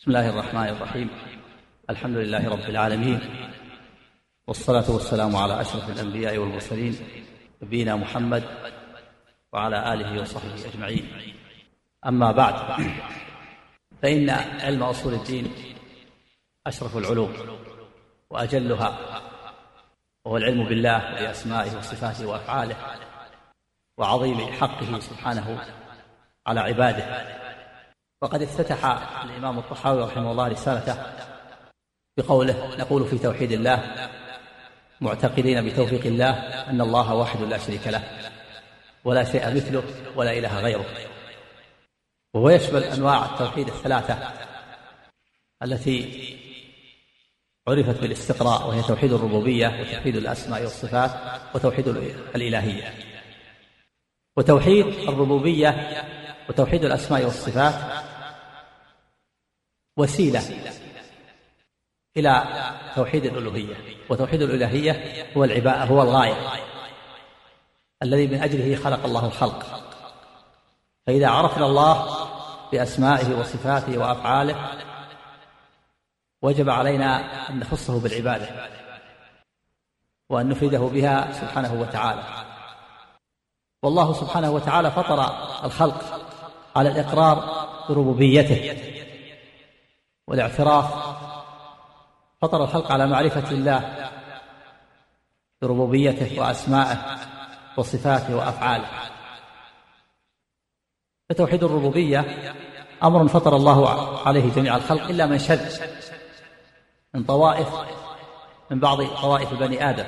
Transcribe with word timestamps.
بسم 0.00 0.10
الله 0.10 0.28
الرحمن 0.28 0.68
الرحيم. 0.68 1.10
الحمد 1.90 2.16
لله 2.16 2.48
رب 2.48 2.68
العالمين. 2.68 3.20
والصلاة 4.46 4.90
والسلام 4.90 5.36
على 5.36 5.60
أشرف 5.60 5.90
الأنبياء 5.90 6.38
والمرسلين 6.38 6.96
نبينا 7.62 7.96
محمد 7.96 8.44
وعلى 9.52 9.94
آله 9.94 10.22
وصحبه 10.22 10.54
أجمعين. 10.74 11.34
أما 12.06 12.32
بعد 12.32 12.54
فإن 14.02 14.30
علم 14.60 14.82
أصول 14.82 15.14
الدين 15.14 15.52
أشرف 16.66 16.96
العلوم 16.96 17.34
وأجلها 18.30 18.98
وهو 20.24 20.36
العلم 20.36 20.64
بالله 20.64 20.98
بأسمائه 20.98 21.76
وصفاته 21.78 22.26
وأفعاله 22.26 22.76
وعظيم 23.96 24.52
حقه 24.52 25.00
سبحانه 25.00 25.64
على 26.46 26.60
عباده. 26.60 27.39
وقد 28.22 28.42
افتتح 28.42 28.84
الإمام 29.24 29.58
الطحاوي 29.58 30.02
رحمه 30.02 30.30
الله 30.30 30.48
رسالته 30.48 30.96
بقوله 32.16 32.76
نقول 32.78 33.06
في 33.06 33.18
توحيد 33.18 33.52
الله 33.52 34.08
معتقدين 35.00 35.68
بتوفيق 35.68 36.06
الله 36.06 36.30
أن 36.70 36.80
الله 36.80 37.14
واحد 37.14 37.40
لا 37.40 37.58
شريك 37.58 37.86
له 37.86 38.02
ولا 39.04 39.24
شيء 39.24 39.54
مثله 39.54 39.82
ولا 40.16 40.38
إله 40.38 40.60
غيره. 40.60 40.84
وهو 42.34 42.50
يشمل 42.50 42.84
أنواع 42.84 43.24
التوحيد 43.24 43.68
الثلاثة 43.68 44.18
التي 45.62 46.28
عرفت 47.68 48.00
بالاستقراء 48.00 48.68
وهي 48.68 48.82
توحيد 48.82 49.12
الربوبية 49.12 49.66
وتوحيد 49.80 50.16
الأسماء 50.16 50.62
والصفات 50.62 51.10
وتوحيد 51.54 51.88
الإلهية. 52.34 52.94
وتوحيد 54.36 54.86
الربوبية 54.86 56.02
وتوحيد 56.48 56.84
الأسماء 56.84 57.24
والصفات 57.24 57.74
وسيلة 60.00 60.42
إلى 62.16 62.44
توحيد 62.94 63.24
الألوهية. 63.24 63.74
وتوحيد 64.10 64.42
الإلهية 64.42 65.26
هو 65.36 65.44
العباء 65.44 65.86
هو 65.86 66.02
الغاية 66.02 66.34
الذي 68.02 68.26
من 68.26 68.42
أجله 68.42 68.76
خلق 68.76 69.04
الله 69.04 69.26
الخلق. 69.26 69.82
فإذا 71.06 71.28
عرفنا 71.28 71.66
الله 71.66 72.06
بأسمائه 72.72 73.38
وصفاته 73.38 73.98
وأفعاله 73.98 74.70
وجب 76.42 76.70
علينا 76.70 77.20
أن 77.50 77.58
نخصه 77.58 78.00
بالعبادة 78.00 78.48
وأن 80.30 80.48
نفرده 80.48 80.78
بها 80.78 81.32
سبحانه 81.32 81.80
وتعالى. 81.80 82.22
والله 83.82 84.12
سبحانه 84.12 84.50
وتعالى 84.50 84.90
فطر 84.90 85.20
الخلق 85.64 86.20
على 86.76 86.88
الإقرار 86.88 87.66
بربوبيته 87.88 88.89
والاعتراف. 90.30 90.94
فطر 92.42 92.64
الخلق 92.64 92.92
على 92.92 93.06
معرفة 93.06 93.50
الله 93.50 94.10
بربوبيته 95.62 96.40
وأسمائه 96.40 96.98
وصفاته 97.76 98.36
وأفعاله. 98.36 98.88
فتوحيد 101.30 101.64
الربوبية 101.64 102.52
أمر 103.02 103.28
فطر 103.28 103.56
الله 103.56 103.88
عليه 104.28 104.52
جميع 104.52 104.76
الخلق 104.76 105.02
إلا 105.02 105.26
من 105.26 105.38
شذ 105.38 105.80
من 107.14 107.24
طوائف 107.24 107.68
من 108.70 108.80
بعض 108.80 109.06
طوائف 109.06 109.54
بني 109.54 109.90
آدم. 109.90 110.06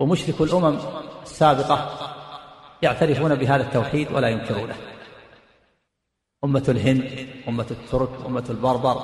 ومشرك 0.00 0.40
الأمم 0.40 0.78
السابقة 1.22 1.98
يعترفون 2.82 3.34
بهذا 3.34 3.62
التوحيد 3.62 4.12
ولا 4.12 4.28
ينكرونه. 4.28 4.76
أمة 6.44 6.64
الهند 6.68 7.28
أمة 7.48 7.66
الترك 7.70 8.08
أمة 8.26 8.44
البربر 8.50 9.02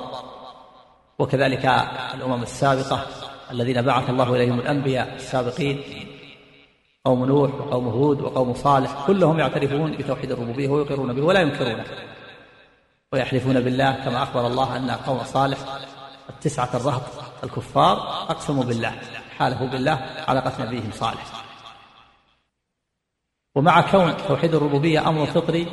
وكذلك 1.19 1.65
الأمم 2.13 2.43
السابقة 2.43 3.05
الذين 3.51 3.81
بعث 3.81 4.09
الله 4.09 4.35
إليهم 4.35 4.59
الأنبياء 4.59 5.15
السابقين 5.15 5.83
قوم 7.05 7.25
نوح 7.25 7.55
وقوم 7.55 7.87
هود 7.87 8.21
وقوم 8.21 8.53
صالح 8.53 9.07
كلهم 9.07 9.39
يعترفون 9.39 9.97
بتوحيد 9.97 10.31
الربوبية 10.31 10.69
ويقرون 10.69 11.13
به 11.13 11.21
ولا 11.21 11.41
ينكرونه. 11.41 11.85
ويحلفون 13.13 13.59
بالله 13.59 13.91
كما 13.91 14.23
أخبر 14.23 14.47
الله 14.47 14.77
أن 14.77 14.91
قوم 14.91 15.23
صالح 15.23 15.57
التسعة 16.29 16.69
الرهط 16.73 17.01
الكفار 17.43 17.97
أقسموا 18.29 18.63
بالله 18.63 18.99
حالفوا 19.37 19.67
بالله 19.67 20.09
على 20.27 20.39
قتل 20.39 20.65
نبيهم 20.65 20.91
صالح. 20.91 21.45
ومع 23.55 23.91
كون 23.91 24.17
توحيد 24.17 24.55
الربوبية 24.55 25.09
أمر 25.09 25.25
فطري 25.25 25.67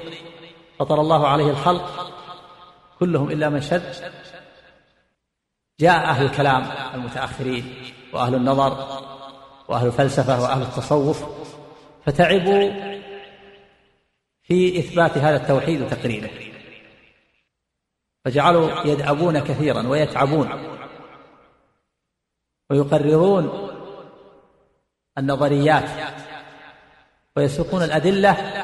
فطر 0.83 1.01
الله 1.01 1.29
عليه 1.29 1.51
الخلق 1.51 2.13
كلهم 2.99 3.31
إلا 3.31 3.49
من 3.49 3.61
شذ 3.61 3.83
جاء 5.81 6.05
أهل 6.05 6.25
الكلام 6.25 6.65
المتأخرين 6.95 7.75
وأهل 8.13 8.35
النظر 8.35 9.03
وأهل 9.69 9.87
الفلسفة 9.87 10.43
وأهل 10.43 10.63
التصوف 10.63 11.25
فتعبوا 12.07 12.71
في 14.43 14.79
إثبات 14.79 15.19
هذا 15.19 15.37
التوحيد 15.37 15.83
وتقريره 15.83 16.31
فجعلوا 18.25 18.87
يدعبون 18.87 19.39
كثيرا 19.39 19.89
ويتعبون 19.89 20.49
ويقررون 22.71 23.71
النظريات 25.19 25.91
ويسوقون 27.37 27.83
الأدلة 27.83 28.62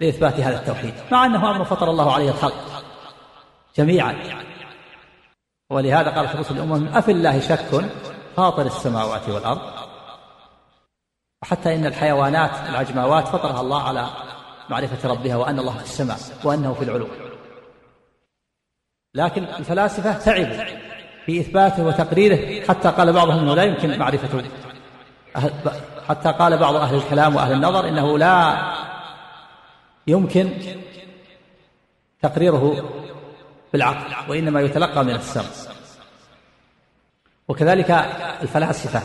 لإثبات 0.00 0.40
هذا 0.40 0.60
التوحيد 0.60 0.94
مع 1.12 1.26
أنه 1.26 1.50
أمر 1.50 1.64
فطر 1.64 1.90
الله 1.90 2.12
عليه 2.12 2.30
الخلق 2.30 2.84
جميعا. 3.76 4.16
ولهذا 5.70 6.10
قال 6.10 6.28
في 6.28 6.38
رسل 6.38 6.56
الأمم 6.56 6.88
أفي 6.88 7.10
الله 7.10 7.40
شك 7.40 7.90
فاطر 8.36 8.66
السماوات 8.66 9.28
والأرض؟ 9.28 9.60
وحتى 11.42 11.74
إن 11.74 11.86
الحيوانات 11.86 12.50
العجماوات 12.68 13.28
فطرها 13.28 13.60
الله 13.60 13.82
على 13.82 14.06
معرفة 14.70 15.08
ربها 15.08 15.36
وأن 15.36 15.58
الله 15.58 15.72
في 15.72 15.84
السماء 15.84 16.18
وأنه 16.44 16.74
في 16.74 16.84
العلو. 16.84 17.08
لكن 19.14 19.44
الفلاسفة 19.44 20.12
تعبوا 20.12 20.64
في 21.26 21.40
إثباته 21.40 21.84
وتقريره 21.84 22.66
حتى 22.68 22.88
قال 22.90 23.12
بعضهم 23.12 23.38
أنه 23.38 23.54
لا 23.54 23.62
يمكن 23.62 23.98
معرفته 23.98 24.42
حتى 26.08 26.32
قال 26.32 26.58
بعض 26.58 26.74
أهل 26.74 26.94
الكلام 26.94 27.36
وأهل 27.36 27.52
النظر 27.52 27.88
إنه 27.88 28.18
لا 28.18 28.56
يمكن 30.06 30.50
تقريره 32.22 32.90
بالعقل 33.72 34.30
وإنما 34.30 34.60
يتلقى 34.60 35.04
من 35.04 35.14
السمع. 35.14 35.44
وكذلك 37.48 37.90
الفلاسفة 38.42 39.02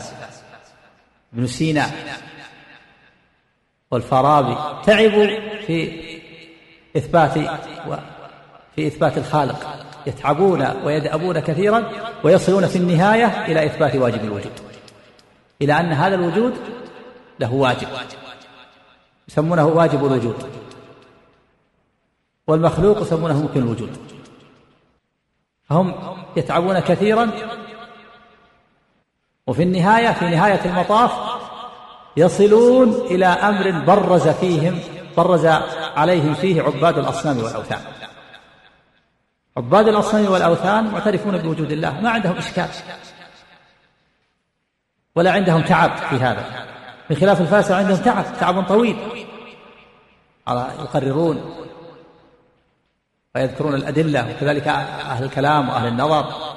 ابن 1.34 1.46
سينا 1.46 1.90
والفارابي 3.90 4.84
تعبوا 4.86 5.26
في 5.66 6.00
إثبات 6.96 7.32
في 8.76 8.86
إثبات 8.86 9.18
الخالق. 9.18 9.84
يتعبون 10.06 10.66
ويدأبون 10.84 11.40
كثيرا 11.40 11.90
ويصلون 12.24 12.66
في 12.66 12.76
النهاية 12.76 13.46
إلى 13.46 13.66
إثبات 13.66 13.96
واجب 13.96 14.24
الوجود. 14.24 14.52
إلى 15.62 15.80
أن 15.80 15.92
هذا 15.92 16.14
الوجود 16.14 16.54
له 17.40 17.54
واجب 17.54 17.88
يسمونه 19.28 19.66
واجب 19.66 20.06
الوجود. 20.06 20.67
والمخلوق 22.48 23.02
يسمونه 23.02 23.42
ممكن 23.42 23.62
الوجود. 23.62 23.96
فهم 25.64 25.94
يتعبون 26.36 26.78
كثيرا. 26.78 27.30
وفي 29.46 29.62
النهاية 29.62 30.12
في 30.12 30.28
نهاية 30.28 30.64
المطاف 30.64 31.12
يصلون 32.16 32.92
إلى 32.92 33.26
أمر 33.26 33.70
برز 33.70 34.28
فيهم 34.28 34.80
برز 35.16 35.46
عليهم 35.96 36.34
فيه 36.34 36.62
عباد 36.62 36.98
الأصنام 36.98 37.38
والأوثان. 37.38 37.80
عباد 39.56 39.88
الأصنام 39.88 40.32
والأوثان 40.32 40.84
معترفون 40.84 41.38
بوجود 41.38 41.72
الله 41.72 42.00
ما 42.00 42.10
عندهم 42.10 42.36
إشكال. 42.36 42.68
ولا 45.14 45.32
عندهم 45.32 45.62
تعب 45.62 45.96
في 45.96 46.16
هذا. 46.16 46.66
بخلاف 47.10 47.40
الفاسق 47.40 47.74
عندهم 47.74 47.96
تعب 47.96 48.24
تعب 48.40 48.64
طويل. 48.68 48.96
يقررون 50.48 51.67
ويذكرون 53.38 53.74
الأدلة 53.74 54.30
وكذلك 54.30 54.68
أهل 54.68 55.24
الكلام 55.24 55.68
وأهل 55.68 55.88
النظر 55.88 56.54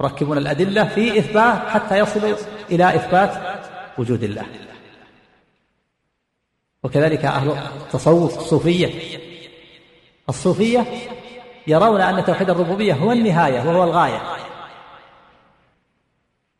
يركبون 0.00 0.38
الأدلة 0.38 0.84
في 0.84 1.18
إثبات 1.18 1.68
حتى 1.68 1.98
يصلوا 1.98 2.36
إلى 2.70 2.96
إثبات 2.96 3.32
وجود 3.98 4.22
الله. 4.22 4.46
وكذلك 6.82 7.24
أهل 7.24 7.50
التصوف 7.50 8.38
الصوفية. 8.38 9.18
الصوفية 10.28 10.86
يرون 11.66 12.00
أن 12.00 12.24
توحيد 12.24 12.50
الربوبية 12.50 12.94
هو 12.94 13.12
النهاية 13.12 13.60
وهو 13.60 13.84
الغاية. 13.84 14.22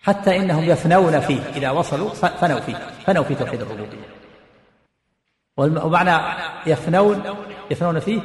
حتى 0.00 0.37
إنهم 0.37 0.64
يفنون 0.64 1.20
فيه 1.20 1.40
إذا 1.40 1.70
وصلوا 1.70 2.08
فنوا 2.11 2.61
فيه 2.61 2.76
فنوا 3.06 3.25
في 3.25 3.34
توحيد 3.34 3.61
الربوبية. 3.61 4.22
ومعنى 5.57 6.19
يفنون 6.67 7.23
يفنون 7.71 8.01
فيه 8.01 8.21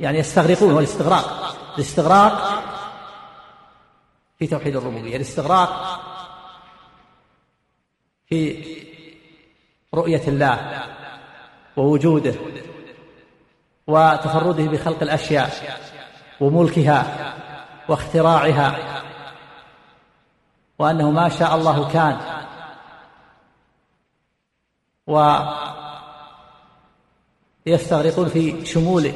يعني 0.00 0.18
يستغرقون 0.18 0.72
والاستغراق 0.72 1.56
الاستغراق. 1.74 2.64
في 4.38 4.46
توحيد 4.46 4.76
الربوبية 4.76 5.16
الاستغراق 5.16 6.00
في 8.26 8.64
رؤية 9.94 10.28
الله 10.28 10.82
ووجوده 11.76 12.34
وتفرده 13.86 14.64
بخلق 14.64 15.02
الأشياء 15.02 15.80
وملكها 16.40 17.34
واختراعها 17.88 18.76
وأنه 20.78 21.10
ما 21.10 21.28
شاء 21.28 21.54
الله 21.54 21.88
كان. 21.92 22.20
ويستغرقون 27.66 28.28
في 28.28 28.66
شمول 28.66 29.12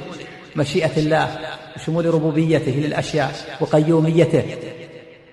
مشيئة 0.56 0.96
الله 0.96 1.38
وشمول 1.76 2.14
ربوبيته 2.14 2.72
للأشياء 2.72 3.58
وقيوميته 3.60 4.56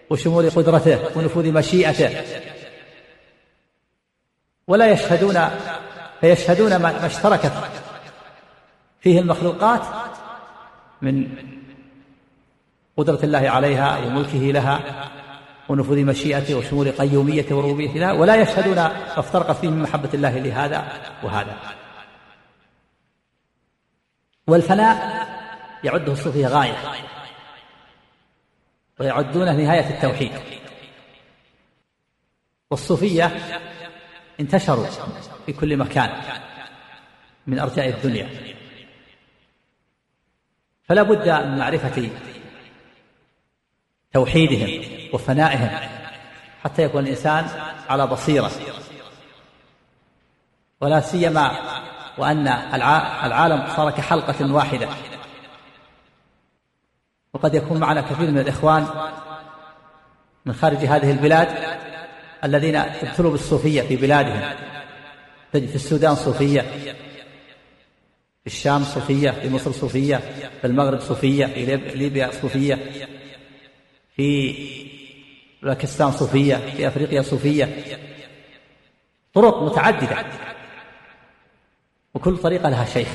وشمول 0.10 0.50
قدرته 0.50 1.00
ونفوذ 1.18 1.52
مشيئته. 1.52 2.10
ولا 4.68 4.92
يشهدون 4.92 5.50
فيشهدون 6.22 6.76
ما 6.76 7.06
اشتركت 7.06 7.52
فيه 9.00 9.20
المخلوقات 9.20 9.82
من 11.02 11.28
قدرة 12.98 13.20
الله 13.24 13.50
عليها 13.50 13.98
وملكه 14.06 14.38
لها 14.38 14.80
ونفوذ 15.70 15.98
مشيئته 15.98 16.56
وشمول 16.56 16.92
قيوميته 16.92 17.56
وربوبيته 17.56 17.94
لها 17.94 18.12
ولا 18.12 18.36
يشهدون 18.36 18.76
ما 18.76 19.20
افترقت 19.20 19.58
فيه 19.58 19.70
من 19.70 19.82
محبة 19.82 20.10
الله 20.14 20.40
لهذا 20.40 20.86
وهذا. 21.24 21.75
والفناء 24.48 25.28
يعده 25.84 26.12
الصوفية 26.12 26.48
غاية 26.48 26.78
ويعدونه 29.00 29.52
نهاية 29.52 29.90
التوحيد. 29.90 30.32
والصوفية 32.72 33.38
انتشروا 34.40 34.88
في 35.46 35.54
كل 35.54 35.78
مكان 35.78 36.22
من 37.48 37.60
أرجاء 37.60 37.90
الدنيا. 37.90 38.30
فلا 40.84 41.04
بد 41.04 41.30
من 41.30 41.58
معرفة 41.58 42.10
توحيدهم 44.14 44.86
وفنائهم 45.14 45.90
حتى 46.64 46.82
يكون 46.82 47.04
الإنسان 47.04 47.48
على 47.90 48.08
بصيرة. 48.08 48.52
ولا 50.82 51.00
سيما 51.00 51.75
وأن 52.18 52.48
العالم 53.24 53.64
صار 53.76 53.92
كحلقة 53.92 54.54
واحدة. 54.54 54.88
وقد 57.34 57.54
يكون 57.54 57.80
معنا 57.80 58.02
كثير 58.02 58.32
من 58.32 58.38
الإخوان 58.38 58.88
من 60.46 60.54
خارج 60.54 60.78
هذه 60.78 61.12
البلاد 61.12 61.78
الذين 62.44 62.76
ابتلوا 62.76 63.32
بالصوفية 63.32 63.82
في 63.82 63.96
بلادهم. 63.96 64.42
في 65.52 65.76
السودان 65.76 66.16
صوفية 66.16 66.62
في 68.42 68.48
الشام 68.48 68.84
صوفية 68.84 69.32
في 69.32 69.50
مصر 69.50 69.72
صوفية 69.72 70.16
في 70.62 70.68
المغرب 70.68 71.00
صوفية 71.00 71.46
في 71.46 71.66
ليبيا 71.96 72.32
صوفية 72.42 72.80
في 74.16 74.56
باكستان 75.64 76.12
صوفية 76.12 76.56
في 76.56 76.88
أفريقيا 76.88 77.22
صوفية. 77.22 77.70
طرق 79.34 79.64
متعددة. 79.64 80.26
وكل 82.16 82.38
طريقة 82.38 82.70
لها 82.70 82.86
شيخ. 82.86 83.08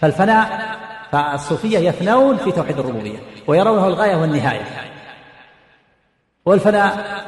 فالفناء 0.00 0.78
فالصوفية 1.12 1.78
يفنون 1.78 2.36
في 2.36 2.52
توحيد 2.52 2.78
الربوبية 2.78 3.18
ويرونه 3.46 3.86
الغاية 3.86 4.16
والنهاية. 4.16 4.64
والفناء 6.44 7.24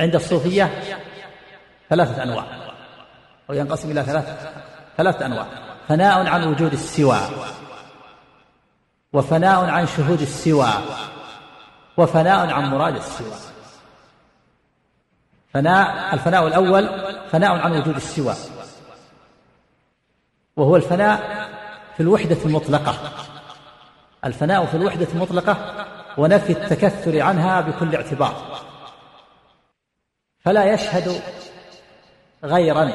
عند 0.00 0.14
الصوفية 0.14 0.82
ثلاثة 1.90 2.22
أنواع 2.22 2.44
أو 3.50 3.54
ينقسم 3.54 3.90
إلى 3.90 4.02
ثلاث 4.02 4.48
ثلاثة 4.96 5.26
أنواع. 5.26 5.46
فناء 5.88 6.26
عن 6.26 6.48
وجود 6.48 6.72
السوى 6.72 7.20
وفناء 9.12 9.64
عن 9.64 9.86
شهود 9.86 10.20
السوى 10.20 10.72
وفناء 11.96 12.50
عن 12.50 12.64
مراد 12.64 12.96
السوى. 12.96 13.36
فناء 15.54 16.14
الفناء 16.14 16.46
الأول 16.46 16.88
فناء 17.30 17.58
عن 17.58 17.72
وجود 17.72 17.96
السوى. 17.96 18.34
وهو 20.58 20.76
الفناء 20.76 21.48
في 21.96 22.02
الوحدة 22.02 22.36
المطلقة. 22.44 22.94
الفناء 24.24 24.66
في 24.66 24.76
الوحدة 24.76 25.06
المطلقة 25.14 25.86
ونفي 26.18 26.52
التكثر 26.52 27.20
عنها 27.20 27.60
بكل 27.60 27.94
اعتبار. 27.94 28.60
فلا 30.40 30.72
يشهد 30.72 31.22
غيرا 32.44 32.92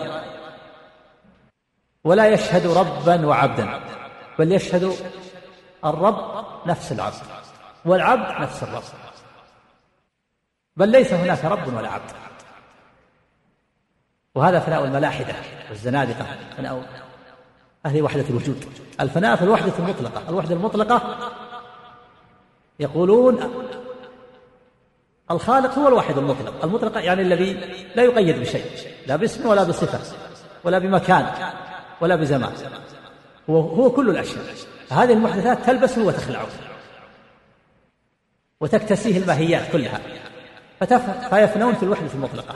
ولا 2.03 2.27
يشهد 2.27 2.67
ربا 2.67 3.25
وعبدا 3.25 3.79
بل 4.39 4.51
يشهد 4.51 4.95
الرب 5.85 6.45
نفس 6.65 6.91
العبد 6.91 7.15
والعبد 7.85 8.41
نفس 8.41 8.63
الرب. 8.63 8.83
بل 10.77 10.89
ليس 10.89 11.13
هناك 11.13 11.45
رب 11.45 11.73
ولا 11.73 11.89
عبد. 11.89 12.11
وهذا 14.35 14.59
فناء 14.59 14.85
الملاحدة 14.85 15.35
والزنادقة. 15.69 16.25
فناء 16.57 17.02
أهل 17.85 18.01
وحدة 18.01 18.25
الوجود. 18.29 18.65
الفناء 18.99 19.35
في 19.35 19.41
الوحدة 19.41 19.73
المطلقة. 19.79 20.29
الوحدة 20.29 20.55
المطلقة 20.55 21.17
يقولون 22.79 23.39
الخالق 25.31 25.79
هو 25.79 25.87
الواحد 25.87 26.17
المطلق. 26.17 26.63
المطلق 26.63 26.97
يعني 27.03 27.21
الذي 27.21 27.53
لا 27.95 28.03
يقيد 28.03 28.39
بشيء. 28.39 28.65
لا 29.07 29.15
باسم 29.15 29.47
ولا 29.47 29.63
بصفة 29.63 30.15
ولا 30.63 30.79
بمكان 30.79 31.25
ولا 32.01 32.15
بزمان. 32.15 32.53
هو, 33.49 33.59
هو 33.59 33.91
كل 33.91 34.09
الأشياء. 34.09 34.43
هذه 34.89 35.13
المحدثات 35.13 35.65
تلبسه 35.65 36.05
وتخلعه 36.05 36.47
وتكتسيه 38.61 39.17
الماهيات 39.17 39.71
كلها. 39.71 39.99
فيفنون 41.29 41.73
في 41.73 41.83
الوحدة 41.83 42.13
المطلقة. 42.13 42.55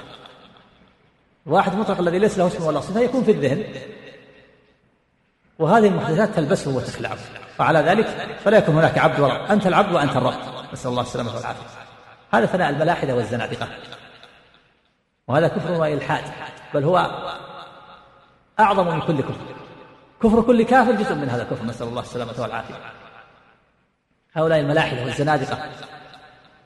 الواحد 1.47 1.73
المطلق 1.73 1.99
الذي 1.99 2.19
ليس 2.19 2.37
له 2.37 2.47
اسم 2.47 2.65
ولا 2.65 2.79
صفة 2.79 2.99
يكون 2.99 3.23
في 3.23 3.31
الذهن. 3.31 3.63
وهذه 5.59 5.87
المحدثات 5.87 6.35
تلبسه 6.35 6.71
وتخلعه 6.71 7.17
وعلى 7.59 7.79
ذلك 7.79 8.07
فلا 8.43 8.57
يكون 8.57 8.75
هناك 8.75 8.97
عبد 8.97 9.19
ورب. 9.19 9.51
أنت 9.51 9.67
العبد 9.67 9.91
وأنت 9.91 10.15
الرب. 10.15 10.33
نسأل 10.73 10.91
الله 10.91 11.01
السلامة 11.01 11.35
والعافية. 11.35 11.67
هذا 12.33 12.45
فناء 12.45 12.69
الملاحدة 12.69 13.15
والزنادقة. 13.15 13.67
وهذا 15.27 15.47
كفر 15.47 15.71
وإلحاد 15.71 16.23
بل 16.73 16.83
هو 16.83 16.97
أعظم 18.59 18.87
من 18.87 19.01
كل 19.01 19.21
كفر. 19.21 19.45
كفر 20.23 20.41
كل 20.41 20.63
كافر 20.63 20.91
جزء 20.91 21.15
من 21.15 21.29
هذا 21.29 21.43
الكفر. 21.43 21.65
نسأل 21.65 21.87
الله 21.87 22.01
السلامة 22.01 22.33
والعافية. 22.37 22.75
هؤلاء 24.33 24.59
الملاحدة 24.59 25.03
والزنادقة. 25.03 25.69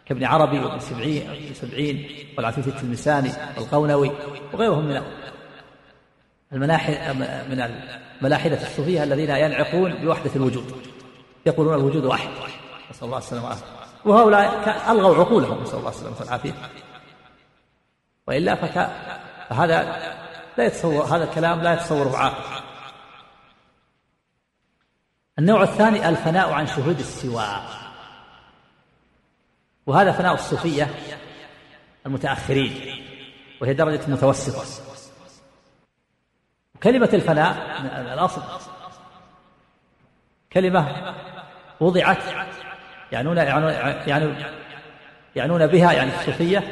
كابن 0.06 0.24
عربي 0.24 0.60
وابن 0.60 0.80
سبعين, 0.80 1.54
سبعين 1.54 2.10
والعفيف 2.38 2.68
التلمساني 2.68 3.32
والقونوي 3.58 4.12
وغيرهم 4.54 4.86
من 4.86 5.02
الملاحدة 6.54 7.14
من 7.50 7.80
الملاحدة 8.22 8.62
الصوفية 8.62 9.04
الذين 9.04 9.30
ينعقون 9.30 9.94
بوحدة 9.94 10.32
الوجود. 10.36 10.88
يقولون 11.46 11.74
الوجود 11.74 12.06
واحد. 12.06 12.30
نسأل 12.92 13.06
الله 13.06 13.18
السلامة 13.18 13.46
والعافية. 13.46 13.66
وهؤلاء 14.06 14.92
ألغوا 14.92 15.16
عقولهم. 15.16 15.64
نسأل 15.64 15.80
الله 15.80 15.90
السلامة 15.90 16.16
والعافية. 16.20 16.54
وإلا 18.28 18.56
فك... 18.56 18.90
فهذا 19.50 19.84
لا 20.58 20.66
يتصور 20.66 21.04
هذا 21.04 21.24
الكلام 21.24 21.62
لا 21.62 21.74
يتصوره 21.74 22.18
عاقل 22.18 22.62
النوع 25.40 25.64
الثاني 25.64 26.10
الفناء 26.10 26.52
عن 26.52 26.68
شهود 26.68 27.00
السواء 27.00 27.64
وهذا 29.86 30.12
فناء 30.12 30.34
الصوفية 30.34 30.90
المتأخرين. 32.06 32.82
وهي 33.62 33.74
درجة 33.74 34.02
متوسطة. 34.08 34.91
كلمة 36.84 37.10
الفناء 37.14 37.56
الأصل. 38.14 38.42
كلمة 40.54 41.14
وضعت 41.80 42.18
يعنون 43.12 43.38
يعنون 43.38 44.36
يعنون 45.36 45.68
بها 45.68 45.94
يعني 45.94 46.12
الصوفية 46.20 46.64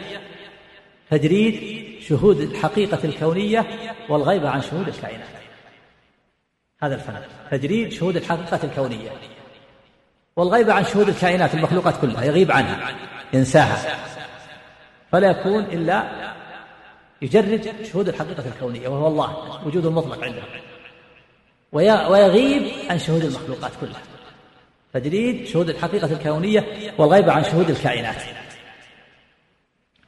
تجريد 1.09 1.79
شهود 2.01 2.39
الحقيقة 2.39 2.99
الكونية 3.03 3.65
والغيبة 4.09 4.49
عن 4.49 4.61
شهود 4.61 4.87
الكائنات. 4.87 5.27
هذا 6.83 6.95
الفناء 6.95 7.27
تجريد 7.51 7.91
شهود 7.91 8.15
الحقيقة 8.15 8.59
الكونية 8.63 9.09
والغيبة 10.35 10.73
عن 10.73 10.85
شهود 10.85 11.09
الكائنات 11.09 11.53
المخلوقات 11.53 12.01
كلها 12.01 12.23
يغيب 12.23 12.51
عنها 12.51 12.95
ينساها. 13.33 13.97
فلا 15.11 15.29
يكون 15.29 15.63
إلا 15.63 16.03
يجرد 17.21 17.75
شهود 17.91 18.09
الحقيقة 18.09 18.43
الكونية 18.47 18.87
وهو 18.87 19.07
الله 19.07 19.59
وجود 19.67 19.85
المطلق 19.85 20.23
عنده. 20.23 20.41
ويغيب 21.71 22.71
عن 22.89 22.99
شهود 22.99 23.23
المخلوقات 23.23 23.71
كلها. 23.81 24.01
تجريد 24.93 25.47
شهود 25.47 25.69
الحقيقة 25.69 26.11
الكونية 26.11 26.93
والغيبة 26.97 27.31
عن 27.31 27.43
شهود 27.43 27.69
الكائنات. 27.69 28.23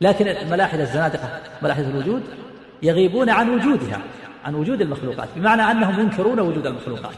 لكن 0.02 0.28
الملاحدة 0.28 0.84
الزنادقة 0.84 1.42
ملاحدة 1.62 1.88
الوجود 1.88 2.24
يغيبون 2.84 3.30
عن 3.30 3.50
وجودها 3.50 4.02
عن 4.44 4.56
وجود 4.56 4.82
المخلوقات 4.82 5.30
بمعنى 5.36 5.62
أنهم 5.62 6.00
ينكرون 6.00 6.40
وجود 6.40 6.68
المخلوقات. 6.68 7.16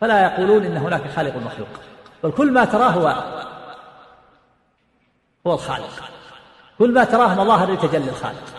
فلا 0.00 0.22
يقولون 0.22 0.64
إن 0.64 0.76
هناك 0.76 1.10
خالق 1.10 1.36
مخلوق. 1.36 1.68
بل 2.24 2.32
كل 2.32 2.52
ما 2.52 2.64
تراه 2.64 2.90
هو 2.90 3.08
هو 5.46 5.54
الخالق. 5.54 6.02
كل 6.78 6.94
ما 6.94 7.04
تراه 7.04 7.44
مظاهر 7.44 7.72
لتجلي 7.72 8.10
الخالق. 8.10 8.55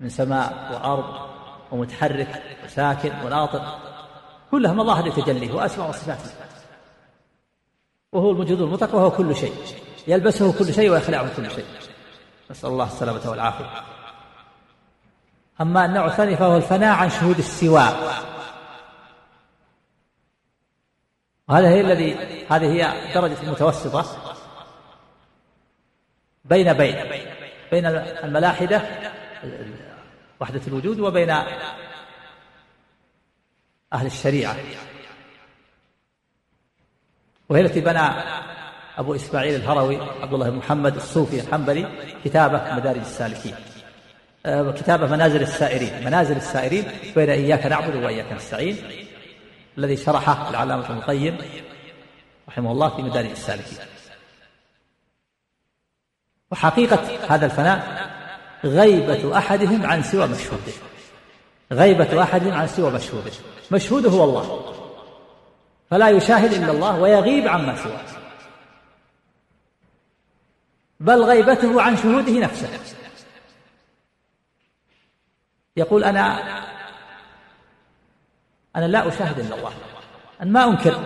من 0.00 0.08
سماء 0.08 0.72
وأرض 0.72 1.30
ومتحرك 1.72 2.42
وساكن 2.64 3.12
وناطق 3.24 3.78
كلها 4.50 4.72
مظاهر 4.72 5.08
لتجليه 5.08 5.52
وأسماء 5.52 5.88
وصفات. 5.88 6.18
وهو 8.12 8.30
الموجود 8.30 8.60
المطلق 8.60 8.94
وهو 8.94 9.10
كل 9.10 9.36
شيء. 9.36 9.54
يلبسه 10.06 10.58
كل 10.58 10.74
شيء 10.74 10.90
ويخلعه 10.90 11.36
كل 11.36 11.50
شيء. 11.50 11.64
نسأل 12.50 12.68
الله 12.68 12.86
السلامة 12.86 13.30
والعافية. 13.30 13.66
أما 15.60 15.84
النوع 15.84 16.06
الثاني 16.06 16.36
فهو 16.36 16.56
الفناء 16.56 16.96
عن 16.96 17.10
شهود 17.10 17.38
السواء. 17.38 18.22
وهذا 21.48 21.68
هي 21.68 21.80
الذي 21.80 22.16
هذه 22.50 22.66
هي 22.66 23.12
درجة 23.14 23.42
المتوسطة. 23.42 24.34
بين 26.44 26.72
بين 26.72 26.96
بين 27.70 27.86
الملاحدة 27.86 28.82
وحدة 30.40 30.60
الوجود 30.66 31.00
وبين 31.00 31.30
أهل 33.92 34.06
الشريعة. 34.06 34.56
وهي 37.48 37.60
التي 37.60 37.80
بنى 37.80 38.10
أبو 38.98 39.14
إسماعيل 39.14 39.54
الهروي 39.54 39.96
عبد 39.96 40.34
الله 40.34 40.50
بن 40.50 40.56
محمد 40.56 40.96
الصوفي 40.96 41.40
الحنبلي 41.40 42.10
كتابه 42.24 42.74
مدارج 42.74 43.00
السالكين. 43.00 43.54
آه، 44.46 44.72
كتابه 44.72 45.06
منازل 45.06 45.42
السائرين. 45.42 46.04
منازل 46.04 46.36
السائرين 46.36 46.84
بين 47.16 47.30
إياك 47.30 47.66
نعبد 47.66 47.96
وإياك 47.96 48.32
نستعين 48.32 48.76
الذي 49.78 49.96
شرحه 49.96 50.50
العلامة 50.50 50.86
ابن 50.86 50.96
القيم 50.96 51.38
رحمه 52.48 52.72
الله 52.72 52.88
في 52.96 53.02
مدارج 53.02 53.30
السالكين. 53.30 53.78
وحقيقة 56.50 57.34
هذا 57.34 57.46
الفناء 57.46 57.99
غيبة 58.64 59.38
أحدهم 59.38 59.86
عن 59.86 60.02
سوى 60.02 60.26
مشهوده 60.26 60.72
غيبة 61.72 62.22
أحدهم 62.22 62.52
عن 62.52 62.68
سوى 62.68 62.90
مشهوده 62.90 63.30
مشهوده 63.70 64.10
هو 64.10 64.24
الله. 64.24 64.74
فلا 65.90 66.08
يشاهد 66.08 66.52
إلا 66.52 66.72
الله 66.72 67.00
ويغيب 67.00 67.48
عما 67.48 67.76
سواه 67.76 68.00
بل 71.00 71.22
غيبته 71.22 71.82
عن 71.82 71.96
شهوده 71.96 72.32
نفسه. 72.32 72.68
يقول 75.76 76.04
أنا 76.04 76.38
أنا 78.76 78.84
لا 78.84 79.08
أشاهد 79.08 79.38
إلا 79.38 79.54
الله. 79.54 79.72
أنا 80.40 80.50
ما 80.50 80.64
أنكر 80.64 81.00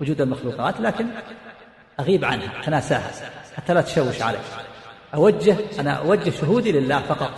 وجود 0.00 0.20
المخلوقات 0.20 0.80
لكن 0.80 1.06
أغيب 2.00 2.24
عنها 2.24 2.60
أتناساها 2.62 3.10
حتى 3.56 3.74
لا 3.74 3.80
تشوش 3.80 4.22
علي 4.22 4.38
أوجه 5.14 5.56
أنا 5.78 5.92
أوجه 5.92 6.30
شهودي 6.30 6.72
لله 6.72 7.02
فقط. 7.02 7.30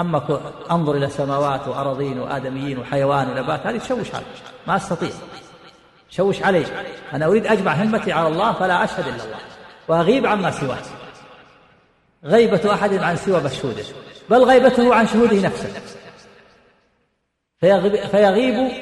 أما 0.00 0.40
أنظر 0.70 0.94
إلى 0.94 1.08
سماوات 1.08 1.68
وأراضين 1.68 2.18
وآدميين 2.18 2.78
وحيوان 2.78 3.30
ونبات 3.30 3.66
هذه 3.66 3.78
تشوش 3.78 4.14
علي 4.14 4.24
ما 4.66 4.76
أستطيع. 4.76 5.10
شوش 6.10 6.42
علي. 6.42 6.66
أنا 7.12 7.26
أريد 7.26 7.46
أجمع 7.46 7.72
همتي 7.72 8.12
على 8.12 8.28
الله 8.28 8.52
فلا 8.52 8.84
أشهد 8.84 9.06
إلا 9.06 9.24
الله. 9.24 9.38
وأغيب 9.88 10.26
عما 10.26 10.50
سواه 10.50 10.82
غيبة 12.24 12.74
أحد 12.74 12.94
عن 12.94 13.16
سوى 13.16 13.40
مشهوده. 13.40 13.84
بل 14.30 14.44
غيبته 14.44 14.94
عن 14.94 15.06
شهوده 15.06 15.40
نفسه. 15.40 15.82
فيغيب, 17.60 17.96
فيغيب 17.96 18.72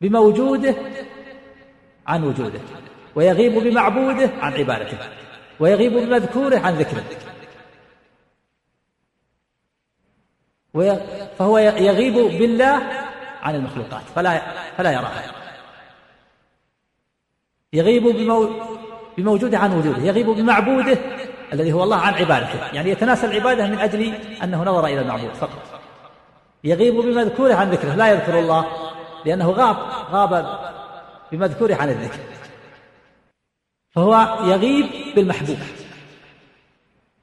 بموجوده 0.00 0.74
عن 2.06 2.24
وجوده. 2.24 2.60
ويغيب 3.18 3.54
بمعبوده 3.54 4.30
عن 4.40 4.52
عبادته 4.52 4.98
ويغيب 5.60 5.92
بمذكوره 5.92 6.58
عن 6.58 6.74
ذكره. 6.74 7.04
فهو 11.38 11.58
يغيب 11.58 12.14
بالله 12.14 12.82
عن 13.42 13.54
المخلوقات 13.54 14.02
فلا 14.14 14.42
فلا 14.76 14.92
يراها. 14.92 15.22
يغيب 17.72 18.02
بمو 18.02 18.50
بموجوده 19.16 19.58
عن 19.58 19.72
وجوده 19.72 20.02
يغيب 20.02 20.26
بمعبوده 20.26 20.98
الذي 21.52 21.72
هو 21.72 21.82
الله 21.82 21.96
عن 21.96 22.14
عبادته. 22.14 22.66
يعني 22.72 22.90
يتناسى 22.90 23.26
العبادة 23.26 23.66
من 23.66 23.78
أجل 23.78 24.14
أنه 24.42 24.62
نظر 24.62 24.86
إلى 24.86 25.00
المعبود 25.00 25.34
فقط. 25.34 25.80
يغيب 26.64 26.94
بمذكوره 26.94 27.54
عن 27.54 27.70
ذكره 27.70 27.94
لا 27.94 28.08
يذكر 28.08 28.38
الله 28.38 28.66
لأنه 29.24 29.50
غاب 29.50 29.76
غاب 30.10 30.58
بمذكوره 31.32 31.74
عن 31.74 31.88
الذكر. 31.88 32.37
فهو 33.98 34.38
يغيب 34.50 35.14
بالمحبوب. 35.16 35.58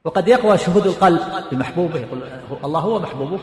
وقد 0.04 0.28
يقوى 0.28 0.58
شهود 0.58 0.86
القلب 0.86 1.20
بمحبوبه 1.50 2.00
يقول 2.00 2.22
الله 2.64 2.80
هو 2.80 2.98
محبوبه 2.98 3.40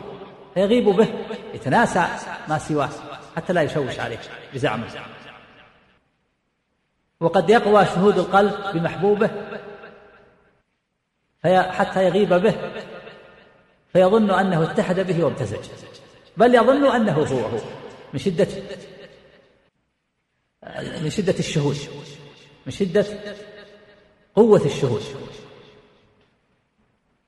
فيغيب 0.53 0.89
به 0.89 1.07
يتناسى 1.53 2.07
ما 2.49 2.57
سواه 2.57 2.89
حتى 3.35 3.53
لا 3.53 3.61
يشوش 3.61 3.99
عليه 3.99 4.19
بزعمه. 4.53 4.87
وقد 7.19 7.49
يقوى 7.49 7.85
شهود 7.85 8.17
القلب 8.17 8.53
بمحبوبه 8.73 9.29
في 11.41 11.61
حتى 11.61 12.05
يغيب 12.05 12.33
به 12.33 12.55
فيظن 13.93 14.31
أنه 14.31 14.63
اتحد 14.63 14.99
به 14.99 15.23
وامتزج. 15.23 15.69
بل 16.37 16.55
يظن 16.55 16.85
أنه 16.85 17.13
هو 17.13 17.39
هو 17.39 17.59
من 18.13 18.19
شدة 18.19 18.47
من 21.01 21.09
شدة 21.09 21.39
الشهود. 21.39 21.77
من 22.65 22.71
شدة 22.71 23.05
قوة 24.35 24.65
الشهود. 24.65 25.01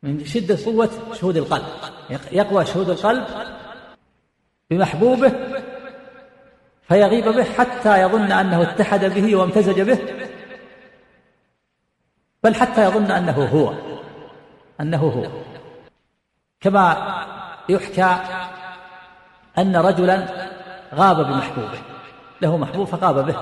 من 0.03 0.25
شدة 0.25 0.57
قوة 0.65 0.89
شهود 1.13 1.37
القلب. 1.37 1.65
يقوى 2.31 2.65
شهود 2.65 2.89
القلب 2.89 3.27
بمحبوبه 4.69 5.31
فيغيب 6.87 7.25
به 7.25 7.43
حتى 7.43 8.01
يظن 8.01 8.31
أنه 8.31 8.61
اتحد 8.61 9.05
به 9.05 9.35
وامتزج 9.35 9.81
به 9.81 9.99
بل 12.43 12.55
حتى 12.55 12.85
يظن 12.85 13.11
أنه 13.11 13.45
هو 13.45 13.73
أنه 14.81 14.97
هو. 14.97 15.27
كما 16.61 17.15
يحكى 17.69 18.17
أن 19.57 19.75
رجلا 19.75 20.47
غاب 20.93 21.17
بمحبوبه 21.27 21.79
له 22.41 22.57
محبوب 22.57 22.87
فغاب 22.87 23.25
به. 23.25 23.35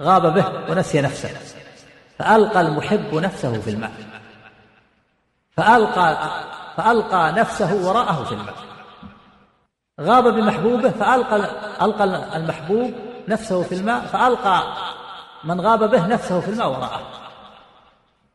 غاب 0.00 0.34
به 0.34 0.70
ونسي 0.70 1.00
نفسه. 1.00 1.30
فألقى 2.18 2.60
المحب 2.60 3.14
نفسه 3.14 3.60
في 3.60 3.70
الماء 3.70 3.92
فألقى 5.50 6.30
فألقى 6.76 7.32
نفسه 7.32 7.88
وراءه 7.88 8.24
في 8.24 8.32
الماء 8.32 8.54
غاب 10.00 10.28
بمحبوبه 10.28 10.90
فألقى 10.90 11.36
ألقى 11.82 12.04
المحبوب 12.36 12.94
نفسه 13.28 13.62
في 13.62 13.74
الماء 13.74 14.00
فألقى 14.00 14.62
من 15.44 15.60
غاب 15.60 15.90
به 15.90 16.06
نفسه 16.06 16.40
في 16.40 16.50
الماء 16.50 16.68
وراءه. 16.68 17.00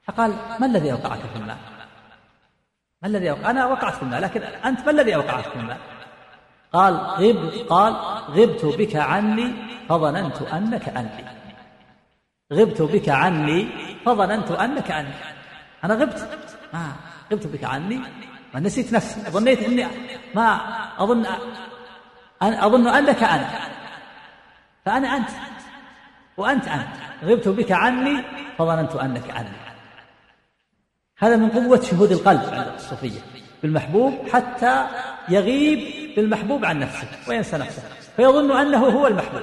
فقال 0.07 0.33
ما 0.59 0.65
الذي 0.65 0.91
أوقعك 0.91 1.19
في 1.19 1.35
الماء؟ 1.35 1.57
ما 3.01 3.07
الذي 3.07 3.29
أوقع 3.29 3.49
أنا 3.49 3.65
وقعت 3.65 3.93
في 3.93 4.03
الماء 4.03 4.21
لكن 4.21 4.41
أنت 4.43 4.85
ما 4.85 4.91
الذي 4.91 5.15
أوقعك 5.15 5.43
في 5.43 5.55
الماء؟ 5.55 5.77
قال 6.73 6.93
غب 6.95 7.67
قال 7.69 7.95
غبت 8.29 8.65
بك 8.65 8.95
عني 8.95 9.53
فظننت 9.89 10.41
أنك 10.41 10.89
أنت. 10.89 11.42
غبت 12.53 12.81
بك 12.81 13.09
عني. 13.09 13.67
فظننت 14.05 14.51
أنك 14.51 14.91
أنت. 14.91 15.15
أنا 15.83 15.93
غبت. 15.93 16.29
ما 16.73 16.91
غبت 17.31 17.47
بك 17.47 17.63
عني. 17.63 17.99
ما 18.53 18.59
نسيت 18.59 18.93
نفسي. 18.93 19.21
ظنيت 19.21 19.61
أني 19.63 19.87
ما 20.35 20.59
أظن 20.97 21.25
أن 22.41 22.53
أظن 22.53 22.87
أنك 22.87 23.23
انا 23.23 23.49
فأنا 24.85 25.17
أنت. 25.17 25.29
وأنت 26.37 26.67
أنت. 26.67 26.95
غبت 27.23 27.47
بك 27.47 27.71
عني. 27.71 28.23
فظننت 28.57 28.95
أنك 28.95 29.29
أنا 29.29 29.51
هذا 31.17 31.35
من 31.35 31.49
قوة 31.49 31.81
شهود 31.81 32.11
القلب 32.11 32.41
عند 32.53 32.73
الصوفية. 32.75 33.19
بالمحبوب 33.61 34.13
حتى 34.33 34.87
يغيب 35.29 35.79
بالمحبوب 36.15 36.65
عن 36.65 36.79
نفسه. 36.79 37.07
وينسى 37.27 37.57
نفسه. 37.57 37.83
فيظن 38.15 38.57
أنه 38.57 38.77
هو 38.77 39.07
المحبوب. 39.07 39.41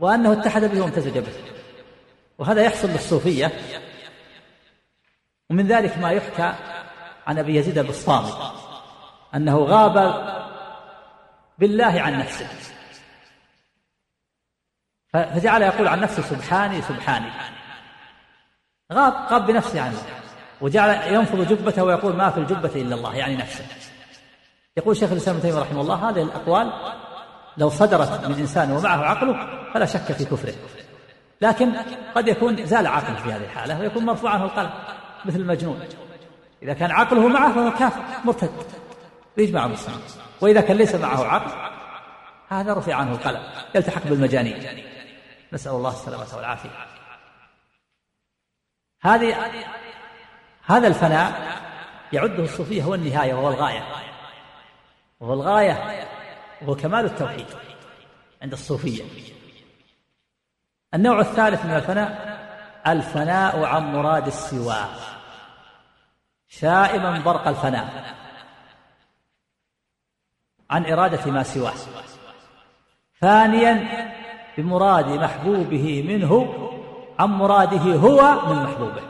وأنه 0.00 0.32
اتحد 0.32 0.64
به 0.64 0.80
وامتزج 0.80 1.18
به. 1.18 1.32
وهذا 2.38 2.62
يحصل 2.62 2.88
للصوفية. 2.88 3.52
ومن 5.50 5.66
ذلك 5.66 5.98
ما 5.98 6.10
يحكى 6.10 6.54
عن 7.26 7.38
أبي 7.38 7.56
يزيد 7.56 7.78
البسطامي 7.78 8.32
أنه 9.34 9.58
غاب 9.58 9.96
بالله 11.58 12.00
عن 12.00 12.18
نفسه. 12.18 12.48
فجعل 15.12 15.62
يقول 15.62 15.88
عن 15.88 16.00
نفسه 16.00 16.22
سبحاني 16.22 16.82
سبحاني. 16.82 17.30
غاب 18.92 19.14
غاب 19.32 19.46
بنفسه 19.46 19.80
عنه. 19.80 20.02
وجعل 20.60 21.12
ينفض 21.14 21.40
جبته 21.40 21.84
ويقول 21.84 22.16
ما 22.16 22.30
في 22.30 22.40
الجبة 22.40 22.72
إلا 22.74 22.94
الله 22.94 23.14
يعني 23.14 23.36
نفسه. 23.36 23.64
يقول 24.76 24.96
شيخ 24.96 25.12
الإسلام 25.12 25.36
ابن 25.36 25.48
تيمية 25.48 25.60
رحمه 25.60 25.80
الله 25.80 26.10
هذه 26.10 26.22
الأقوال 26.22 26.72
لو 27.56 27.70
صدرت 27.70 28.24
من 28.24 28.34
إنسان 28.34 28.72
ومعه 28.72 29.04
عقله 29.04 29.72
فلا 29.74 29.86
شك 29.86 30.12
في 30.12 30.24
كفره. 30.24 30.54
لكن 31.40 31.72
قد 32.14 32.28
يكون 32.28 32.66
زال 32.66 32.86
عقله 32.86 33.16
في 33.16 33.32
هذه 33.32 33.44
الحالة 33.44 33.80
ويكون 33.80 34.04
مرفوع 34.04 34.30
عنه 34.30 34.44
القلم 34.44 34.70
مثل 35.24 35.38
المجنون. 35.38 35.88
إذا 36.62 36.72
كان 36.72 36.90
عقله 36.90 37.28
معه 37.28 37.52
فهو 37.52 37.70
كافر 37.78 38.02
مرتد. 38.24 38.50
يجمع 39.36 39.66
المسلمين. 39.66 40.00
وإذا 40.40 40.60
كان 40.60 40.76
ليس 40.76 40.94
معه 40.94 41.24
عقل 41.24 41.72
هذا 42.48 42.74
رفع 42.74 42.94
عنه 42.94 43.12
القلم 43.12 43.42
يلتحق 43.74 44.02
بالمجانين. 44.04 44.82
نسأل 45.52 45.72
الله 45.72 45.90
السلامة 45.90 46.36
والعافية. 46.36 46.70
هذه 49.02 49.36
هذا 50.66 50.88
الفناء 50.88 51.56
يعده 52.12 52.42
الصوفية 52.42 52.82
هو 52.82 52.94
النهاية 52.94 53.34
وهو 53.34 53.48
الغاية. 53.48 53.82
وهو 55.20 55.32
الغاية 55.32 56.06
وهو 56.62 56.74
كمال 56.74 57.04
التوحيد 57.04 57.46
عند 58.42 58.52
الصوفية. 58.52 59.04
النوع 60.96 61.20
الثالث 61.20 61.64
من 61.64 61.70
الفناء 61.70 62.36
الفناء 62.86 63.64
عن 63.64 63.92
مراد 63.92 64.26
السواه 64.26 64.88
شائما 66.48 67.18
برق 67.18 67.48
الفناء. 67.48 68.14
عن 70.70 70.92
إرادة 70.92 71.30
ما 71.30 71.42
سواه. 71.42 71.74
ثانيا 73.20 73.88
بمراد 74.58 75.08
محبوبه 75.08 76.04
منه 76.08 76.54
عن 77.18 77.28
مراده 77.28 77.96
هو 77.96 78.46
من 78.46 78.62
محبوبه. 78.62 79.02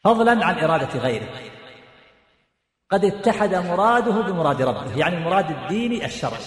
فضلا 0.00 0.46
عن 0.46 0.58
إرادة 0.58 0.98
غيره. 0.98 1.28
قد 2.90 3.04
اتحد 3.04 3.54
مراده 3.54 4.20
بمراد 4.22 4.62
ربه 4.62 4.96
يعني 4.96 5.20
مراد 5.20 5.50
الدين 5.50 6.04
الشرعي. 6.04 6.42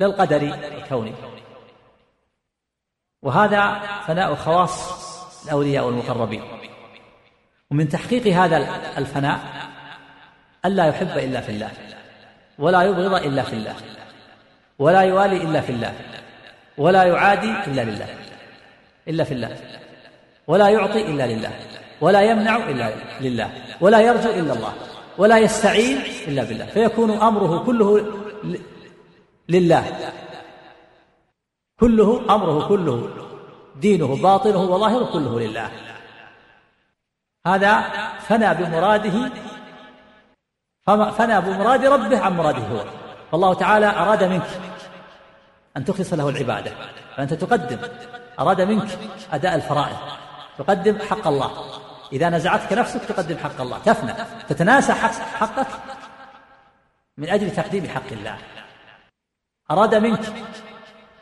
لا 0.00 0.06
القدري 0.06 0.54
الكوني. 0.54 1.14
وهذا 3.22 3.80
فناء 4.06 4.34
خواص 4.34 5.02
الأولياء 5.44 5.86
والمقربين. 5.86 6.42
ومن 7.70 7.88
تحقيق 7.88 8.26
هذا 8.26 8.56
الفناء 8.98 9.40
ألا 10.64 10.86
يحب 10.86 11.18
إلا 11.18 11.40
في 11.40 11.52
الله 11.52 11.70
ولا 12.58 12.82
يبغض 12.82 13.14
إلا 13.14 13.42
في 13.42 13.52
الله 13.52 13.74
ولا 14.78 15.00
يوالي 15.00 15.36
إلا 15.36 15.60
في 15.60 15.72
الله 15.72 15.92
ولا 16.78 17.04
يعادي 17.04 17.50
إلا 17.66 17.82
لله 17.82 18.06
إلا 19.08 19.24
في 19.24 19.34
الله 19.34 19.56
ولا 20.46 20.68
يعطي 20.68 21.06
إلا 21.06 21.26
لله 21.26 21.50
ولا 22.00 22.22
يمنع 22.22 22.56
إلا 22.56 22.92
لله 23.20 23.50
ولا 23.80 24.00
يرجو 24.00 24.30
إلا 24.30 24.52
الله 24.52 24.72
ولا 25.18 25.38
يستعين 25.38 25.98
إلا 26.28 26.44
بالله 26.44 26.66
فيكون 26.66 27.10
أمره 27.10 27.58
كله 27.58 28.06
لله. 29.48 29.84
كله 31.82 32.34
أمره 32.34 32.68
كله 32.68 33.08
دينه 33.76 34.22
باطنه 34.22 34.60
وظاهره 34.60 35.04
كله 35.12 35.40
لله. 35.40 35.70
هذا 37.46 37.72
فنى 38.18 38.54
بمراده 38.54 39.16
فنى 40.86 41.40
بمراد 41.40 41.84
ربه 41.84 42.20
عن 42.20 42.36
مراده 42.36 42.66
هو. 42.72 42.84
فالله 43.32 43.54
تعالى 43.54 43.86
أراد 43.86 44.24
منك 44.24 44.50
أن 45.76 45.84
تخلص 45.84 46.12
له 46.12 46.28
العبادة. 46.28 46.72
فأنت 47.16 47.34
تقدم 47.34 47.78
أراد 48.40 48.60
منك 48.60 48.98
أداء 49.32 49.54
الفرائض. 49.54 49.96
تقدم 50.58 50.98
حق 50.98 51.26
الله. 51.26 51.50
إذا 52.12 52.28
نزعتك 52.30 52.72
نفسك 52.72 53.04
تقدم 53.04 53.36
حق 53.36 53.60
الله. 53.60 53.78
تفنى. 53.78 54.14
تتناسى 54.48 54.92
حق 54.92 55.12
حقك 55.12 55.66
من 57.18 57.28
أجل 57.28 57.50
تقديم 57.50 57.88
حق 57.88 58.12
الله. 58.12 58.38
أراد 59.70 59.94
منك 59.94 60.32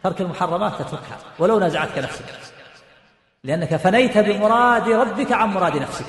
ترك 0.03 0.21
المحرمات 0.21 0.75
تتركها 0.75 1.19
ولو 1.39 1.61
نزعتك 1.61 1.99
نفسك. 1.99 2.25
لأنك 3.45 3.77
فنيت 3.77 4.19
بمراد 4.19 4.89
ربك 4.89 5.33
عن 5.33 5.49
مراد 5.49 5.77
نفسك. 5.77 6.07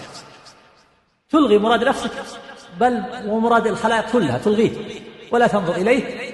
تلغي 1.30 1.58
مراد 1.58 1.84
نفسك 1.84 2.12
بل 2.80 3.04
ومراد 3.26 3.68
الخلائق 3.68 4.12
كلها 4.12 4.38
تلغيه. 4.38 5.02
ولا 5.32 5.48
تنظر 5.48 5.76
إليه 5.76 6.32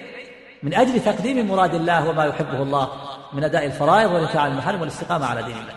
من 0.63 0.73
أجل 0.73 0.99
تقديم 0.99 1.47
مراد 1.47 1.73
الله 1.73 2.09
وما 2.09 2.25
يحبه 2.25 2.61
الله 2.61 2.89
من 3.33 3.43
أداء 3.43 3.65
الفرائض 3.65 4.11
والانتهاء 4.11 4.41
عن 4.41 4.51
المحارم 4.51 4.81
والاستقامة 4.81 5.25
على 5.25 5.43
دين 5.43 5.57
الله. 5.57 5.73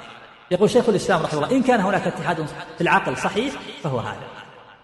يقول 0.50 0.70
شيخ 0.70 0.88
الإسلام 0.88 1.22
رحمه 1.22 1.44
الله 1.44 1.56
إن 1.56 1.62
كان 1.62 1.80
هناك 1.80 2.06
اتحاد 2.06 2.46
في 2.76 2.80
العقل 2.80 3.16
صحيح 3.16 3.54
فهو 3.82 3.98
هذا. 3.98 4.28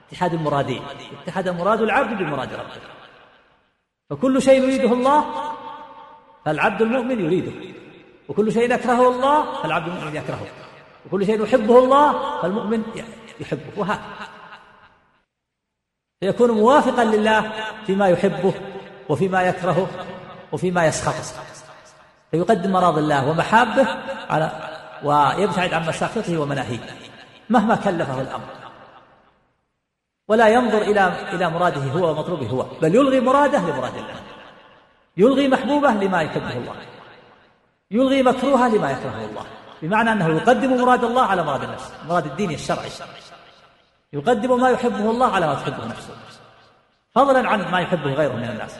اتحاد 0.08 0.34
المرادين. 0.34 0.82
اتحاد 1.22 1.48
مراد 1.48 1.80
العبد 1.80 2.18
بمراد 2.18 2.52
ربه. 2.52 2.80
فكل 4.10 4.42
شيء 4.42 4.62
يريده 4.62 4.92
الله 4.92 5.24
فالعبد 6.46 6.82
المؤمن 6.82 7.24
يريده 7.24 7.52
وكل 8.28 8.52
شيء 8.52 8.74
يكرهه 8.74 9.08
الله 9.08 9.62
فالعبد 9.62 9.88
المؤمن 9.88 10.16
يكرهه 10.16 10.46
وكل 11.06 11.26
شيء 11.26 11.42
يحبه 11.42 11.78
الله 11.78 12.40
فالمؤمن 12.42 12.82
يحبه 13.40 13.70
وهذا 13.76 14.00
فيكون 16.20 16.50
موافقا 16.50 17.04
لله 17.04 17.52
فيما 17.86 18.08
يحبه 18.08 18.54
وفيما 19.08 19.42
يكرهه 19.42 19.88
وفيما 20.52 20.86
يسخطه. 20.86 21.42
فيقدم 22.30 22.72
مراض 22.72 22.98
الله 22.98 23.28
ومحابه 23.28 23.86
على 24.30 24.50
ويبتعد 25.04 25.74
عن 25.74 25.88
مساخطه 25.88 26.38
ومناهيه 26.38 26.78
مهما 27.50 27.76
كلفه 27.76 28.20
الأمر. 28.20 28.46
ولا 30.28 30.48
ينظر 30.48 30.82
إلى 30.82 31.32
إلى 31.32 31.50
مراده 31.50 31.80
هو 31.80 32.10
ومطلوبه 32.10 32.46
هو 32.46 32.66
بل 32.82 32.94
يلغي 32.94 33.20
مراده 33.20 33.58
لمراد 33.58 33.94
الله. 33.94 34.35
يلغي 35.16 35.48
محبوبه 35.48 35.90
لما 35.90 36.22
يحبه 36.22 36.52
الله. 36.52 36.74
يلغي 37.90 38.22
مكروهه 38.22 38.68
لما 38.68 38.90
يكرهه 38.90 39.24
الله. 39.24 39.44
بمعنى 39.82 40.12
أنه 40.12 40.28
يقدم 40.28 40.82
مراد 40.82 41.04
الله 41.04 41.22
على 41.22 41.42
مراد 41.42 41.62
النفس 41.62 41.92
مراد 42.08 42.26
الدين 42.26 42.50
الشرعي. 42.50 42.90
يقدم 44.12 44.60
ما 44.60 44.70
يحبه 44.70 45.10
الله 45.10 45.34
على 45.34 45.46
ما 45.46 45.54
تحبه 45.54 45.86
نفسه. 45.86 46.14
فضلا 47.14 47.48
عن 47.48 47.70
ما 47.70 47.80
يحبه 47.80 48.12
غيره 48.12 48.32
من 48.32 48.44
الناس. 48.44 48.76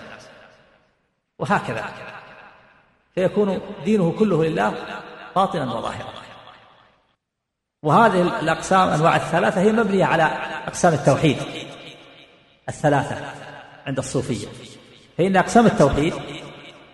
وهكذا 1.39 1.85
فيكون 3.15 3.61
دينه 3.85 4.15
كله 4.19 4.45
لله 4.45 4.75
باطنا 5.37 5.75
وظاهرا. 5.75 6.13
وهذه 7.83 8.41
الأقسام 8.41 8.89
أنواع 8.89 9.17
الثلاثة 9.17 9.61
هي 9.61 9.73
مبنية 9.73 10.05
على 10.05 10.23
أقسام 10.67 10.95
التوحيد. 10.95 11.37
الثلاثة 12.69 13.17
عند 13.87 13.99
الصوفية. 13.99 14.49
فإن 15.19 15.37
أقسام 15.37 15.67
التوحيد 15.67 16.15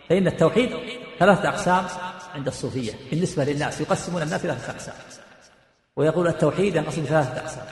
فإن 0.08 0.26
التوحيد 0.26 0.76
ثلاثة 1.18 1.48
أقسام 1.48 1.86
عند 2.34 2.46
الصوفية. 2.46 2.92
بالنسبة 3.10 3.44
للناس 3.44 3.80
يقسمون 3.80 4.22
الناس 4.22 4.44
إلى 4.44 4.54
ثلاثة 4.54 4.72
أقسام. 4.72 4.94
ويقول 5.96 6.28
التوحيد 6.28 6.76
ينقسم 6.76 7.04
ثلاثة 7.04 7.40
أقسام. 7.40 7.64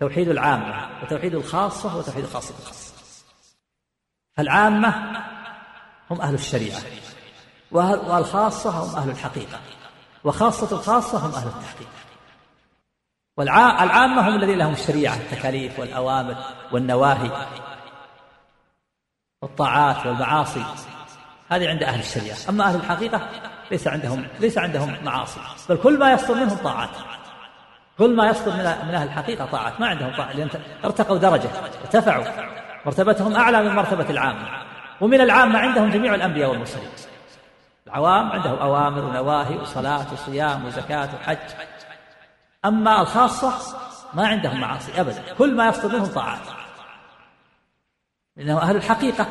توحيد 0.00 0.28
العامة 0.28 0.88
وتوحيد 1.02 1.34
الخاصة 1.34 1.96
وتوحيد 1.96 2.24
الخاصة 2.24 2.54
بالخاصة 2.54 2.94
فالعامة 4.36 5.22
هم 6.10 6.20
أهل 6.20 6.34
الشريعة 6.34 6.80
والخاصة 7.72 8.70
هم 8.70 8.96
أهل 8.96 9.10
الحقيقة 9.10 9.60
وخاصة 10.24 10.76
الخاصة 10.76 11.18
هم 11.18 11.34
أهل 11.34 11.46
التحقيق. 11.46 11.88
والعامة 13.36 14.28
هم 14.28 14.34
الذين 14.34 14.58
لهم 14.58 14.72
الشريعة 14.72 15.16
التكاليف 15.16 15.78
والأوامر 15.78 16.36
والنواهي. 16.72 17.46
والطاعات 19.44 20.06
والمعاصي. 20.06 20.64
هذه 21.50 21.68
عند 21.68 21.82
أهل 21.82 22.00
الشريعة. 22.00 22.36
أما 22.48 22.64
أهل 22.64 22.76
الحقيقة 22.76 23.28
ليس 23.70 23.88
عندهم 23.88 24.26
ليس 24.40 24.58
عندهم 24.58 24.96
معاصي. 25.04 25.40
بل 25.68 25.76
كل 25.76 25.98
ما 25.98 26.12
يصدر 26.12 26.34
منهم 26.34 26.56
طاعات. 26.56 26.90
كل 27.98 28.16
ما 28.16 28.28
يصدر 28.28 28.52
من 28.52 28.94
أهل 28.94 29.06
الحقيقة 29.06 29.46
طاعات. 29.46 29.80
ما 29.80 29.86
عندهم 29.86 30.16
طاعات 30.16 30.36
لأن 30.36 30.48
ارتقوا 30.84 31.18
درجة 31.18 31.48
ارتفعوا. 31.84 32.24
مرتبتهم 32.86 33.36
أعلى 33.36 33.62
من 33.62 33.74
مرتبة 33.76 34.10
العامة 34.10 34.48
ومن 35.00 35.20
العامة 35.20 35.58
عندهم 35.58 35.90
جميع 35.90 36.14
الأنبياء 36.14 36.50
والمرسلين. 36.50 36.88
العوام 37.86 38.32
عندهم 38.32 38.58
أوامر 38.58 39.04
ونواهي 39.04 39.56
وصلاة 39.56 40.06
وصيام 40.12 40.64
وزكاة 40.64 41.08
وحج. 41.14 41.50
أما 42.64 43.00
الخاصة 43.00 43.76
ما 44.14 44.26
عندهم 44.26 44.60
معاصي 44.60 45.00
أبدا. 45.00 45.22
كل 45.38 45.56
ما 45.56 45.68
يصدر 45.68 45.88
منهم 45.88 46.06
طاعات. 46.06 46.53
لأنهم 48.36 48.58
أهل 48.58 48.76
الحقيقة. 48.76 49.26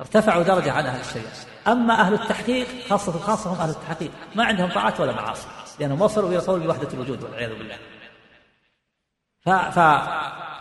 ارتفعوا 0.00 0.42
درجة 0.42 0.72
عن 0.72 0.86
أهل 0.86 1.00
الشريعة 1.00 1.32
أما 1.68 2.00
أهل 2.00 2.14
التحقيق 2.14 2.66
خاصة 2.88 3.14
الخاصة 3.14 3.52
هم 3.52 3.60
أهل 3.60 3.70
التحقيق. 3.70 4.10
ما 4.34 4.44
عندهم 4.44 4.70
طاعات 4.70 5.00
ولا 5.00 5.12
معاصي 5.12 5.46
لأنهم 5.80 6.02
وصلوا 6.02 6.28
إلى 6.28 6.38
قول 6.38 6.60
بوحدة 6.60 6.88
الوجود 6.92 7.22
والعياذ 7.22 7.50
بالله. 7.58 7.78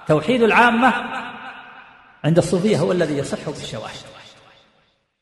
فتوحيد 0.05 0.43
العامة 0.43 0.93
عند 2.23 2.37
الصوفية 2.37 2.79
هو 2.79 2.91
الذي 2.91 3.17
يصح 3.17 3.49
بالشواهد. 3.49 4.05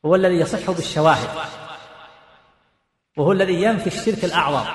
هو 0.04 0.14
الذي 0.14 0.34
يصح 0.34 0.70
بالشواهد. 0.70 1.28
وهو 3.16 3.32
الذي 3.32 3.62
ينفي 3.62 3.86
الشرك 3.86 4.24
الأعظم. 4.24 4.66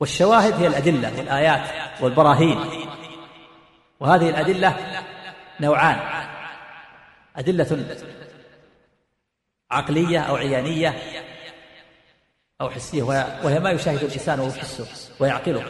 والشواهد 0.00 0.54
هي 0.54 0.66
الأدلة 0.66 1.18
والآيات 1.18 1.70
والبراهين. 2.00 2.86
وهذه 4.00 4.30
الأدلة 4.30 4.95
نوعان. 5.60 6.26
أدلة 7.36 7.96
عقلية 9.70 10.20
أو 10.20 10.36
عيانية 10.36 10.94
أو 12.60 12.70
حسية 12.70 13.02
وهي 13.02 13.60
ما 13.60 13.70
يشاهد 13.70 14.02
الإنسان 14.02 14.40
ويحسه 14.40 14.86
ويعقله. 15.20 15.64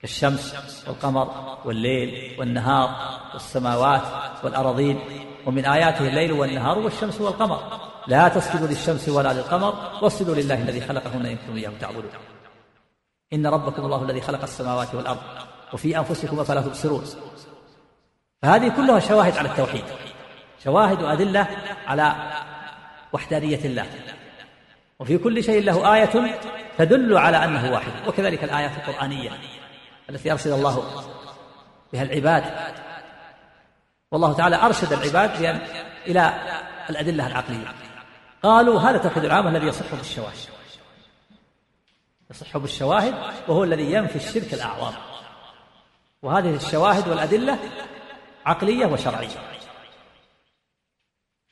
كالشمس 0.00 0.84
والقمر 0.88 1.58
والليل 1.64 2.40
والنهار 2.40 3.20
والسماوات 3.32 4.02
والأراضين 4.44 5.00
ومن 5.46 5.64
آياته 5.64 6.08
الليل 6.08 6.32
والنهار 6.32 6.78
والشمس 6.78 7.20
والقمر. 7.20 7.80
لا 8.06 8.28
تسجدوا 8.28 8.68
للشمس 8.68 9.08
ولا 9.08 9.32
للقمر 9.32 9.98
واسجدوا 10.02 10.34
لله 10.34 10.62
الذي 10.62 10.80
خلقهن 10.80 11.26
إن 11.26 11.36
كنتم 11.36 11.56
إياه 11.56 11.72
تعبدون. 11.80 12.10
إن 13.32 13.46
ربكم 13.46 13.84
الله 13.84 14.02
الذي 14.02 14.20
خلق 14.20 14.42
السماوات 14.42 14.94
والأرض 14.94 15.20
وفي 15.72 15.98
أنفسكم 15.98 16.40
أفلا 16.40 16.60
تبصرون. 16.60 17.04
فهذه 18.42 18.68
كلها 18.76 19.00
شواهد 19.00 19.38
على 19.38 19.48
التوحيد. 19.48 19.84
شواهد 20.64 21.02
وأدلة 21.02 21.46
على 21.86 22.14
وحدانية 23.12 23.64
الله. 23.64 23.86
وفي 24.98 25.18
كل 25.18 25.44
شيء 25.44 25.64
له 25.64 25.94
آية 25.94 26.38
تدل 26.78 27.18
على 27.18 27.44
أنه 27.44 27.72
واحد. 27.72 27.92
وكذلك 28.08 28.44
الآيات 28.44 28.70
القرآنية 28.76 29.30
التي 30.10 30.32
أرشد 30.32 30.50
الله 30.50 31.04
بها 31.92 32.02
العباد. 32.02 32.44
والله 34.12 34.32
تعالى 34.32 34.56
أرشد 34.56 34.92
العباد 34.92 35.60
إلى 36.06 36.34
الأدلة 36.90 37.26
العقلية. 37.26 37.66
قالوا 38.42 38.80
هذا 38.80 38.98
توحيد 38.98 39.24
العام 39.24 39.48
الذي 39.48 39.66
يصح 39.66 39.94
بالشواهد. 39.94 40.36
يصح 42.30 42.56
بالشواهد 42.56 43.14
وهو 43.48 43.64
الذي 43.64 43.92
ينفي 43.92 44.16
الشرك 44.16 44.54
الأعظم. 44.54 44.92
وهذه 46.22 46.56
الشواهد 46.56 47.08
والأدلة 47.08 47.58
عقلية 48.50 48.86
وشرعية. 48.86 49.28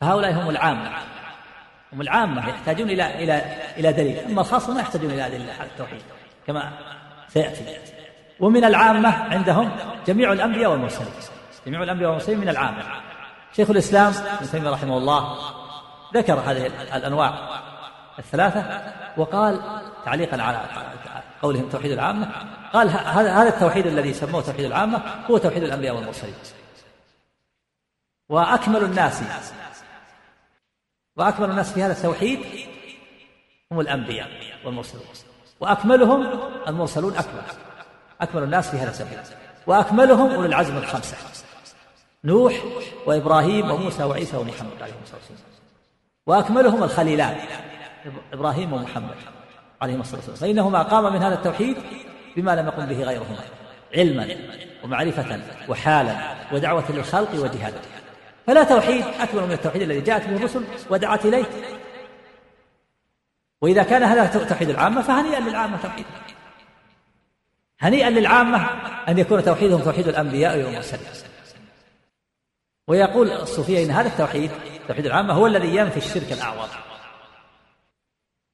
فهؤلاء 0.00 0.32
هم 0.32 0.50
العامة. 0.50 0.90
هم 1.92 2.00
العامة 2.00 2.48
يحتاجون 2.48 2.90
إلى 2.90 3.24
إلى 3.24 3.42
إلى 3.76 3.92
دليل. 3.92 4.18
أما 4.18 4.40
الخاصة 4.40 4.74
ما 4.74 4.80
يحتاجون 4.80 5.10
إلى 5.10 5.26
أدلة 5.26 5.52
على 5.52 5.68
التوحيد 5.70 6.02
كما 6.46 6.72
سيأتي. 7.28 7.64
ومن 8.40 8.64
العامة 8.64 9.34
عندهم 9.34 9.70
جميع 10.06 10.32
الأنبياء 10.32 10.70
والمرسلين. 10.70 11.12
جميع 11.66 11.82
الأنبياء 11.82 12.08
والمرسلين 12.10 12.38
من 12.38 12.48
العامة. 12.48 12.82
شيخ 13.56 13.70
الإسلام 13.70 14.12
ابن 14.38 14.50
تيمية 14.50 14.70
رحمه 14.70 14.96
الله 14.98 15.38
ذكر 16.14 16.34
هذه 16.34 16.66
الأنواع 16.96 17.34
الثلاثة 18.18 18.82
وقال 19.16 19.60
تعليقا 20.04 20.42
على 20.42 20.60
قولهم 21.42 21.68
توحيد 21.68 21.92
العامة 21.92 22.28
قال 22.72 22.90
هذا 22.90 23.48
التوحيد 23.48 23.86
الذي 23.86 24.12
سموه 24.12 24.42
توحيد 24.42 24.64
العامة 24.64 25.02
هو 25.30 25.38
توحيد 25.38 25.62
الأنبياء 25.62 25.94
والمرسلين. 25.96 26.34
وأكمل 28.28 28.84
الناس. 28.84 29.22
وأكمل 31.16 31.50
الناس 31.50 31.72
في 31.72 31.82
هذا 31.82 31.92
التوحيد 31.92 32.40
هم 33.72 33.80
الأنبياء 33.80 34.28
والمرسلون. 34.64 35.04
وأكملهم 35.60 36.40
المرسلون 36.68 37.16
أكمل. 37.16 37.42
أكمل 38.20 38.42
الناس 38.42 38.70
في 38.70 38.76
هذا 38.76 38.90
التوحيد. 38.90 39.18
وأكملهم 39.66 40.30
أولي 40.30 40.46
العزم 40.46 40.76
الخمسة. 40.76 41.16
نوح 42.24 42.54
وإبراهيم 43.06 43.70
وموسى 43.70 44.04
وعيسى 44.04 44.36
ومحمد 44.36 44.82
عليهم 44.82 44.96
الصلاة 45.02 45.20
والسلام. 45.20 45.52
وأكملهم 46.26 46.82
الخليلان 46.82 47.36
إبراهيم 48.32 48.72
ومحمد 48.72 49.16
عليهما 49.82 50.00
الصلاة 50.00 50.20
والسلام. 50.20 50.40
فإنهما 50.40 50.82
قام 50.82 51.12
من 51.12 51.22
هذا 51.22 51.34
التوحيد 51.34 51.76
بما 52.36 52.56
لم 52.56 52.66
يقم 52.66 52.86
به 52.86 53.02
غيرهما. 53.02 53.38
علما 53.94 54.36
ومعرفة 54.84 55.40
وحالا 55.68 56.34
ودعوة 56.52 56.92
للخلق 56.92 57.34
وجهادا 57.34 57.80
فلا 58.48 58.64
توحيد 58.64 59.04
أكبر 59.20 59.46
من 59.46 59.52
التوحيد 59.52 59.82
الذي 59.82 60.00
جاءت 60.00 60.26
به 60.26 60.36
الرسل 60.36 60.64
ودعت 60.90 61.26
إليه. 61.26 61.44
وإذا 63.60 63.82
كان 63.82 64.02
هذا 64.02 64.44
توحيد 64.44 64.70
العامة 64.70 65.02
فهنيئا 65.02 65.40
للعامة 65.40 65.82
توحيد 65.82 66.04
هنيئا 67.80 68.10
للعامة 68.10 68.68
أن 69.08 69.18
يكون 69.18 69.44
توحيدهم 69.44 69.80
توحيد 69.80 70.08
الأنبياء 70.08 70.58
والمرسلين. 70.58 71.06
ويقول 72.86 73.32
الصوفية 73.32 73.84
إن 73.84 73.90
هذا 73.90 74.08
التوحيد 74.08 74.50
توحيد 74.88 75.06
العامة 75.06 75.34
هو 75.34 75.46
الذي 75.46 75.76
ينفي 75.76 75.96
الشرك 75.96 76.32
الأعظم. 76.32 76.68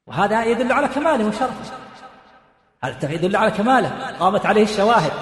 وهذا 0.06 0.44
يدل 0.44 0.72
على 0.72 0.88
كماله 0.88 1.24
وشرفه. 1.24 1.74
هذا 2.84 2.92
التوحيد 2.92 3.24
يدل 3.24 3.36
على 3.36 3.50
كماله. 3.50 4.16
قامت 4.18 4.46
عليه 4.46 4.62
الشواهد. 4.62 5.12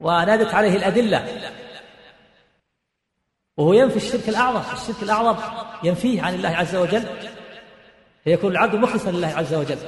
ونادت 0.00 0.54
عليه 0.54 0.76
الأدلة. 0.76 1.63
وهو 3.56 3.72
ينفي 3.72 3.96
الشرك 3.96 4.28
الأعظم. 4.28 4.72
الشرك 4.72 5.02
الأعظم 5.02 5.36
ينفيه 5.82 6.22
عن 6.22 6.34
الله 6.34 6.48
عز 6.48 6.76
وجل. 6.76 7.04
فيكون 8.24 8.52
العبد 8.52 8.74
مخلصا 8.74 9.10
لله 9.10 9.28
عز 9.28 9.54
وجل. 9.54 9.78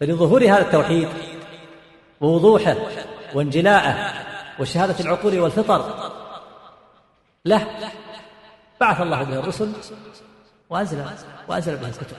فلظهور 0.00 0.44
هذا 0.44 0.60
التوحيد 0.60 1.08
ووضوحه 2.20 2.76
وانجلاءه 3.34 4.14
وشهادة 4.60 5.00
العقول 5.00 5.38
والفطر 5.38 6.10
له 7.44 7.66
بعث 8.80 9.00
الله 9.00 9.22
به 9.22 9.38
الرسل 9.38 9.72
وأنزل 10.70 11.04
وأنزل 11.48 11.76
به 11.76 11.88
الكتب. 11.88 12.16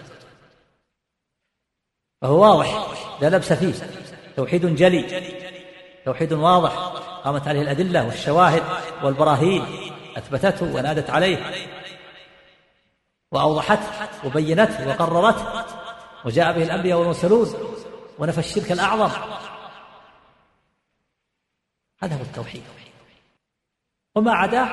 فهو 2.22 2.42
واضح 2.42 2.88
لا 3.22 3.28
لبس 3.28 3.54
فيه. 3.54 3.74
توحيد 4.36 4.76
جلي. 4.76 5.24
توحيد 6.06 6.34
واضح. 6.34 6.94
قامت 7.24 7.48
عليه 7.48 7.62
الأدلة 7.62 8.06
والشواهد 8.06 8.64
والبراهين 9.04 9.66
أثبتته 10.18 10.76
ونادت 10.76 11.10
عليه. 11.10 11.54
وأوضحته 13.32 13.88
وبينته 14.26 14.88
وقررته 14.88 15.66
وجاء 16.26 16.52
به 16.58 16.64
الأنبياء 16.64 16.98
والمرسلون 17.00 17.54
ونفى 18.20 18.40
الشرك 18.40 18.72
الأعظم. 18.72 19.12
هذا 22.04 22.16
هو 22.16 22.22
التوحيد. 22.22 22.64
وما 24.16 24.34
عداه 24.34 24.70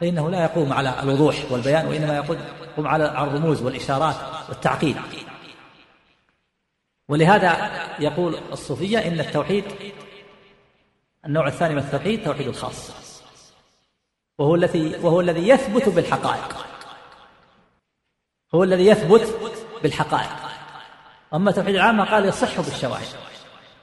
فإنه 0.00 0.30
لا 0.30 0.42
يقوم 0.42 0.72
على 0.72 1.02
الوضوح 1.02 1.36
والبيان 1.50 1.86
وإنما 1.86 2.16
يقوم 2.16 2.86
على 2.86 3.22
الرموز 3.22 3.62
والإشارات 3.62 4.16
والتعقيد. 4.48 4.96
ولهذا 7.08 7.70
يقول 7.98 8.34
الصوفية 8.52 8.98
إن 8.98 9.20
التوحيد 9.20 9.64
النوع 11.26 11.48
الثاني 11.48 11.74
من 11.74 11.80
التوحيد 11.80 12.24
توحيد 12.24 12.48
الخاص. 12.48 12.90
وهو 14.38 14.54
الذي 14.54 14.96
وهو 15.02 15.20
الذي 15.20 15.48
يثبت 15.48 15.88
بالحقائق. 15.88 16.66
هو 18.54 18.64
الذي 18.64 18.86
يثبت 18.86 19.34
بالحقائق. 19.82 20.30
أما 21.34 21.52
توحيد 21.52 21.74
العامة 21.74 22.04
قال 22.04 22.24
يصح 22.24 22.60
بالشواهد. 22.60 23.06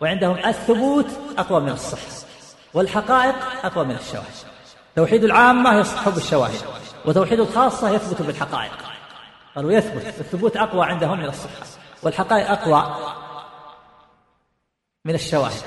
وعندهم 0.01 0.37
الثبوت 0.37 1.07
أقوى 1.37 1.61
من 1.61 1.69
الصح. 1.69 2.27
والحقائق 2.73 3.35
أقوى 3.65 3.85
من 3.85 3.95
الشواهد. 3.95 4.33
توحيد 4.95 5.23
العامة 5.23 5.79
يصح 5.79 6.09
بالشواهد. 6.09 6.61
وتوحيد 7.05 7.39
الخاصة 7.39 7.89
يثبت 7.89 8.21
بالحقائق. 8.21 8.73
قالوا 9.55 9.71
يثبت. 9.71 10.05
الثبوت 10.05 10.57
أقوى 10.57 10.85
عندهم 10.85 11.19
من 11.19 11.25
الصحة 11.25 11.65
والحقائق 12.03 12.51
أقوى 12.51 12.95
من 15.05 15.15
الشواهد. 15.15 15.63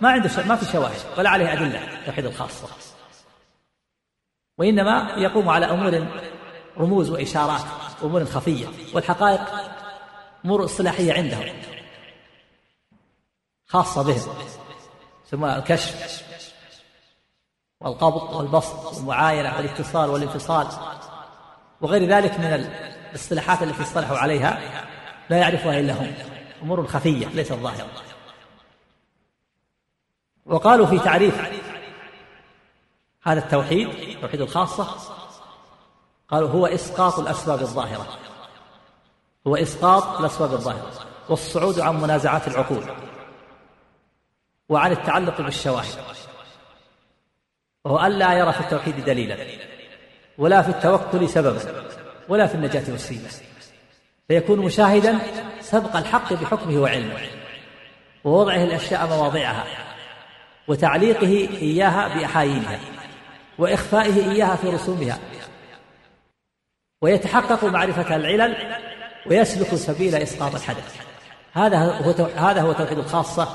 ما 0.00 0.10
عنده 0.10 0.30
ما 0.46 0.56
في 0.56 0.72
شواهد 0.72 1.18
ولا 1.18 1.30
عليه 1.30 1.52
أدلة 1.52 2.04
توحيد 2.06 2.26
الخاصة. 2.26 2.68
وإنما 4.58 5.14
يقوم 5.16 5.48
على 5.48 5.66
أمور 5.66 6.06
رموز 6.78 7.10
وإشارات 7.10 7.64
أمور 8.02 8.24
خفية 8.24 8.66
والحقائق 8.94 9.40
أمور 10.44 10.64
اصطلاحية 10.64 11.12
عندهم 11.12 11.48
خاصة 13.66 14.02
بهم. 14.02 14.34
يسمونها 15.26 15.58
الكشف 15.58 16.22
والقبض 17.80 18.36
والبسط 18.36 18.94
والمعاينة 18.94 19.56
والاتصال 19.56 20.10
والانفصال 20.10 20.66
وغير 21.80 22.08
ذلك 22.08 22.38
من 22.38 22.68
الاصطلاحات 23.10 23.62
التي 23.62 23.82
اصطلحوا 23.82 24.18
عليها 24.18 24.60
لا 25.30 25.36
يعرفها 25.36 25.80
إلا 25.80 25.92
هم. 25.92 26.14
أمور 26.62 26.86
خفية 26.86 27.26
ليست 27.26 27.52
ظاهرة. 27.52 27.88
وقالوا 30.46 30.86
في 30.86 30.98
تعريف 30.98 31.40
هذا 33.22 33.38
التوحيد 33.40 33.88
توحيد 34.20 34.40
الخاصة 34.40 34.88
قالوا 36.28 36.48
هو 36.48 36.66
إسقاط 36.66 37.18
الأسباب 37.18 37.60
الظاهرة 37.60 38.06
هو 39.46 39.56
إسقاط 39.56 40.20
الأسباب 40.20 40.52
الظاهرة 40.52 40.92
والصعود 41.28 41.80
عن 41.80 42.00
منازعات 42.00 42.48
العقول 42.48 42.84
وعن 44.68 44.92
التعلق 44.92 45.40
بالشواهد 45.40 45.98
وهو 47.84 48.06
ألا 48.06 48.32
يرى 48.32 48.52
في 48.52 48.60
التوحيد 48.60 49.04
دليلا 49.04 49.36
ولا 50.38 50.62
في 50.62 50.68
التوكل 50.68 51.28
سببا 51.28 51.84
ولا 52.28 52.46
في 52.46 52.54
النجاة 52.54 52.94
وسيلة 52.94 53.30
فيكون 54.28 54.58
مشاهدا 54.58 55.18
سبق 55.60 55.96
الحق 55.96 56.32
بحكمه 56.32 56.80
وعلمه 56.80 57.20
ووضعه 58.24 58.64
الأشياء 58.64 59.06
مواضعها. 59.06 59.83
وتعليقه 60.68 61.48
إياها 61.62 62.14
بأحايينها 62.14 62.80
وإخفائه 63.58 64.30
إياها 64.32 64.56
في 64.56 64.68
رسومها. 64.68 65.18
ويتحقق 67.02 67.64
معرفة 67.64 68.16
العلل 68.16 68.56
ويسلك 69.26 69.74
سبيل 69.74 70.14
إسقاط 70.14 70.54
الحدث. 70.54 70.96
هذا 71.52 71.78
هو 71.78 72.10
هذا 72.36 72.60
هو 72.60 72.72
توحيد 72.72 72.98
الخاصة 72.98 73.48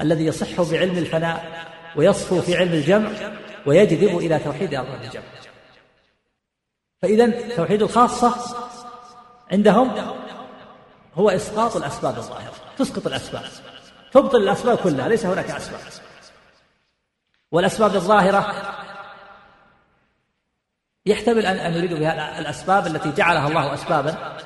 الذي 0.00 0.26
يصح 0.26 0.70
بعلم 0.70 0.98
الفناء 0.98 1.66
ويصفو 1.96 2.40
في 2.40 2.56
علم 2.56 2.72
الجمع 2.72 3.10
ويجذب 3.66 4.18
إلى 4.18 4.38
توحيد 4.38 4.74
أرباب 4.74 5.02
الجمع. 5.02 5.24
فإذا 7.02 7.54
توحيد 7.56 7.82
الخاصة 7.82 8.56
عندهم 9.52 9.92
هو 11.14 11.30
إسقاط 11.30 11.76
الأسباب 11.76 12.16
الظاهرة 12.16 12.52
تسقط 12.78 13.06
الأسباب 13.06 13.44
تبطل 14.12 14.42
الأسباب 14.42 14.78
كلها 14.78 15.08
ليس 15.08 15.26
هناك 15.26 15.50
أسباب. 15.50 15.80
والأسباب 17.52 17.94
الظاهرة. 17.94 18.74
يحتمل 21.06 21.46
أن 21.46 21.74
يريد 21.74 21.94
بها 21.94 22.38
الأسباب 22.38 22.86
التي 22.86 23.12
جعلها 23.12 23.48
الله 23.48 23.74
أسبابا 23.74 24.36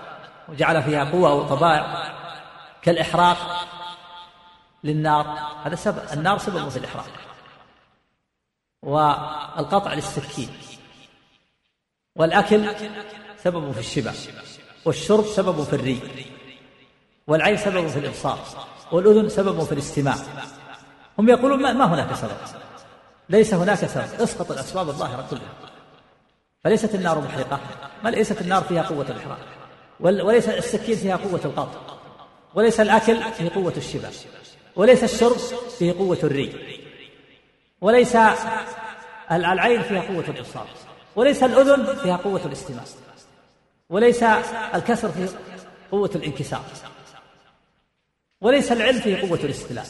وجعل 0.49 0.83
فيها 0.83 1.05
قوة 1.05 1.31
أو 1.31 1.43
طبائع 1.43 2.12
كالإحراق 2.83 3.67
للنار. 4.85 5.38
هذا 5.65 5.75
سبب 5.75 6.03
النار 6.12 6.38
سبب 6.38 6.69
في 6.69 6.77
الإحراق. 6.77 7.07
والقطع 8.83 9.95
للسكين. 9.95 10.49
والأكل 12.17 12.75
سبب 13.37 13.73
في 13.73 13.81
الشبع. 13.81 14.12
والشرب 14.85 15.25
سبب 15.25 15.62
في 15.62 15.73
الري. 15.73 16.27
والعين 17.27 17.57
سبب 17.57 17.88
في 17.88 17.99
الإبصار. 17.99 18.38
والأذن 18.93 19.29
سبب 19.29 19.65
في 19.65 19.73
الاستماع. 19.73 20.17
هم 21.19 21.29
يقولون 21.29 21.75
ما 21.79 21.85
هناك 21.95 22.15
سبب. 22.15 22.62
ليس 23.33 23.55
هناك 23.55 23.79
سبب 23.79 24.21
اسقط 24.21 24.51
الأسباب 24.51 24.88
الظاهرة 24.88 25.27
كلها. 25.31 25.53
فليست 26.64 26.95
النار 26.95 27.21
محرقة 27.21 27.61
ما 28.05 28.09
ليست 28.09 28.40
النار 28.40 28.62
فيها 28.62 28.83
قوة 28.83 29.07
الإحراق. 29.09 29.38
وليس 30.01 30.49
السكين 30.49 30.97
فيها 30.97 31.16
قوة 31.16 31.40
القطع. 31.45 31.81
وليس 32.55 32.81
الأكل 32.81 33.23
فيه 33.23 33.51
قوة 33.51 33.73
الشبع. 33.77 34.09
وليس 34.77 35.05
الشرب 35.05 35.37
فيه 35.79 35.92
قوة 35.92 36.18
الري. 36.23 36.79
وليس 37.81 38.16
العين 39.31 39.83
فيها 39.83 40.01
قوة 40.01 40.25
الإبصار. 40.29 40.66
وليس 41.16 41.42
الأذن 41.42 41.97
فيها 41.97 42.16
قوة 42.16 42.47
الاستماع. 42.47 42.85
وليس 43.90 44.23
الكسر 44.75 45.09
فيه 45.09 45.29
قوة 45.90 46.11
الانكسار. 46.14 46.64
وليس 48.40 48.73
العلم 48.73 49.01
فيه 49.01 49.21
قوة 49.21 49.40
الاستدلال 49.45 49.87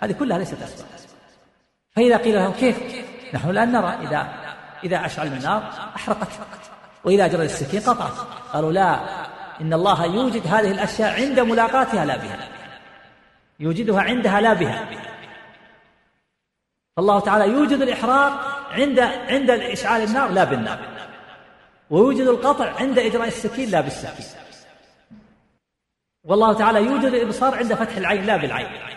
هذه 0.00 0.12
كلها 0.12 0.38
ليست 0.38 0.62
أسباب. 0.62 1.11
فإذا 1.96 2.16
قيل 2.16 2.34
لهم 2.34 2.52
كيف؟ 2.52 2.76
نحن 3.34 3.50
الآن 3.50 3.72
نرى 3.72 3.98
إذا 4.02 4.28
إذا 4.84 5.06
أشعلنا 5.06 5.36
النار 5.36 5.72
أحرقت 5.96 6.28
وإذا 7.04 7.26
جرى 7.26 7.44
السكين 7.44 7.80
قطعت. 7.80 8.12
قالوا 8.52 8.72
لا 8.72 9.00
إن 9.60 9.72
الله 9.72 10.04
يوجد 10.04 10.46
هذه 10.46 10.70
الأشياء 10.70 11.20
عند 11.20 11.40
ملاقاتها 11.40 12.04
لا 12.04 12.16
بها. 12.16 12.48
يوجدها 13.60 14.00
عندها 14.00 14.40
لا 14.40 14.52
بها. 14.52 14.88
فالله 16.96 17.20
تعالى 17.20 17.52
يوجد 17.52 17.82
الإحراق 17.82 18.32
عند 18.70 19.00
عند 19.28 19.50
إشعال 19.50 20.02
النار 20.02 20.30
لا 20.30 20.44
بالنار. 20.44 20.78
ويوجد 21.90 22.26
القطع 22.26 22.72
عند 22.80 22.98
إجراء 22.98 23.28
السكين 23.28 23.70
لا 23.70 23.80
بالسكين. 23.80 24.26
والله 26.24 26.52
تعالى 26.52 26.78
يوجد 26.78 27.04
الإبصار 27.04 27.54
عند 27.54 27.74
فتح 27.74 27.96
العين 27.96 28.24
لا 28.24 28.36
بالعين. 28.36 28.91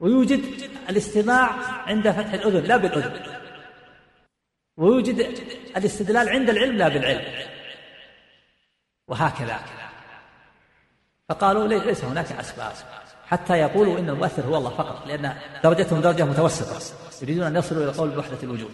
ويوجد 0.00 0.70
الاستماع 0.88 1.50
عند 1.86 2.10
فتح 2.10 2.32
الأذن 2.32 2.64
لا 2.64 2.76
بالأذن. 2.76 3.20
ويوجد 4.76 5.18
الاستدلال 5.76 6.28
عند 6.28 6.50
العلم 6.50 6.76
لا 6.76 6.88
بالعلم. 6.88 7.48
وهكذا. 9.08 9.60
فقالوا 11.28 11.68
ليس 11.68 12.04
هناك 12.04 12.32
أسباب. 12.32 12.72
حتى 13.26 13.58
يقولوا 13.58 13.98
إن 13.98 14.10
المؤثر 14.10 14.42
هو 14.42 14.56
الله 14.56 14.70
فقط 14.70 15.06
لأن 15.06 15.36
درجتهم 15.64 16.00
درجة 16.00 16.24
متوسطة. 16.24 16.94
يريدون 17.22 17.46
أن 17.46 17.56
يصلوا 17.56 17.82
إلى 17.82 17.90
القول 17.90 18.08
بوحدة 18.10 18.38
الوجود. 18.42 18.70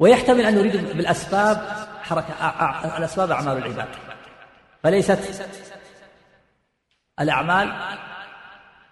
ويحتمل 0.00 0.40
أن 0.40 0.58
يريدوا 0.58 0.92
بالأسباب 0.92 1.86
حركة 2.02 2.32
الأسباب 2.96 3.30
أعمال 3.30 3.56
العباد. 3.56 3.88
فليست 4.82 5.46
الأعمال 7.20 7.72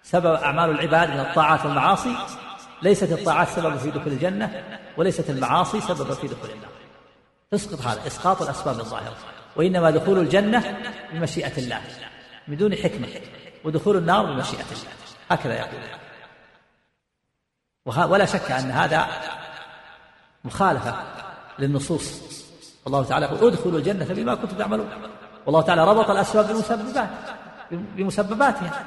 سبب 0.02 0.34
أعمال 0.34 0.70
العباد 0.70 1.10
من 1.10 1.20
الطاعات 1.20 1.66
والمعاصي 1.66 2.16
ليست 2.82 3.12
الطاعات 3.12 3.48
سبب 3.48 3.76
في 3.76 3.90
دخول 3.90 4.12
الجنة 4.12 4.64
وليست 4.96 5.30
المعاصي 5.30 5.80
سبب 5.80 6.12
في 6.12 6.26
دخول 6.26 6.50
النار. 6.50 6.70
تسقط 7.50 7.80
هذا 7.80 8.06
إسقاط 8.06 8.42
الأسباب 8.42 8.80
الظاهرة. 8.80 9.16
وإنما 9.56 9.90
دخول 9.90 10.18
الجنة 10.18 10.78
بمشيئة 11.12 11.58
الله 11.58 11.80
من 12.48 12.56
دون 12.56 12.76
حكمة 12.76 13.08
ودخول 13.64 13.96
النار 13.96 14.26
بمشيئة 14.26 14.64
الله. 14.72 14.92
هكذا 15.30 15.54
يقول. 15.54 15.80
ولا 18.10 18.24
شك 18.24 18.50
أن 18.50 18.70
هذا 18.70 19.06
مخالفة 20.44 20.94
للنصوص. 21.58 22.20
الله 22.86 23.04
تعالى 23.04 23.26
يقول 23.26 23.52
ادخلوا 23.52 23.78
الجنة 23.78 24.04
بما 24.04 24.34
كنتم 24.34 24.56
تعملون. 24.56 24.88
والله 25.46 25.62
تعالى 25.62 25.84
ربط 25.84 26.10
الأسباب 26.10 26.46
بالمسببات 26.46 27.08
بمسبباتها. 27.70 28.84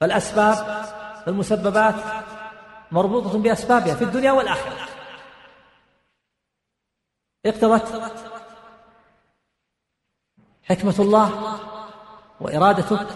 فالأسباب 0.00 0.86
المسببات 1.28 1.94
مربوطة 2.92 3.38
بأسبابها 3.38 3.94
في 3.94 4.04
الدنيا 4.04 4.32
والآخرة. 4.32 4.88
اقتضت 7.46 8.12
حكمة 10.64 10.94
الله 10.98 11.58
وإرادته 12.40 13.06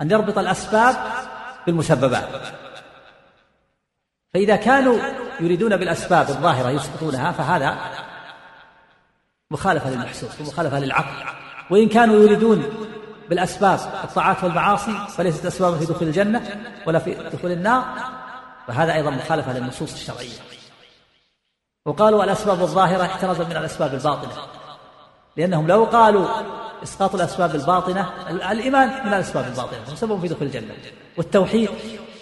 أن 0.00 0.10
يربط 0.10 0.38
الأسباب 0.38 0.96
بالمسببات. 1.66 2.54
فإذا 4.34 4.56
كانوا 4.56 4.98
يريدون 5.40 5.76
بالأسباب 5.76 6.28
الظاهرة 6.28 6.70
يسقطونها 6.70 7.32
فهذا 7.32 7.78
مخالفة 9.50 9.90
للمحسوس 9.90 10.40
ومخالفة 10.40 10.78
للعقل. 10.78 11.38
وإن 11.70 11.88
كانوا 11.88 12.16
يريدون 12.16 12.87
بالأسباب 13.28 13.80
الطاعات 14.04 14.44
والمعاصي 14.44 15.06
فليست 15.16 15.46
أسبابا 15.46 15.78
في 15.78 15.84
دخول 15.84 16.08
الجنة 16.08 16.64
ولا 16.86 16.98
في 16.98 17.14
دخول 17.14 17.52
النار. 17.52 17.84
فهذا 18.66 18.94
أيضا 18.94 19.10
مخالفة 19.10 19.52
للنصوص 19.52 19.92
الشرعية. 19.92 20.38
وقالوا 21.86 22.24
الأسباب 22.24 22.60
الظاهرة 22.62 23.02
احترزا 23.02 23.44
من 23.44 23.56
الأسباب 23.56 23.94
الباطنة. 23.94 24.32
لأنهم 25.36 25.66
لو 25.66 25.84
قالوا 25.84 26.28
إسقاط 26.82 27.14
الأسباب 27.14 27.54
الباطنة 27.54 28.10
الإيمان 28.30 29.06
من 29.06 29.14
الأسباب 29.14 29.46
الباطنة 29.46 29.94
سبب 29.94 30.20
في 30.20 30.28
دخول 30.28 30.46
الجنة. 30.46 30.74
والتوحيد 31.16 31.70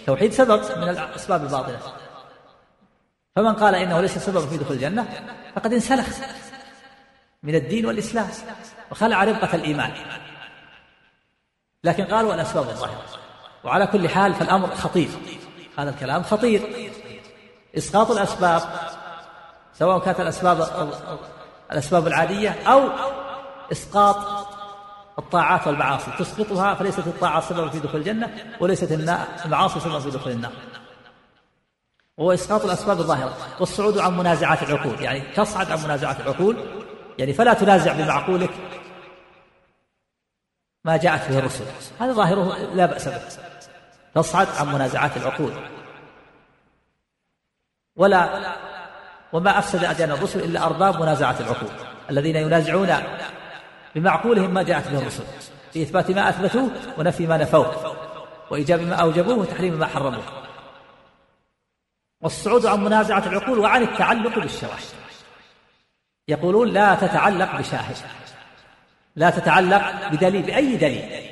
توحيد 0.07 0.33
سبب 0.33 0.61
من 0.77 0.89
الأسباب 0.89 1.43
الباطنة. 1.43 1.79
فمن 3.35 3.53
قال 3.53 3.75
إنه 3.75 4.01
ليس 4.01 4.17
سببا 4.17 4.47
في 4.47 4.57
دخول 4.57 4.75
الجنة 4.75 5.07
فقد 5.55 5.73
انسلخ 5.73 6.07
من 7.43 7.55
الدين 7.55 7.85
والإسلام 7.85 8.27
وخلع 8.91 9.23
ربقة 9.23 9.55
الإيمان. 9.55 9.91
لكن 11.83 12.03
قالوا 12.03 12.33
الأسباب 12.33 12.69
الظاهرة. 12.69 13.03
وعلى 13.63 13.87
كل 13.87 14.09
حال 14.09 14.33
فالأمر 14.33 14.75
خطير. 14.75 15.09
هذا 15.79 15.89
الكلام 15.89 16.23
خطير. 16.23 16.89
إسقاط 17.77 18.11
الأسباب 18.11 18.61
سواء 19.73 19.99
كانت 19.99 20.19
الأسباب 20.19 20.67
الأسباب 21.71 22.07
العادية 22.07 22.49
أو 22.67 22.89
إسقاط 23.71 24.47
الطاعات 25.19 25.67
والمعاصي. 25.67 26.11
تسقطها 26.19 26.73
فليست 26.73 26.99
الطاعة 26.99 27.41
سببا 27.41 27.69
في 27.69 27.79
دخول 27.79 27.99
الجنة 27.99 28.55
وليست 28.59 28.91
المعاصي 29.45 29.79
سببا 29.79 29.99
في 29.99 30.09
دخول 30.09 30.31
النار. 30.31 30.51
وهو 32.17 32.33
إسقاط 32.33 32.65
الأسباب 32.65 32.99
الظاهرة. 32.99 33.37
والصعود 33.59 33.97
عن 33.97 34.17
منازعات 34.17 34.63
العقول. 34.63 35.01
يعني 35.01 35.19
تصعد 35.35 35.71
عن 35.71 35.83
منازعات 35.83 36.19
العقول. 36.19 36.57
يعني 37.17 37.33
فلا 37.33 37.53
تنازع 37.53 37.93
بمعقولك. 37.93 38.49
ما 40.87 40.97
جاءت 40.97 41.29
به 41.29 41.39
الرسل. 41.39 41.65
هذا 41.99 42.13
ظاهره 42.13 42.57
لا 42.73 42.85
بأس 42.85 43.07
به. 43.07 43.21
تصعد 44.15 44.47
عن 44.59 44.73
منازعات 44.73 45.17
العقول. 45.17 45.51
ولا 47.95 48.53
وما 49.33 49.59
أفسد 49.59 49.83
أديان 49.83 50.11
الرسل 50.11 50.39
إلا 50.39 50.65
أرباب 50.65 51.01
منازعة 51.01 51.35
العقول. 51.39 51.69
الذين 52.09 52.35
ينازعون 52.35 52.95
بمعقولهم 53.95 54.53
ما 54.53 54.63
جاءت 54.63 54.87
به 54.87 54.97
الرسل. 54.97 55.23
في 55.73 55.83
إثبات 55.83 56.11
ما 56.11 56.29
أثبتوه 56.29 56.69
ونفي 56.97 57.27
ما 57.27 57.37
نفوه. 57.37 57.95
وإيجاب 58.51 58.81
ما 58.81 58.95
أوجبوه 58.95 59.37
وتحريم 59.37 59.73
ما 59.73 59.85
حرموه. 59.85 60.23
والصعود 62.21 62.65
عن 62.65 62.83
منازعة 62.83 63.27
العقول 63.27 63.59
وعن 63.59 63.83
التعلق 63.83 64.39
بالشواهد 64.39 64.83
يقولون 66.27 66.67
لا 66.67 66.95
تتعلق 66.95 67.55
بشاهد. 67.55 67.95
لا 69.17 69.29
تتعلق 69.29 70.09
بدليل 70.11 70.41
بأي 70.41 70.77
دليل؟ 70.77 71.29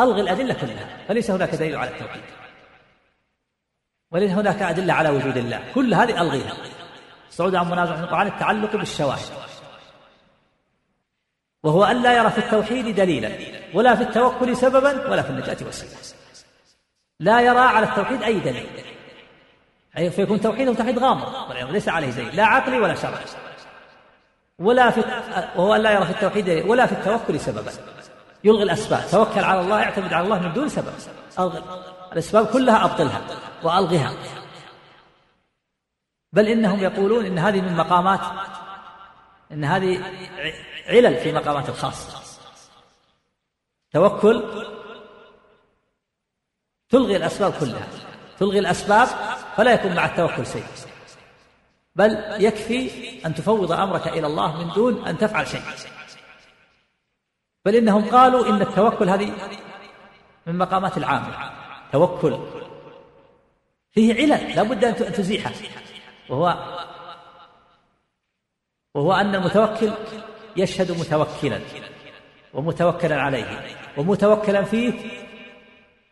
ألغي 0.00 0.20
الأدلة 0.20 0.54
كلها 0.54 0.98
فليس 1.08 1.30
هناك 1.30 1.54
دليل 1.54 1.76
على 1.76 1.90
التوحيد. 1.90 2.22
وليس 4.10 4.30
هناك 4.30 4.62
أدلة 4.62 4.92
على 4.92 5.08
وجود 5.08 5.36
الله 5.36 5.72
كل 5.74 5.94
هذه 5.94 6.20
ألغيها. 6.22 6.54
الصعود 7.28 7.54
عن 7.54 7.70
منازعة 7.70 8.14
عن 8.14 8.26
التعلق 8.26 8.76
بالشواهد. 8.76 9.32
وهو 11.62 11.84
أن 11.84 12.02
لا 12.02 12.16
يرى 12.16 12.30
في 12.30 12.38
التوحيد 12.38 12.94
دليلا 12.94 13.30
ولا 13.74 13.94
في 13.94 14.02
التوكل 14.02 14.56
سببا 14.56 15.10
ولا 15.10 15.22
في 15.22 15.30
النجاة 15.30 15.56
وسيلة. 15.68 15.92
لا 17.20 17.40
يرى 17.40 17.58
على 17.58 17.86
التوحيد 17.86 18.22
أي 18.22 18.40
دليل. 18.40 18.66
فيكون 20.10 20.40
توحيده 20.40 20.74
توحيد 20.74 20.98
غامض 20.98 21.52
ليس 21.70 21.88
عليه 21.88 22.10
دليل 22.10 22.36
لا 22.36 22.44
عقلي 22.44 22.78
ولا 22.78 22.94
شرعي. 22.94 23.24
ولا 24.58 24.90
في 24.90 25.00
وهو 25.56 25.74
لا 25.74 25.90
يرى 25.92 26.04
في 26.04 26.10
التوحيد 26.10 26.48
ولا 26.66 26.86
في 26.86 26.92
التوكل 26.92 27.40
سببا. 27.40 27.72
يلغي 28.44 28.62
الأسباب. 28.62 29.04
توكل 29.10 29.44
على 29.44 29.60
الله 29.60 29.82
اعتمد 29.82 30.12
على 30.12 30.24
الله 30.24 30.38
من 30.38 30.52
دون 30.52 30.68
سبب. 30.68 30.92
ألغي. 31.38 31.62
الأسباب 32.12 32.46
كلها 32.46 32.84
أبطلها 32.84 33.20
وألغها 33.62 34.16
بل 36.32 36.48
إنهم 36.48 36.80
يقولون 36.80 37.26
إن 37.26 37.38
هذه 37.38 37.60
من 37.60 37.76
مقامات 37.76 38.20
إن 39.52 39.64
هذه 39.64 40.02
علل 40.86 41.16
في 41.16 41.32
مقامات 41.32 41.68
الخاصة 41.68 42.20
توكل 43.92 44.44
تلغي 46.88 47.16
الأسباب 47.16 47.52
كلها. 47.60 47.86
تلغي 48.38 48.58
الأسباب 48.58 49.08
فلا 49.56 49.72
يكون 49.72 49.94
مع 49.94 50.06
التوكل 50.06 50.46
شيء. 50.46 50.64
بل 51.96 52.18
يكفي 52.38 52.90
أن 53.26 53.34
تفوض 53.34 53.72
أمرك 53.72 54.08
إلى 54.08 54.26
الله 54.26 54.64
من 54.64 54.72
دون 54.72 55.06
أن 55.06 55.18
تفعل 55.18 55.46
شيء. 55.46 55.62
بل 57.64 57.74
إنهم 57.74 58.10
قالوا 58.10 58.46
إن 58.46 58.62
التوكل 58.62 59.08
هذه 59.08 59.32
من 60.46 60.58
مقامات 60.58 60.98
العامة. 60.98 61.50
توكل. 61.92 62.38
فيه 63.92 64.14
علل 64.14 64.56
لا 64.56 64.62
بد 64.62 64.84
أن 64.84 65.12
تزيحه. 65.12 65.52
وهو 66.28 66.74
وهو 68.94 69.12
أن 69.12 69.34
المتوكل 69.34 69.92
يشهد 70.56 70.92
متوكلا 70.92 71.60
ومتوكلا 72.54 73.20
عليه 73.20 73.66
ومتوكلا 73.96 74.62
فيه 74.62 74.92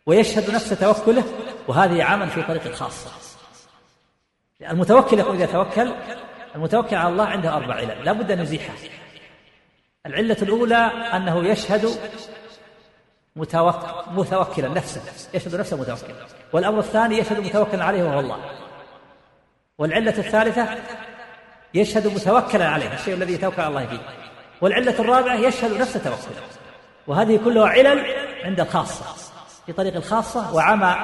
ويشهد 0.06 0.50
نفس 0.50 0.68
توكله 0.68 1.24
وهذه 1.68 2.02
عمل 2.02 2.28
في 2.28 2.42
طريق 2.42 2.66
الخاصة 2.66 3.10
المتوكل 4.70 5.18
يقول 5.18 5.36
إذا 5.36 5.46
توكل 5.46 5.92
المتوكل 6.54 6.96
على 6.96 7.08
الله 7.08 7.24
عنده 7.24 7.56
أربع 7.56 7.74
علل 7.74 8.04
لا 8.04 8.12
بد 8.12 8.30
أن 8.30 8.40
يزيحها 8.40 8.74
العلة 10.06 10.36
الأولى 10.42 10.76
أنه 11.12 11.44
يشهد 11.44 11.88
متوكلا 14.16 14.68
نفسه 14.68 15.00
يشهد 15.34 15.54
نفسه 15.54 15.76
متوكلا. 15.76 16.14
والأمر 16.52 16.78
الثاني 16.78 17.18
يشهد 17.18 17.40
متوكلا 17.40 17.84
عليه 17.84 18.02
وهو 18.02 18.20
الله. 18.20 18.38
والعلة 19.78 20.18
الثالثة 20.18 20.68
يشهد 21.74 22.06
متوكلا 22.06 22.68
عليه 22.68 22.94
الشيء 22.94 23.14
الذي 23.14 23.32
يتوكل 23.32 23.62
على 23.62 23.68
الله 23.68 23.86
فيه. 23.86 24.00
والعلة 24.60 25.00
الرابعة 25.00 25.34
يشهد 25.34 25.80
نفسه 25.80 26.00
توكلا. 26.00 26.42
وهذه 27.06 27.40
كلها 27.44 27.68
علل 27.68 28.06
عند 28.44 28.60
الخاصة 28.60 29.04
في 29.66 29.72
طريق 29.72 29.96
الخاصة 29.96 30.54
وعمى 30.54 30.96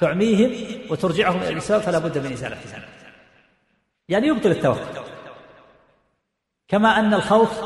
تعميهم 0.00 0.80
وترجعهم 0.90 1.42
إلى 1.42 1.48
الإسلام 1.48 1.80
فلا 1.80 1.98
بد 1.98 2.18
من 2.18 2.32
إزالتها 2.32 2.88
يعني 4.08 4.26
يبطل 4.26 4.50
التوكل 4.50 5.00
كما 6.68 6.98
أن 6.98 7.14
الخوف 7.14 7.60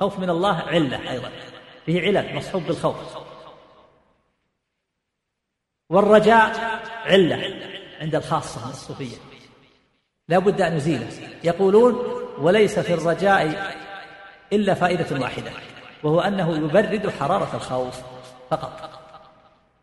خوف 0.00 0.18
من 0.18 0.30
الله 0.30 0.56
علة 0.56 1.10
أيضا. 1.10 1.30
فيه 1.86 2.00
علل 2.00 2.36
مصحوب 2.36 2.62
بالخوف. 2.62 2.96
والرجاء 5.90 6.80
علة 7.04 7.60
عند 8.00 8.14
الخاصة 8.14 8.66
من 8.66 8.70
الصوفية. 8.70 9.16
لا 10.28 10.38
بد 10.38 10.60
أن 10.60 10.76
نزيله 10.76 11.08
يقولون 11.44 11.94
وليس 12.38 12.78
في 12.78 12.94
الرجاء 12.94 13.74
إلا 14.52 14.74
فائدة 14.74 15.20
واحدة 15.20 15.50
وهو 16.02 16.20
أنه 16.20 16.56
يبرد 16.56 17.10
حرارة 17.10 17.56
الخوف 17.56 18.00
فقط. 18.50 18.90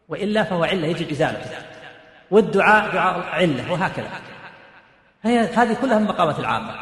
وإلا 0.07 0.43
فهو 0.43 0.63
علة 0.63 0.87
يجب 0.87 1.09
إزالته 1.09 1.66
والدعاء 2.31 2.93
دعاء 2.93 3.19
علة 3.19 3.71
وهكذا. 3.71 4.09
هي 5.23 5.39
هذه 5.39 5.77
كلها 5.81 5.99
من 5.99 6.07
مقامات 6.07 6.39
العامة. 6.39 6.73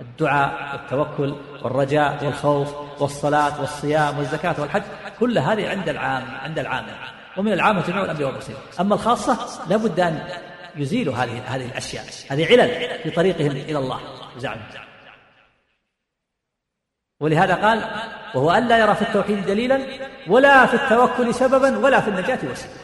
الدعاء 0.00 0.72
والتوكل 0.72 1.34
والرجاء 1.62 2.24
والخوف 2.24 2.74
والصلاة 3.02 3.60
والصيام 3.60 4.18
والزكاة 4.18 4.54
والحج 4.58 4.82
كل 5.20 5.38
هذه 5.38 5.68
عند 5.68 5.88
العام 5.88 6.24
عند 6.42 6.58
العامة. 6.58 6.92
ومن 7.36 7.52
العامة 7.52 7.86
جميع 7.86 8.04
الأنبياء 8.04 8.28
والمرسلين. 8.28 8.58
أما 8.80 8.94
الخاصة 8.94 9.38
لابد 9.68 10.00
أن 10.00 10.28
يزيلوا 10.76 11.14
هذه 11.14 11.42
هذه 11.46 11.66
الأشياء 11.66 12.04
هذه 12.30 12.46
علل 12.46 12.98
في 13.02 13.10
طريقهم 13.10 13.50
إلى 13.50 13.78
الله 13.78 14.00
زعمهم 14.38 14.66
ولهذا 17.20 17.54
قال 17.54 17.84
وهو 18.34 18.50
أن 18.50 18.68
لا 18.68 18.78
يرى 18.78 18.94
في 18.94 19.02
التوحيد 19.02 19.46
دليلا 19.46 19.86
ولا 20.28 20.66
في 20.66 20.74
التوكل 20.74 21.34
سببا 21.34 21.78
ولا 21.78 22.00
في 22.00 22.08
النجاة 22.08 22.38
وسيلة 22.50 22.74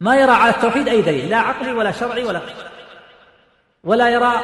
ما 0.00 0.16
يرى 0.16 0.32
على 0.32 0.54
التوحيد 0.54 0.88
أي 0.88 1.02
دليل 1.02 1.30
لا 1.30 1.36
عقلي 1.36 1.72
ولا 1.72 1.92
شرعي 1.92 2.24
ولا 2.24 2.42
ولا 3.84 4.10
يرى 4.10 4.40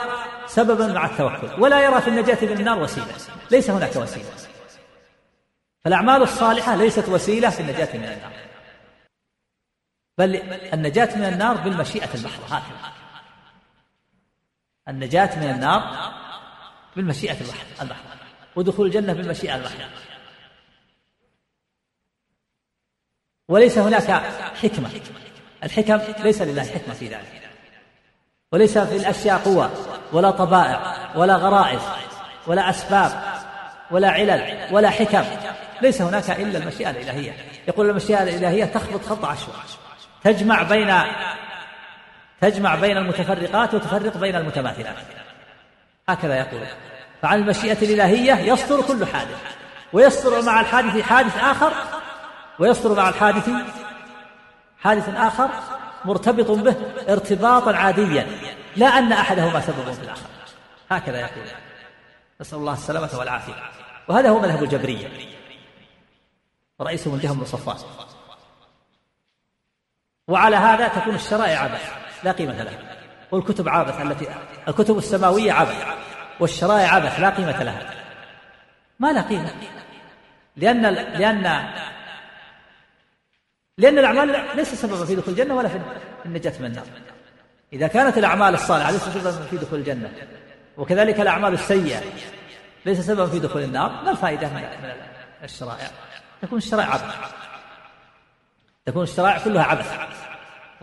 سببا 0.46 0.86
مع 0.92 1.06
التوكل 1.06 1.62
ولا 1.62 1.80
يرى 1.80 2.00
في 2.00 2.08
النجاة 2.08 2.44
من 2.44 2.52
النار 2.52 2.78
وسيلة 2.78 3.06
ليس 3.50 3.70
هناك 3.70 3.96
وسيلة. 3.96 4.30
فالأعمال 5.84 6.22
الصالحة 6.22 6.76
ليست 6.76 7.08
وسيلة 7.08 7.50
في 7.50 7.60
النجاة 7.60 7.96
من 7.96 8.04
النار. 8.04 8.32
بل 10.18 10.36
النجاة 10.72 11.16
من 11.16 11.24
النار 11.24 11.56
بالمشيئة 11.56 12.14
المحضة 12.14 12.44
هكذا 12.44 12.92
النجاة 14.88 15.38
من 15.38 15.50
النار 15.50 16.12
بالمشيئة 16.96 17.40
المحضة 17.40 17.96
ودخول 18.56 18.86
الجنة 18.86 19.12
بالمشيئة 19.12 19.56
المحضة 19.56 19.84
وليس 23.48 23.78
هناك 23.78 24.10
حكمة. 24.62 24.90
الحكم 25.62 26.01
ليس 26.25 26.42
لله 26.42 26.62
حكمة 26.62 26.94
في 26.94 27.09
ذلك. 27.09 27.42
وليس 28.53 28.79
في 28.79 28.96
الأشياء 28.96 29.38
قوة 29.38 29.70
ولا 30.12 30.31
طبائع 30.31 30.96
ولا 31.14 31.37
غرائز 31.37 31.81
ولا 32.46 32.70
أسباب 32.70 33.22
ولا 33.90 34.11
علل 34.11 34.68
ولا 34.70 34.90
حكم. 34.90 35.25
ليس 35.83 36.03
هناك 36.03 36.31
إلا 36.31 36.59
المشيئة 36.59 36.90
الإلهية. 36.90 37.33
يقول 37.68 37.90
المشيئة 37.90 38.22
الإلهية 38.22 38.64
تخبط 38.64 39.05
خط 39.05 39.25
عشوائي 39.25 39.61
تجمع 40.25 40.62
بين 40.62 40.94
تجمع 42.40 42.75
بين 42.75 42.96
المتفرقات 42.96 43.75
وتفرق 43.75 44.16
بين 44.16 44.37
المتماثلات. 44.37 44.96
هكذا 46.09 46.38
يقول. 46.38 46.66
فعن 47.22 47.38
المشيئة 47.38 47.79
الإلهية 47.83 48.35
يصدر 48.35 48.83
كل 48.83 49.07
حادث 49.07 49.38
ويصدر 49.92 50.42
مع 50.42 50.61
الحادث 50.61 51.03
حادث 51.03 51.38
آخر 51.38 51.72
ويصدر 52.59 52.96
مع 52.96 53.09
الحادث 53.09 53.48
حادث 54.82 55.08
آخر 55.08 55.50
مرتبط 56.04 56.50
به 56.50 56.76
ارتباطا 57.08 57.76
عاديا 57.76 58.26
لا 58.76 58.86
أن 58.86 59.12
أحدهما 59.12 59.60
سبب 59.60 59.92
في 59.92 60.02
الآخر. 60.02 60.26
هكذا 60.90 61.20
يقول. 61.20 61.44
نسأل 62.40 62.58
الله 62.58 62.72
السلامة 62.72 63.18
والعافية. 63.18 63.54
وهذا 64.08 64.28
هو 64.28 64.38
مذهب 64.38 64.62
الجبرية. 64.62 65.08
ورئيسهم 66.78 67.14
الجهم 67.14 67.38
بن 67.38 67.44
صفوان. 67.44 67.76
وعلى 70.28 70.56
هذا 70.56 70.88
تكون 70.88 71.14
الشرائع 71.14 71.58
عبث 71.58 71.92
لا 72.24 72.33
قيمة 72.33 72.62
لها. 72.62 72.78
والكتب 73.30 73.68
عبث 73.68 74.00
التي 74.00 74.28
الكتب 74.68 74.98
السماوية 74.98 75.52
عبث 75.52 75.87
والشرائع 76.40 76.94
عبث 76.94 77.20
لا 77.20 77.30
قيمة 77.30 77.62
لها. 77.62 77.94
ما 78.98 79.12
لا 79.12 79.22
قيمة؟ 79.22 79.52
لأن 80.56 80.83
لأن 80.94 81.72
لأن 83.83 83.98
الأعمال 83.98 84.56
ليس 84.56 84.74
سببا 84.74 85.04
في 85.04 85.14
دخول 85.14 85.35
الجنة 85.35 85.54
ولا 85.54 85.68
في 85.68 85.80
النجاة 86.26 86.52
من 86.60 86.66
النار. 86.66 86.87
إذا 87.72 87.87
كانت 87.87 88.18
الأعمال 88.18 88.54
الصالحة 88.54 88.90
ليست 88.90 89.08
سببا 89.08 89.30
في 89.30 89.56
دخول 89.56 89.78
الجنة 89.78 90.12
وكذلك 90.76 91.20
الأعمال 91.20 91.54
السيئة 91.54 92.02
ليس 92.87 93.00
سببا 93.00 93.26
في 93.26 93.38
دخول 93.38 93.62
النار 93.62 94.02
ما 94.04 94.10
الفائدة 94.10 94.48
من 94.48 94.64
الشرائع؟ 95.44 95.90
تكون 96.42 96.58
الشرائع 96.58 96.90
عبث. 96.90 97.14
تكون 98.87 99.02
الشرائع 99.02 99.44
كلها 99.44 99.62
عبث. 99.62 99.92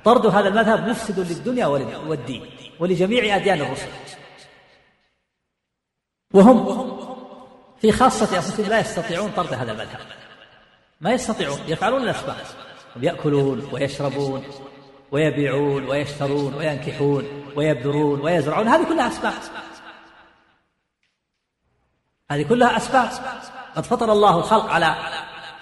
طرد 0.06 0.26
هذا 0.26 0.47
المذهب 0.47 0.89
مفسد 0.89 1.20
للدنيا 1.20 1.68
والدين 1.68 2.52
ولجميع 2.80 3.36
أديان 3.36 3.62
الرسل. 3.62 3.88
وهم 6.34 6.89
في 7.82 7.91
خاصة 7.91 8.36
أنفسهم 8.36 8.70
لا 8.70 8.80
يستطيعون 8.80 9.32
طرد 9.32 9.54
هذا 9.54 9.72
المذهب. 9.72 10.00
ما 11.02 11.12
يستطيعون 11.12 11.60
يفعلون 11.68 12.04
الأسباب. 12.04 12.36
يأكلون 12.96 13.70
ويشربون 13.72 14.44
ويبيعون 15.12 15.86
ويشترون 15.86 16.54
وينكحون 16.54 17.54
ويبذرون 17.56 18.22
ويزرعون. 18.22 18.68
هذه 18.68 18.90
كلها 18.90 19.08
أسباب. 19.08 19.34
هذه 22.32 22.44
كلها 22.44 22.78
أسباب. 22.78 23.10
قد 23.76 23.86
فطر 23.86 24.12
الله 24.12 24.38
الخلق 24.38 24.66
على 24.66 24.96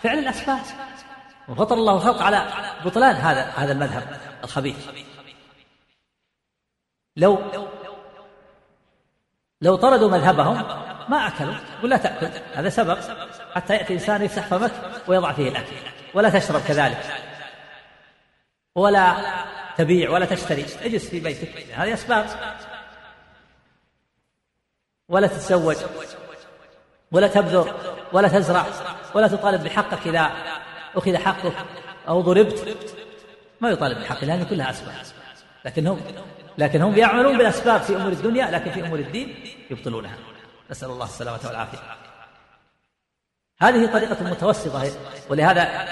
فعل 0.04 0.20
الأسباب. 0.20 0.62
وفطر 1.50 1.76
الله 1.76 1.96
الخلق 1.96 2.22
على 2.22 2.48
بطلان 2.86 3.16
هذا 3.16 3.44
هذا 3.44 3.72
المذهب 3.72 4.20
الخبيث. 4.44 4.88
لو 7.18 7.40
لو 9.62 9.76
طردوا 9.76 10.10
مذهبهم 10.10 10.56
ما 11.10 11.28
أكلوا 11.28 11.56
يقول 11.78 11.90
لا 11.90 11.98
تأكل. 11.98 12.30
هذا 12.54 12.70
سبب 12.70 12.98
حتى 13.56 13.74
يأتي 13.74 13.94
إنسان 13.94 14.22
يفتح 14.22 14.48
فمك 14.48 14.72
ويضع 15.08 15.34
فيه 15.34 15.50
الأكل. 15.50 15.97
ولا 16.14 16.30
تشرب 16.30 16.62
كذلك. 16.62 17.04
ولا 18.76 19.16
تبيع 19.78 20.10
ولا 20.10 20.26
تشتري. 20.26 20.66
اجلس 20.82 21.10
في 21.10 21.20
بيتك. 21.20 21.72
هذه 21.74 21.94
أسباب. 21.94 22.26
ولا 25.10 25.28
تتزوج. 25.28 25.76
ولا 27.12 27.28
تبذر. 27.28 27.76
ولا 28.14 28.28
تزرع. 28.28 28.66
ولا 29.16 29.28
تطالب 29.28 29.64
بحقك 29.64 30.08
إذا 30.08 30.32
أخذ 30.96 31.18
حقك 31.18 31.54
أو 32.08 32.22
ضربت. 32.22 32.78
ما 33.62 33.70
يطالب 33.70 34.00
بحقه 34.00 34.26
لأن 34.26 34.46
كلها 34.46 34.72
أسباب. 34.72 34.96
لكنهم 35.66 36.02
لكن 36.58 36.98
يعملون 36.98 37.38
بالأسباب 37.38 37.82
في 37.82 37.96
أمور 37.96 38.12
الدنيا 38.12 38.52
لكن 38.52 38.72
في 38.72 38.82
أمور 38.82 39.00
الدين 39.00 39.58
يبطلونها. 39.70 40.18
نسأل 40.72 40.90
الله 40.90 41.06
السلامة 41.06 41.40
والعافية. 41.48 42.07
هذه 43.62 43.86
طريقة 43.86 44.24
متوسطة. 44.24 44.92
ولهذا 45.30 45.88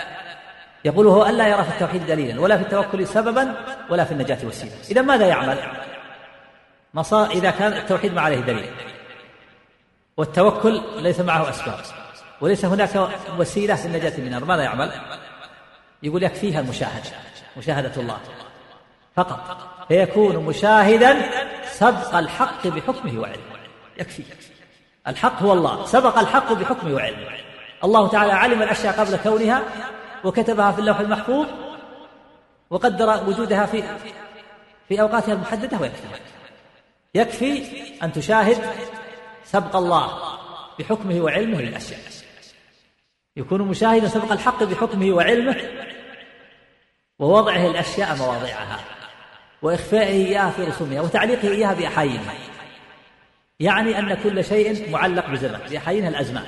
يقول 0.86 1.08
هو 1.08 1.26
ألا 1.26 1.48
يرى 1.48 1.64
في 1.64 1.70
التوحيد 1.70 2.06
دليلا 2.06 2.42
ولا 2.42 2.58
في 2.58 2.64
التوكل 2.64 3.08
سببا 3.08 3.56
ولا 3.90 4.04
في 4.04 4.12
النجاة 4.12 4.38
وسيلة 4.46 4.74
إذا 4.92 5.02
ماذا 5.02 5.28
يعمل؟ 5.28 5.58
مصا 6.94 7.28
إذا 7.28 7.52
كان 7.52 7.74
التوحيد 7.74 8.14
ما 8.14 8.22
عليه 8.22 8.40
دليل. 8.40 8.72
والتوكل 10.18 10.82
ليس 10.98 11.20
معه 11.20 11.50
أسباب. 11.50 11.80
وليس 12.42 12.66
هناك 12.66 13.10
وسيلة 13.38 13.76
في 13.76 13.86
النجاة 13.86 14.14
من 14.18 14.26
النار. 14.26 14.46
ماذا 14.46 14.64
يعمل؟ 14.64 14.92
يقول 16.04 16.24
يكفيها 16.24 16.60
المشاهدة 16.60 17.10
مشاهدة 17.58 18.02
الله. 18.02 18.18
فقط. 19.16 19.58
فيكون 19.88 20.36
مشاهدا 20.36 21.18
سبق 21.66 22.16
الحق 22.16 22.68
بحكمه 22.68 23.20
وعلمه. 23.20 23.56
يكفي. 23.98 24.24
الحق 25.08 25.42
هو 25.42 25.54
الله. 25.54 25.86
سبق 25.86 26.20
الحق 26.20 26.54
بحكمه 26.54 26.94
وعلمه. 26.94 27.45
الله 27.84 28.08
تعالى 28.08 28.32
علم 28.32 28.62
الأشياء 28.62 29.00
قبل 29.00 29.18
كونها 29.18 29.64
وكتبها 30.24 30.72
في 30.72 30.80
اللوح 30.80 31.00
المحفوظ 31.00 31.48
وقدر 32.70 33.24
وجودها 33.28 33.66
في 33.66 33.84
في 34.88 35.02
أوقاتها 35.02 35.34
المحددة 35.34 35.78
ويكفي. 35.78 36.08
يكفي 37.16 37.64
أن 38.04 38.12
تشاهد 38.12 38.58
سبق 39.46 39.76
الله 39.76 40.38
بحكمه 40.80 41.22
وعلمه 41.22 41.62
للأشياء. 41.62 42.00
يكون 43.38 43.62
مشاهدا 43.62 44.08
سبق 44.08 44.32
الحق 44.32 44.64
بحكمه 44.64 45.12
وعلمه 45.16 45.56
ووضعه 47.20 47.68
الأشياء 47.68 48.16
مواضعها 48.16 48.80
وإخفائه 49.62 50.28
إياها 50.28 50.50
في 50.50 50.64
رسومها 50.64 51.02
وتعليقه 51.02 51.52
إياها 51.52 51.74
بأحايينها 51.74 52.34
يعني 53.60 54.00
أن 54.00 54.14
كل 54.24 54.44
شيء 54.44 54.92
معلق 54.92 55.30
بزمن 55.30 55.60
بأحايينها 55.70 56.10
الأزمان. 56.10 56.46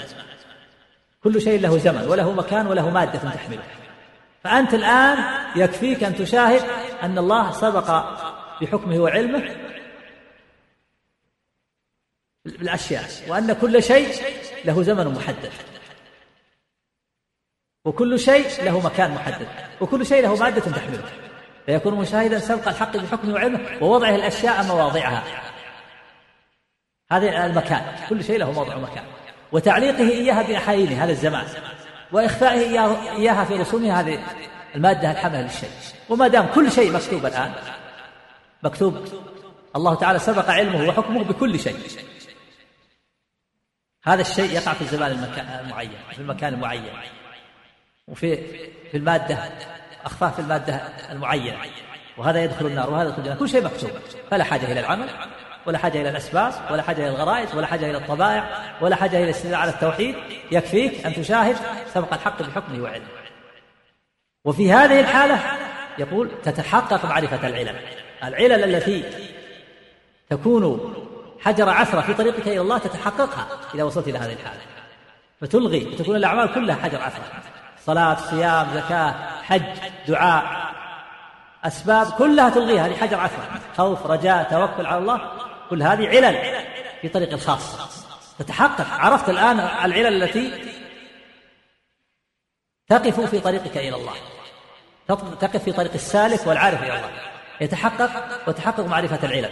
كل 1.27 1.41
شيء 1.41 1.61
له 1.61 1.77
زمن 1.77 2.07
وله 2.07 2.31
مكان 2.31 2.67
وله 2.67 2.89
مادة 2.89 3.19
تحمله. 3.19 3.63
فأنت 4.43 4.73
الآن 4.73 5.17
يكفيك 5.55 6.03
أن 6.03 6.15
تشاهد 6.15 6.61
أن 7.03 7.17
الله 7.17 7.51
سبق 7.51 8.05
بحكمه 8.61 8.99
وعلمه 8.99 9.55
بالأشياء 12.45 13.03
وأن 13.27 13.53
كل 13.53 13.83
شيء 13.83 14.23
له 14.65 14.83
زمن 14.83 15.07
محدد. 15.07 15.51
وكل 17.85 18.19
شيء 18.19 18.63
له 18.63 18.79
مكان 18.79 19.11
محدد. 19.11 19.47
وكل 19.81 20.05
شيء 20.05 20.23
له 20.23 20.35
مادة 20.35 20.61
تحمله. 20.61 21.09
فيكون 21.65 21.93
مشاهدا 21.93 22.39
سبق 22.39 22.67
الحق 22.67 22.97
بحكمه 22.97 23.33
وعلمه 23.33 23.59
ووضعه 23.81 24.15
الأشياء 24.15 24.63
مواضعها. 24.63 25.23
هذا 27.11 27.45
المكان 27.45 27.95
كل 28.09 28.23
شيء 28.23 28.39
له 28.39 28.51
موضع 28.51 28.75
ومكان 28.75 29.03
وتعليقه 29.51 30.09
إياها 30.09 30.41
بأحايينه 30.41 31.03
هذا 31.03 31.11
الزمان. 31.11 31.45
وإخفائه 32.11 32.59
إياها 33.17 33.45
في 33.45 33.53
رسومه 33.53 33.99
هذه 33.99 34.23
المادة 34.75 35.11
الحاملة 35.11 35.41
للشيء. 35.41 35.69
وما 36.09 36.27
دام 36.27 36.47
كل 36.55 36.71
شيء 36.71 36.91
مكتوب 36.91 37.25
الآن 37.25 37.53
مكتوب. 38.63 39.07
الله 39.75 39.95
تعالى 39.95 40.19
سبق 40.19 40.49
علمه 40.49 40.87
وحكمه 40.87 41.23
بكل 41.23 41.59
شيء. 41.59 41.79
هذا 44.03 44.21
الشيء 44.21 44.51
يقع 44.51 44.73
في 44.73 44.81
الزمان 44.81 45.11
المعين 45.65 45.91
في 46.11 46.19
المكان 46.19 46.53
المعين. 46.53 46.83
وفي 48.07 48.35
في 48.91 48.97
المادة 48.97 49.37
أخفاه 50.05 50.29
في 50.29 50.39
المادة 50.39 50.75
المعينة. 51.11 51.57
وهذا 52.17 52.43
يدخل 52.43 52.65
النار 52.65 52.89
وهذا 52.89 53.09
يدخل 53.09 53.21
الجنة. 53.21 53.35
كل 53.35 53.49
شيء 53.49 53.63
مكتوب 53.63 53.91
فلا 54.31 54.43
حاجة 54.43 54.71
إلى 54.71 54.79
العمل. 54.79 55.09
ولا 55.67 55.77
حاجة 55.77 56.01
إلى 56.01 56.09
الأسباب 56.09 56.53
ولا 56.71 56.81
حاجة 56.81 56.97
إلى 56.97 57.09
الغرائز 57.09 57.55
ولا 57.55 57.67
حاجة 57.67 57.89
إلى 57.89 57.97
الطبائع 57.97 58.49
ولا 58.81 58.95
حاجة 58.95 59.17
إلى 59.17 59.23
الاستدلال 59.23 59.55
على 59.55 59.71
التوحيد. 59.71 60.15
يكفيك 60.51 61.05
أن 61.05 61.13
تشاهد 61.13 61.55
سبق 61.93 62.13
الحق 62.13 62.41
بحكمه 62.41 62.83
وعلمه 62.83 63.07
وفي 64.45 64.71
هذه 64.71 64.99
الحالة 64.99 65.39
يقول 65.97 66.31
تتحقق 66.43 67.05
معرفة 67.05 67.47
العلل. 67.47 67.75
العلل 68.23 68.75
التي 68.75 69.03
تكون 70.29 70.93
حجر 71.41 71.69
عثرة 71.69 72.01
في 72.01 72.13
طريقك 72.13 72.47
إلى 72.47 72.61
الله 72.61 72.77
تتحققها 72.77 73.47
إذا 73.75 73.83
وصلت 73.83 74.07
إلى 74.07 74.17
هذه 74.17 74.33
الحالة. 74.33 74.61
فتلغي 75.41 75.85
وتكون 75.85 76.15
الأعمال 76.15 76.53
كلها 76.53 76.75
حجر 76.75 77.01
عثرة. 77.01 77.23
صلاة 77.85 78.15
صيام 78.15 78.67
زكاة 78.73 79.15
حج 79.43 79.63
دعاء 80.07 80.67
أسباب 81.63 82.11
كلها 82.11 82.49
تلغيها 82.49 82.85
هذه 82.87 82.95
حجر 82.95 83.19
عثرة. 83.19 83.45
خوف 83.77 84.05
رجاء 84.07 84.43
توكل 84.43 84.85
على 84.85 84.97
الله 84.97 85.46
كل 85.69 85.83
هذه 85.83 86.07
علل 86.07 86.65
في 87.01 87.09
طريق 87.09 87.33
الخاص. 87.33 87.77
تتحقق. 88.39 88.87
عرفت 88.89 89.29
الآن 89.29 89.59
العلل 89.59 90.23
التي 90.23 90.51
تقف 92.87 93.19
في 93.19 93.39
طريقك 93.39 93.77
إلى 93.77 93.95
الله. 93.95 94.13
تقف 95.39 95.63
في 95.63 95.71
طريق 95.71 95.93
السالك 95.93 96.47
والعارف 96.47 96.83
إلى 96.83 96.95
الله. 96.95 97.11
يتحقق 97.61 98.11
وتحقق 98.47 98.85
معرفة 98.85 99.19
العلل. 99.23 99.51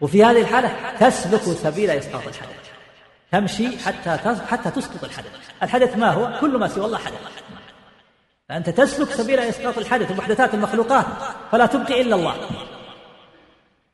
وفي 0.00 0.24
هذه 0.24 0.40
الحالة 0.40 0.96
تسلك 1.00 1.40
سبيل 1.40 1.90
إسقاط 1.90 2.26
الحدث. 2.26 2.70
تمشي 3.32 3.78
حتى 3.78 4.10
حتى 4.50 4.70
تسقط 4.70 5.04
الحدث. 5.04 5.30
الحدث 5.62 5.96
ما 5.96 6.10
هو؟ 6.10 6.40
كل 6.40 6.58
ما 6.58 6.68
سوى 6.68 6.86
الله 6.86 6.98
حدث. 6.98 7.18
فأنت 8.48 8.70
تسلك 8.70 9.10
سبيل 9.10 9.38
إسقاط 9.38 9.78
الحدث. 9.78 10.10
ومحدثات 10.10 10.54
المخلوقات. 10.54 11.06
فلا 11.52 11.66
تبقي 11.66 12.00
إلا 12.00 12.14
الله. 12.16 12.48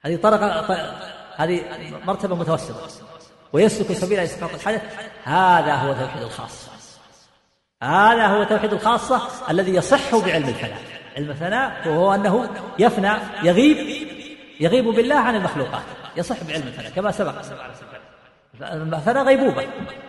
هذه 0.04 0.16
طرق 0.16 0.40
هذه 1.36 1.62
مرتبة 2.06 2.36
متوسطة. 2.36 2.88
ويسلك 3.52 3.92
سبيل 3.92 4.18
إسقاط 4.18 4.54
الحدث. 4.54 4.82
هذا 5.24 5.74
هو 5.74 5.92
توحيد 5.92 6.22
الخاصة 6.22 6.68
هذا 7.82 8.26
هو 8.26 8.44
توحيد 8.44 8.72
الخاصة 8.72 9.22
الذي 9.50 9.74
يصح 9.74 10.16
بعلم 10.16 10.48
الفناء. 10.48 10.80
علم 11.16 11.30
الفناء 11.30 11.88
وهو 11.88 12.14
أنه 12.14 12.48
يفنى 12.78 13.12
يغيب 13.42 14.04
يغيب 14.60 14.84
بالله 14.84 15.16
عن 15.16 15.34
المخلوقات. 15.34 15.82
يصح 16.16 16.44
بعلم 16.44 16.66
الفناء 16.66 16.90
كما 16.90 17.10
سبق. 17.10 17.34
الفناء 18.62 19.24
غيبوبة. 19.24 19.66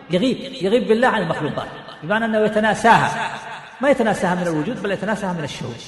يغيب 0.09 0.37
يغيب 0.61 0.87
بالله 0.87 1.07
عن 1.07 1.21
المخلوقات. 1.21 1.67
بمعنى 2.03 2.25
أنه 2.25 2.39
يتناساها. 2.39 3.39
ما 3.81 3.89
يتناساها 3.89 4.35
من 4.35 4.43
الوجود 4.43 4.83
بل 4.83 4.91
يتناساها 4.91 5.33
من 5.33 5.43
الشهود. 5.43 5.81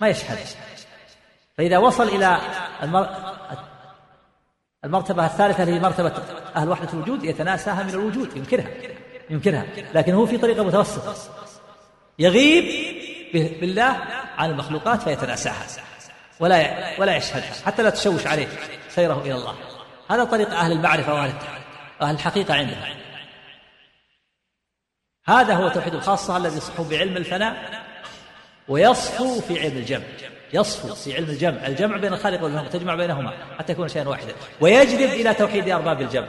ما 0.00 0.08
يشهد. 0.08 0.38
فإذا 1.58 1.78
وصل 1.78 2.08
إلى 2.08 2.38
المرتبة 4.84 5.26
الثالثة 5.26 5.64
هي 5.64 5.80
مرتبة 5.80 6.12
أهل 6.56 6.68
وحدة 6.68 6.92
الوجود 6.92 7.24
يتناساها 7.24 7.82
من 7.82 7.90
الوجود 7.90 8.36
يمكنها 8.36 8.66
يمكنها 9.30 9.66
لكن 9.94 10.14
هو 10.14 10.26
في 10.26 10.38
طريقة 10.38 10.64
متوسطة. 10.64 11.14
يغيب 12.18 12.64
بالله 13.60 13.96
عن 14.36 14.50
المخلوقات 14.50 15.02
فيتناساها 15.02 15.66
ولا 16.40 17.00
ولا 17.00 17.16
يشهدها 17.16 17.52
حتى 17.66 17.82
لا 17.82 17.90
تشوش 17.90 18.26
عليه 18.26 18.48
سيره 18.88 19.20
إلى 19.20 19.34
الله. 19.34 19.54
هذا 20.10 20.24
طريق 20.24 20.50
أهل 20.50 20.72
المعرفة 20.72 21.14
وأهل 21.14 21.32
أهل 22.02 22.14
الحقيقة 22.14 22.54
عندهم. 22.54 22.78
هذا 25.26 25.54
هو 25.54 25.68
توحيد 25.68 25.94
الخاصة 25.94 26.36
الذي 26.36 26.56
يصحو 26.56 26.84
بعلم 26.84 27.16
الفناء 27.16 27.84
ويصفو 28.68 29.40
في 29.40 29.60
علم 29.60 29.76
الجمع. 29.76 30.04
يصفو 30.52 30.94
في 30.94 31.14
علم 31.14 31.30
الجمع. 31.30 31.66
الجمع 31.66 31.96
بين 31.96 32.12
الخالق 32.12 32.42
والمخلوق 32.42 32.70
تجمع 32.70 32.94
بينهما 32.94 33.32
حتى 33.58 33.72
يكون 33.72 33.88
شيئا 33.88 34.08
واحدا. 34.08 34.34
ويجذب 34.60 35.10
إلى 35.10 35.34
توحيد 35.34 35.68
أرباب 35.68 36.00
الجمع 36.00 36.26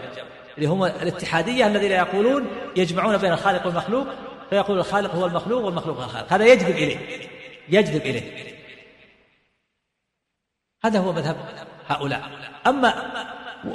اللي 0.58 0.68
هم 0.68 0.84
الاتحادية 0.84 1.68
الذين 1.68 1.92
يقولون 1.92 2.48
يجمعون 2.76 3.18
بين 3.18 3.34
الخالق 3.34 3.66
والمخلوق 3.66 4.08
فيقول 4.50 4.80
الخالق 4.80 5.16
هو 5.16 5.26
المخلوق 5.26 5.64
والمخلوق 5.66 5.98
هو 5.98 6.04
الخالق. 6.04 6.34
هذا 6.34 6.46
يجذب 6.46 6.76
إليه 6.76 6.98
يجذب 7.70 8.02
إليه. 8.02 8.54
هذا 10.84 11.00
هو 11.00 11.14
مذهب 11.14 11.38
هؤلاء. 11.88 12.30
أما 12.68 12.94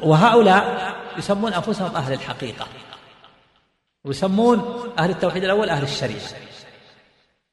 وهؤلاء 0.03 0.95
يسمون 1.19 1.53
أنفسهم 1.53 1.97
أهل 1.97 2.13
الحقيقة 2.13 2.67
ويسمون 4.05 4.89
أهل 4.99 5.11
التوحيد 5.11 5.45
الأول 5.45 5.69
أهل 5.69 5.83
الشريعة. 5.83 6.21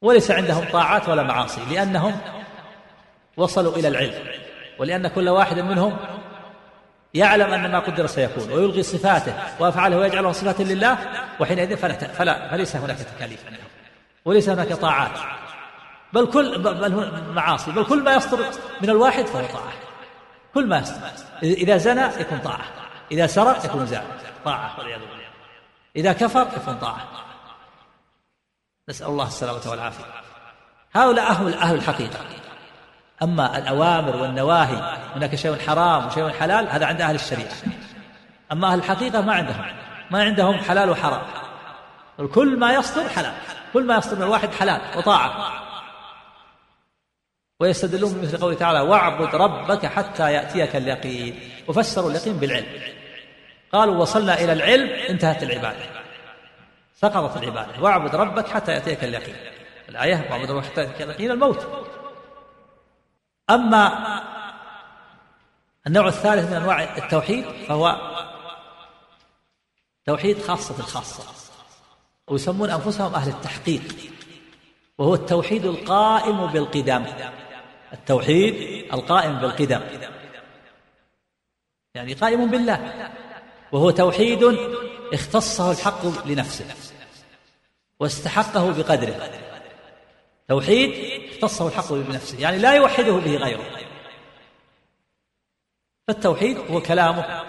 وليس 0.02 0.30
عندهم 0.30 0.64
طاعات 0.72 1.08
ولا 1.08 1.22
معاصي 1.22 1.60
لأنهم 1.70 2.20
وصلوا 3.36 3.76
إلى 3.76 3.88
العلم. 3.88 4.14
ولأن 4.78 5.08
كل 5.08 5.28
واحد 5.28 5.58
منهم 5.58 5.96
يعلم 7.14 7.54
أن 7.54 7.72
ما 7.72 7.78
قدر 7.78 8.06
سيكون 8.06 8.52
ويلغي 8.52 8.82
صفاته 8.82 9.34
وأفعاله 9.60 9.96
ويجعله 9.96 10.32
صفات 10.32 10.60
لله 10.60 10.98
وحينئذ 11.40 11.76
فلا, 11.76 11.94
فلا 11.94 12.50
فليس 12.50 12.76
هناك 12.76 12.98
تكاليف 12.98 13.44
وليس 14.24 14.48
هناك 14.48 14.72
طاعات. 14.72 15.10
بل 16.12 16.26
كل 16.26 16.58
بل 16.58 17.32
معاصي 17.32 17.70
بل 17.70 17.84
كل 17.84 18.02
ما 18.02 18.14
يصدر 18.14 18.38
من 18.80 18.90
الواحد 18.90 19.26
فهو 19.26 19.46
طاعة. 19.46 19.72
كل 20.54 20.66
ما 20.66 20.78
يصدر. 20.78 21.08
إذا 21.42 21.76
زنى 21.76 22.20
يكون 22.20 22.38
طاعة 22.38 22.64
إذا 23.12 23.26
سرق 23.26 23.64
يكون 23.64 23.86
زاد 23.86 24.02
طاعة 24.44 24.76
إذا 25.96 26.12
كفر 26.12 26.48
يكون 26.56 26.74
طاعة. 26.74 27.08
نسأل 28.88 29.06
الله 29.06 29.26
السلامة 29.26 29.70
والعافية. 29.70 30.04
هؤلاء 30.92 31.30
أهل 31.30 31.54
أهل 31.54 31.74
الحقيقة. 31.74 32.18
أما 33.22 33.58
الأوامر 33.58 34.16
والنواهي 34.16 34.98
هناك 35.16 35.34
شيء 35.34 35.58
حرام 35.58 36.06
وشيء 36.06 36.28
حلال 36.28 36.68
هذا 36.68 36.86
عند 36.86 37.00
أهل 37.00 37.14
الشريعة. 37.14 37.52
أما 38.52 38.72
أهل 38.72 38.78
الحقيقة 38.78 39.20
ما 39.20 39.32
عندهم 39.34 39.64
ما 40.10 40.22
عندهم 40.22 40.54
حلال 40.54 40.90
وحرام. 40.90 41.22
كل 42.34 42.58
ما 42.58 42.72
يصدر 42.72 43.08
حلال 43.08 43.32
كل 43.72 43.86
ما 43.86 43.96
يصدر 43.96 44.16
من 44.16 44.22
الواحد 44.22 44.54
حلال 44.54 44.80
وطاعة. 44.96 45.52
ويستدلون 47.60 48.12
بمثل 48.12 48.38
قوله 48.38 48.56
تعالى 48.56 48.80
واعبد 48.80 49.34
ربك 49.34 49.86
حتى 49.86 50.32
يأتيك 50.32 50.76
اليقين 50.76 51.40
وفسروا 51.68 52.10
اليقين 52.10 52.36
بالعلم. 52.36 52.66
قالوا 53.72 53.96
وصلنا 53.96 54.34
إلى 54.34 54.52
العلم 54.52 54.90
انتهت 55.08 55.42
العبادة 55.42 55.84
سقطت 56.94 57.42
العبادة. 57.42 57.80
واعبد 57.80 58.14
ربك 58.14 58.48
حتى 58.48 58.72
يأتيك 58.72 59.04
اليقين 59.04 59.34
الآية 59.88 60.26
واعبد 60.30 60.50
ربك 60.50 60.64
حتى 60.64 60.80
يأتيك 60.80 61.02
اليقين 61.02 61.30
الموت 61.30 61.86
أما 63.50 64.22
النوع 65.86 66.08
الثالث 66.08 66.50
من 66.50 66.56
أنواع 66.56 66.96
التوحيد 66.96 67.44
فهو 67.68 67.96
توحيد 70.06 70.38
خاصة 70.42 70.78
الخاصة 70.78 71.24
ويسمون 72.28 72.70
أنفسهم 72.70 73.14
أهل 73.14 73.28
التحقيق 73.30 73.82
وهو 74.98 75.14
التوحيد 75.14 75.64
القائم 75.64 76.46
بالقدم 76.46 77.04
التوحيد 77.92 78.54
القائم 78.92 79.38
بالقدم 79.38 79.80
يعني 81.94 82.12
قائم 82.12 82.50
بالله 82.50 83.10
وهو 83.72 83.90
توحيد 83.90 84.58
اختصه 85.12 85.70
الحق 85.70 86.26
لنفسه 86.26 86.64
واستحقه 88.00 88.70
بقدره. 88.70 89.45
توحيد 90.48 90.90
اختصه 91.32 91.68
الحق 91.68 91.92
بنفسه 91.92 92.40
يعني 92.40 92.58
لا 92.58 92.74
يوحده 92.74 93.12
به 93.12 93.36
غيره. 93.36 93.64
فالتوحيد 96.08 96.58
هو 96.70 96.80
كلامه 96.80 97.44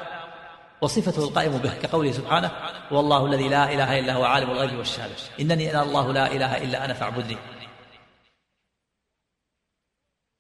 وصفته 0.82 1.24
القائم 1.24 1.58
به 1.58 1.74
كقوله 1.74 2.12
سبحانه 2.12 2.52
هو 2.92 3.00
الله 3.00 3.26
الذي 3.26 3.50
لا 3.50 3.74
إله 3.74 4.00
إلا 4.00 4.14
هو 4.14 4.26
عالم 4.26 4.52
الغيب 4.52 4.78
والشهادة. 4.78 5.16
إنني 5.40 5.72
أنا 5.72 5.84
الله 5.84 6.14
لا 6.14 6.32
إله 6.32 6.58
إلا 6.64 6.86
أنا 6.86 6.94
فاعبدني. 6.94 7.38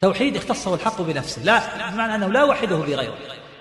توحيد 0.01 0.35
اختصه 0.35 0.73
الحق 0.73 1.01
بنفسه 1.01 1.43
لا 1.43 1.89
بمعنى 1.91 2.15
أنه 2.15 2.27
لا 2.27 2.39
يوحده 2.39 2.75
بغيره 2.75 3.17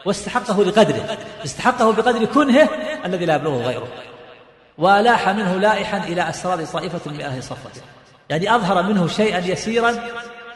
واستحقه 0.06 0.64
لقدره 0.64 1.18
استحقه 1.44 1.92
بقدر 1.92 2.24
كنهه 2.24 2.68
الذي 3.04 3.24
لا 3.26 3.34
يبلغه 3.34 3.62
غيره. 3.62 3.88
وألاح 4.78 5.28
منه 5.28 5.56
لائحا 5.56 5.98
إلى 5.98 6.30
أسرار 6.30 6.64
طائفة 6.64 7.10
من 7.10 7.20
أهل 7.20 7.42
صفته 7.42 7.82
يعني 8.30 8.54
أظهر 8.54 8.82
منه 8.82 9.08
شيئا 9.08 9.38
يسيرا 9.38 10.08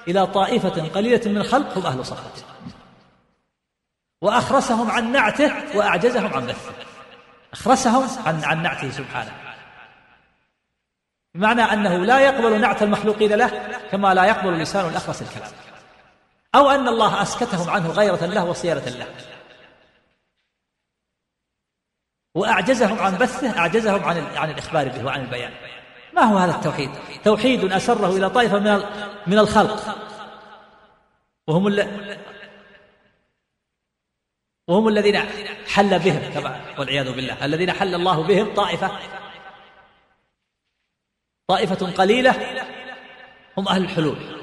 إلى 0.08 0.26
طائفة 0.26 0.88
قليلة 0.88 1.30
من 1.30 1.36
الخلق 1.36 1.78
هم 1.78 1.86
أهل 1.86 2.06
صفته 2.06 2.42
وأخرسهم 4.22 4.90
عن 4.90 5.12
نعته 5.12 5.76
وأعجزهم 5.76 6.34
عن 6.34 6.46
بثه. 6.46 6.72
أخرسهم 7.52 8.26
عن 8.26 8.44
عن 8.44 8.62
نعته 8.62 8.90
سبحانه. 8.90 9.32
بمعنى 11.34 11.62
أنه 11.62 11.96
لا 11.96 12.20
يقبل 12.20 12.60
نعت 12.60 12.82
المخلوقين 12.82 13.32
له 13.32 13.80
كما 13.90 14.14
لا 14.14 14.24
يقبل 14.24 14.58
لسان 14.58 14.88
الأخرس 14.88 15.22
الكلام. 15.22 15.50
أو 16.54 16.70
أن 16.70 16.88
الله 16.88 17.22
أسكتهم 17.22 17.70
عنه 17.70 17.90
غيرة 17.90 18.26
له 18.26 18.44
وصيانة 18.44 18.88
له. 18.88 19.06
وأعجزهم 22.34 22.98
عن 22.98 23.18
بثه 23.18 23.58
أعجزهم 23.58 24.04
عن 24.04 24.36
عن 24.36 24.50
الإخبار 24.50 24.88
به 24.88 25.04
وعن 25.04 25.20
البيان. 25.20 25.52
ما 26.14 26.22
هو 26.22 26.38
هذا 26.38 26.54
التوحيد؟ 26.54 26.90
توحيد 27.24 27.72
أسره 27.72 28.16
إلى 28.16 28.30
طائفة 28.30 28.58
من 28.58 28.82
من 29.26 29.38
الخلق. 29.38 29.96
وهم 31.46 31.88
وهم 34.68 34.88
الذين 34.88 35.16
حل 35.66 35.98
بهم 35.98 36.32
كما 36.34 36.60
والعياذ 36.78 37.12
بالله 37.12 37.44
الذين 37.44 37.72
حل 37.72 37.94
الله 37.94 38.22
بهم 38.22 38.54
طائفة. 38.54 38.98
طائفة 41.48 41.92
قليلة 41.92 42.64
هم 43.56 43.68
أهل 43.68 43.84
الحلول. 43.84 44.40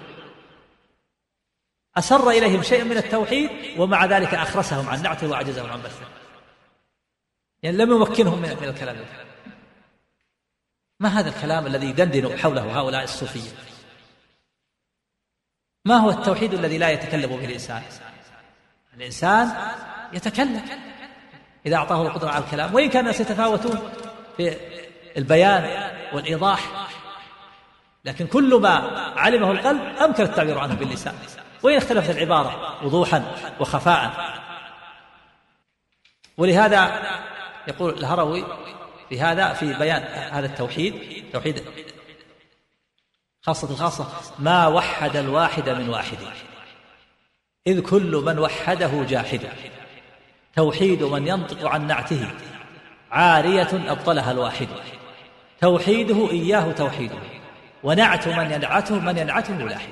أسر 1.97 2.29
إليهم 2.29 2.63
شيء 2.63 2.83
من 2.83 2.97
التوحيد 2.97 3.49
ومع 3.77 4.05
ذلك 4.05 4.33
أخرسهم 4.33 4.89
عن 4.89 5.01
نعته 5.01 5.27
وأعجزهم 5.27 5.69
عن 5.69 5.81
بثه 5.81 6.05
يعني 7.63 7.77
لم 7.77 7.91
يمكنهم 7.91 8.39
من 8.39 8.49
الكلام 8.63 8.97
ما 10.99 11.09
هذا 11.09 11.29
الكلام 11.29 11.67
الذي 11.67 11.87
يدندن 11.87 12.39
حوله 12.39 12.79
هؤلاء 12.79 13.03
الصوفية 13.03 13.49
ما 15.85 15.97
هو 15.97 16.09
التوحيد 16.09 16.53
الذي 16.53 16.77
لا 16.77 16.89
يتكلم 16.89 17.37
به 17.37 17.45
الإنسان؟ 17.45 17.81
الإنسان 18.93 19.51
يتكلم. 20.13 20.61
إذا 21.65 21.75
أعطاه 21.75 22.01
القدرة 22.01 22.29
على 22.29 22.43
الكلام 22.43 22.75
وإن 22.75 22.89
كان 22.89 23.01
الناس 23.01 23.19
يتفاوتون 23.19 23.91
في 24.37 24.57
البيان 25.17 25.91
والإيضاح. 26.13 26.87
لكن 28.05 28.27
كل 28.27 28.55
ما 28.55 28.73
علمه 29.17 29.51
القلب 29.51 29.81
أمكن 29.81 30.23
التعبير 30.23 30.59
عنه 30.59 30.75
باللسان. 30.75 31.15
وإن 31.63 31.77
اختلفت 31.77 32.09
العبارة 32.09 32.85
وضوحا 32.85 33.35
وخفاء. 33.59 34.37
ولهذا 36.37 37.01
يقول 37.67 37.93
الهروي 37.93 38.45
في 39.09 39.21
هذا 39.21 39.53
في 39.53 39.73
بيان 39.73 40.03
هذا 40.31 40.45
التوحيد 40.45 41.23
توحيد 41.33 41.63
خاصة 43.47 43.69
الخاصة 43.69 44.07
ما 44.39 44.67
وحد 44.67 45.15
الواحد 45.15 45.69
من 45.69 45.89
واحد. 45.89 46.17
إذ 47.67 47.81
كل 47.81 48.23
من 48.25 48.39
وحده 48.39 49.03
جاحد. 49.03 49.41
توحيد 50.55 51.03
من 51.03 51.27
ينطق 51.27 51.67
عن 51.67 51.87
نعته. 51.87 52.27
عارية 53.11 53.91
أبطلها 53.91 54.31
الواحد. 54.31 54.67
توحيده 55.61 56.31
إياه 56.31 56.71
توحيده 56.71 57.15
ونعت 57.83 58.27
من 58.27 58.51
ينعته 58.51 58.99
من 58.99 59.17
ينعته 59.17 59.53
لاحد 59.53 59.89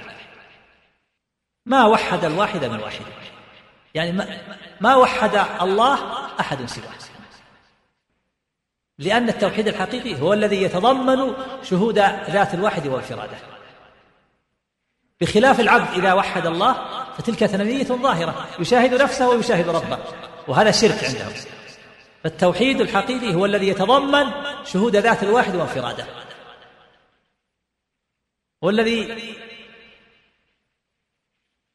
ما 1.66 1.86
وحد 1.86 2.26
الواحد 2.26 2.66
من 2.66 2.80
واحد. 2.80 3.06
يعني 3.94 4.12
ما, 4.12 4.38
ما 4.82 4.96
وحد 4.96 5.46
الله 5.62 6.00
أحد 6.40 6.66
سواه. 6.66 7.05
لأن 8.98 9.30
التوحيد 9.30 9.68
الحقيقي 9.68 10.22
هو 10.22 10.34
الذي 10.34 10.62
يتضمن 10.62 11.34
شهود 11.64 12.00
ذات 12.30 12.54
الواحد 12.54 12.88
وانفراده 12.88 13.38
بخلاف 15.22 15.60
العبد 15.60 15.98
إذا 16.00 16.14
وحد 16.14 16.46
الله 16.46 17.06
فتلك 17.18 17.46
ثنانية 17.46 17.84
ظاهرة 17.84 18.48
يشاهد 18.60 19.02
نفسه 19.02 19.30
ويشاهد 19.30 19.70
ربه 19.70 19.98
وهذا 20.48 20.72
شرك 20.72 21.04
عندهم. 21.04 21.34
فالتوحيد 22.24 22.82
الحقيقي 22.82 23.36
هو 23.36 23.46
الذي 23.46 23.68
يتضمن 23.68 24.32
شهود 24.66 24.96
ذات 24.96 25.24
الواحد 25.24 25.56
وانفراده 25.56 26.06
والذي 28.62 29.36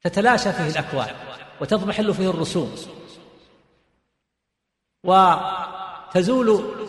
تتلاشى 0.03 0.53
فيه 0.53 0.69
الأكوان 0.69 1.15
وتضمحل 1.61 2.15
فيه 2.15 2.31
الرسوم 2.31 2.75
وتزول 5.05 6.80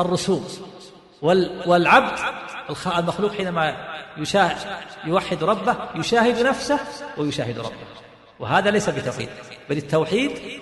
الرسوم 0.00 0.48
والعبد 1.66 2.18
المخلوق 2.86 3.32
حينما 3.32 3.94
يشاهد 4.16 4.56
يوحد 5.04 5.44
ربه 5.44 5.76
يشاهد 5.94 6.46
نفسه 6.46 6.78
ويشاهد 7.16 7.58
ربه. 7.58 7.86
وهذا 8.40 8.70
ليس 8.70 8.90
بتوحيد 8.90 9.28
بل 9.70 9.76
التوحيد 9.76 10.60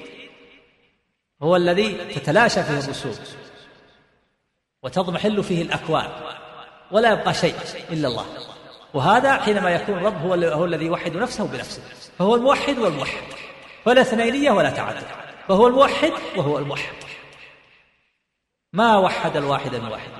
هو 1.42 1.56
الذي 1.56 1.92
تتلاشى 2.14 2.62
فيه 2.62 2.78
الرسوم 2.78 3.14
وتضمحل 4.82 5.44
فيه 5.44 5.62
الأكوان 5.62 6.08
ولا 6.90 7.12
يبقى 7.12 7.34
شيء 7.34 7.54
إلا 7.90 8.08
الله. 8.08 8.26
وهذا 8.94 9.36
حينما 9.36 9.70
يكون 9.70 9.98
الرب 9.98 10.26
هو 10.42 10.64
الذي 10.64 10.84
يوحد 10.84 11.16
نفسه 11.16 11.46
بنفسه. 11.46 11.82
فهو 12.18 12.34
الموحد 12.34 12.78
والموحد 12.78 13.22
فلا 13.84 14.00
اثنينية 14.00 14.50
ولا 14.50 14.70
تعدد 14.70 15.06
فهو 15.48 15.66
الموحد 15.66 16.12
وهو 16.36 16.58
الموحد. 16.58 16.94
ما 18.72 18.96
وحد 18.96 19.36
الواحد 19.36 19.74
من 19.74 19.88
واحد 19.88 20.10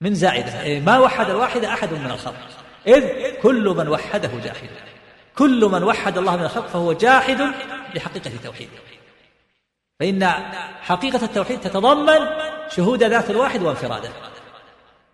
من 0.00 0.14
زائدة 0.14 0.62
إيه، 0.62 0.80
ما 0.80 0.98
وحد 0.98 1.30
الواحد 1.30 1.64
أحد 1.64 1.92
من 1.92 2.10
الخلق. 2.10 2.48
إذ 2.86 3.30
كل 3.42 3.68
من 3.68 3.88
وحده 3.88 4.28
جاحد. 4.44 4.68
كل 5.36 5.64
من 5.64 5.82
وحد 5.82 6.18
الله 6.18 6.36
من 6.36 6.44
الخلق 6.44 6.66
فهو 6.66 6.92
جاحد 6.92 7.40
لحقيقة 7.94 8.26
التوحيد. 8.26 8.68
فإن 10.00 10.24
حقيقة 10.82 11.24
التوحيد 11.24 11.60
تتضمن 11.60 12.26
شهود 12.68 13.02
ذات 13.02 13.30
الواحد 13.30 13.62
وانفراده. 13.62 14.10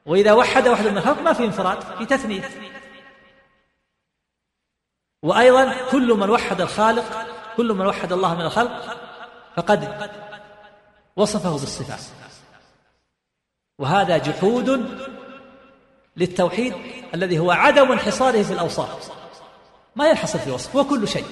وإذا 0.06 0.32
وحد 0.32 0.68
واحد 0.68 0.86
من 0.86 0.98
الخلق 0.98 1.20
ما 1.20 1.32
في 1.32 1.44
انفراد 1.44 1.80
في 1.98 2.06
تثنية. 2.06 2.50
وأيضا 5.22 5.74
كل 5.90 6.14
من 6.14 6.30
وحد 6.30 6.60
الخالق 6.60 7.26
كل 7.56 7.72
من 7.72 7.86
وحد 7.86 8.12
الله 8.12 8.34
من 8.34 8.40
الخلق 8.40 8.98
فقد 9.56 10.10
وصفه 11.16 11.50
بالصفات. 11.50 12.00
وهذا 13.78 14.18
جحود 14.18 14.98
للتوحيد 16.16 16.74
الذي 17.14 17.38
هو 17.38 17.50
عدم 17.50 17.92
انحصاره 17.92 18.42
في 18.42 18.52
الأوصاف. 18.52 19.11
ما 19.96 20.08
ينحصر 20.08 20.38
في 20.38 20.50
وصف 20.50 20.76
هو 20.76 20.84
كل 20.84 21.08
شيء. 21.08 21.24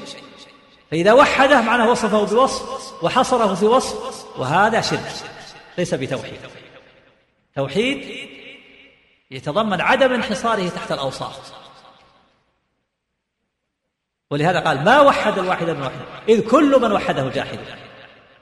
فإذا 0.90 1.12
وحده 1.12 1.60
معناه 1.60 1.90
وصفه 1.90 2.26
بوصف 2.26 3.04
وحصره 3.04 3.54
في 3.54 3.64
وصف 3.64 4.26
وهذا 4.38 4.80
شرك 4.80 5.12
ليس 5.78 5.94
بتوحيد. 5.94 6.40
توحيد 7.56 8.28
يتضمن 9.30 9.80
عدم 9.80 10.12
انحصاره 10.12 10.68
تحت 10.68 10.92
الأوصاف. 10.92 11.52
ولهذا 14.30 14.60
قال 14.60 14.84
ما 14.84 15.00
وحد 15.00 15.38
الواحد 15.38 15.70
من 15.70 15.82
واحد 15.82 16.00
إذ 16.28 16.50
كل 16.50 16.80
من 16.80 16.92
وحده 16.92 17.28
جاحد. 17.28 17.58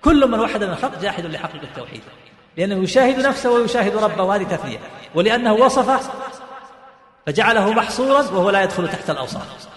كل 0.04 0.30
من 0.30 0.40
وحد 0.40 0.64
من 0.64 0.70
الخلق 0.70 1.00
جاحد 1.00 1.26
لحقيقة 1.26 1.64
التوحيد. 1.64 2.02
لأنه 2.56 2.82
يشاهد 2.82 3.26
نفسه 3.26 3.50
ويشاهد 3.50 3.96
ربه 3.96 4.22
وهذه 4.22 4.42
تثنية. 4.42 4.78
ولأنه 5.14 5.52
وصفه 5.52 6.00
فجعله 7.26 7.72
محصورا 7.72 8.22
وهو 8.22 8.50
لا 8.50 8.62
يدخل 8.62 8.88
تحت 8.88 9.10
الأوصاف. 9.10 9.68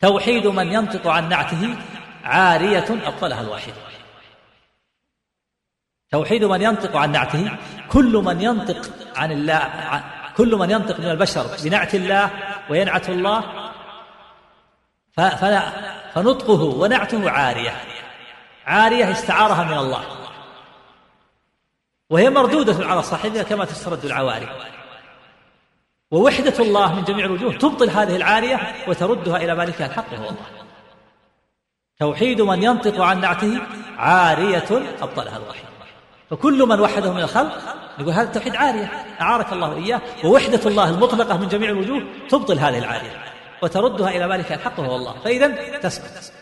توحيد 0.00 0.46
من 0.46 0.72
ينطق 0.72 1.06
عن 1.06 1.28
نعته 1.28 1.76
عارية 2.24 2.86
أبطلها 3.06 3.40
الواحد. 3.40 3.72
توحيد 6.10 6.44
من 6.44 6.62
ينطق 6.62 6.96
عن 6.96 7.12
نعته 7.12 7.58
كل 7.90 8.12
من 8.24 8.40
ينطق 8.40 8.90
عن 9.16 9.32
الله 9.32 10.04
كل 10.36 10.56
من 10.56 10.70
ينطق 10.70 11.00
من 11.00 11.10
البشر 11.10 11.46
بنعت 11.64 11.94
الله 11.94 12.30
وينعت 12.70 13.08
الله 13.08 13.44
فنطقه 16.14 16.62
ونعته 16.62 17.30
عارية. 17.30 17.72
عارية 18.68 19.12
استعارها 19.12 19.64
من 19.64 19.78
الله. 19.78 20.04
وهي 22.10 22.30
مردودة 22.30 22.86
على 22.86 23.02
صاحبها 23.02 23.42
كما 23.42 23.64
تسترد 23.64 24.04
العواري. 24.04 24.48
ووحدة 26.10 26.58
الله 26.58 26.94
من 26.94 27.04
جميع 27.04 27.24
الوجوه 27.24 27.52
تبطل 27.52 27.90
هذه 27.90 28.16
العارية 28.16 28.74
وتردها 28.88 29.36
إلى 29.36 29.54
مالكها 29.54 29.86
الحق 29.86 30.12
وهو 30.12 30.28
الله 30.28 30.46
توحيد 31.98 32.40
من 32.40 32.62
ينطق 32.62 33.00
عن 33.00 33.20
نعته 33.20 33.60
عارية 33.98 34.68
أبطلها 35.02 35.36
الوحيد 35.36 35.64
فكل 36.30 36.66
من 36.66 36.80
وحده 36.80 37.12
من 37.12 37.20
الخلق 37.20 37.58
يقول 37.98 38.12
هذا 38.12 38.22
التوحيد 38.22 38.56
عارية. 38.56 38.84
أعارك 39.20 39.52
الله 39.52 39.76
إياه. 39.76 40.00
ووحدة 40.24 40.60
الله 40.66 40.90
المطلقة 40.90 41.36
من 41.36 41.48
جميع 41.48 41.70
الوجوه 41.70 42.02
تبطل 42.28 42.58
هذه 42.58 42.78
العارية 42.78 43.24
وتردها 43.62 44.08
إلى 44.08 44.26
مالك 44.26 44.52
الحق 44.52 44.80
وهو 44.80 44.96
الله 44.96 45.20
فإذا 45.24 45.78
تسكت. 45.78 46.32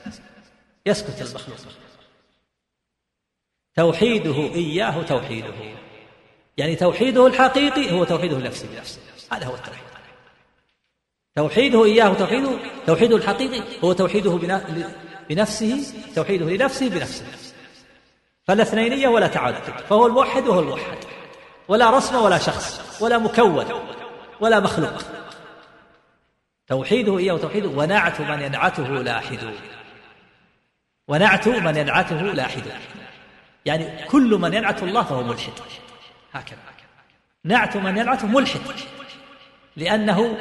يسكت 0.87 1.21
المخلوق. 1.21 1.86
توحيده 3.77 4.55
إياه 4.55 5.03
توحيده. 5.03 5.55
يعني 6.57 6.77
توحيده 6.77 7.27
الحقيقي 7.27 7.93
هو 7.93 8.05
توحيده 8.05 8.39
لنفسه 8.39 8.69
بنفسه. 8.75 9.01
هذا 9.33 9.47
هو 9.47 9.55
التوحيد. 9.55 9.87
توحيده 11.35 11.85
إياه 11.85 12.15
توحيده 12.15 12.51
توحيده 12.87 13.17
الحقيقي 13.17 13.63
هو 13.85 13.93
توحيده 13.93 14.39
بنفسه 15.29 15.95
توحيده 16.15 16.47
لنفسه 16.47 16.89
بنفسه. 16.89 17.25
فلا 18.45 18.63
اثنينية 18.63 19.09
ولا 19.09 19.27
تعدد 19.27 19.63
فهو 19.89 20.07
الموحد 20.07 20.49
وهو 20.49 20.61
الموحد. 20.61 20.99
ولا 21.69 21.91
رسم 21.91 22.17
ولا 22.17 22.39
شخص 22.39 23.03
ولا 23.03 23.19
مكون 23.19 23.67
ولا 24.41 24.61
مخلوق. 24.61 25.03
توحيده 26.67 27.19
إياه 27.19 27.37
توحيده 27.39 27.69
ونعت 27.69 28.21
من 28.21 28.41
ينعته 28.43 28.89
لاحد 28.89 29.39
ونعت 31.09 31.49
من 31.49 31.77
ينعته 31.77 32.23
لاحد 32.23 32.63
يعني 33.67 34.07
كل 34.07 34.31
من 34.31 34.55
ينعت 34.55 34.83
الله 34.83 35.03
فهو 35.03 35.23
ملحد. 35.23 35.53
هكذا. 36.33 36.59
نعت 37.45 37.77
من 37.77 37.97
ينعته 37.97 38.27
ملحد. 38.27 38.61
لأنه 39.77 40.39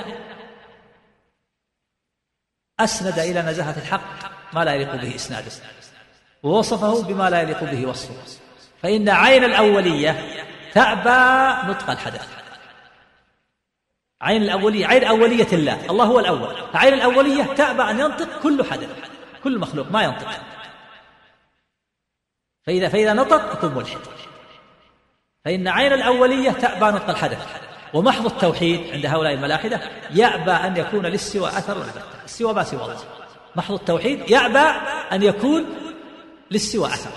أسند 2.80 3.20
إلى 3.20 3.42
نزاهة 3.42 3.78
الحق 3.78 4.02
ما 4.54 4.66
لا 4.66 4.74
يليق 4.74 4.96
به 4.96 5.16
إسناده. 5.16 5.52
ووصفه 6.44 7.04
بما 7.04 7.30
لا 7.30 7.42
يليق 7.42 7.64
به 7.64 7.88
وصفه. 7.88 8.40
فإن 8.82 9.10
عين 9.10 9.44
الأولية 9.44 10.12
تأبى 10.74 11.72
نطق 11.72 11.90
الحدث. 11.90 12.28
عين 14.22 14.42
الأولية 14.44 14.88
عين 14.88 15.04
أولية 15.04 15.48
الله 15.54 15.86
الله 15.90 16.06
هو 16.06 16.20
الأول. 16.20 16.56
فعين 16.74 16.94
الأولية 16.94 17.44
تأبى 17.44 17.82
أن 17.82 18.00
ينطق 18.00 18.42
كل 18.44 18.66
حدث 18.72 18.90
كل 19.44 19.60
مخلوق 19.60 19.92
ما 19.92 20.04
ينطق. 20.04 20.55
فإذا 22.68 22.90
فإذا 22.90 23.14
نطق 23.14 23.54
يكون 23.54 23.74
ملحد. 23.74 24.00
فإن 25.46 25.68
عين 25.68 25.94
الأولية 25.94 26.52
تأبى 26.52 26.86
نطق 26.86 27.10
الحدث. 27.10 27.66
ومحض 27.94 28.26
التوحيد 28.26 28.92
عند 28.92 29.06
هؤلاء 29.06 29.34
الملاحدة 29.34 29.82
يأبى 30.12 30.52
أن 30.52 30.78
يكون 30.78 31.06
للسوى 31.06 31.48
أثر 31.48 31.78
البتة 31.78 32.02
السوى 32.26 32.54
ما 32.54 32.64
سوى. 32.64 32.82
الله 32.82 32.98
محض 33.56 33.74
التوحيد 33.74 34.30
يأبى 34.30 34.80
أن 35.12 35.24
يكون 35.24 35.66
للسوى 36.52 36.88
أثر. 36.88 37.10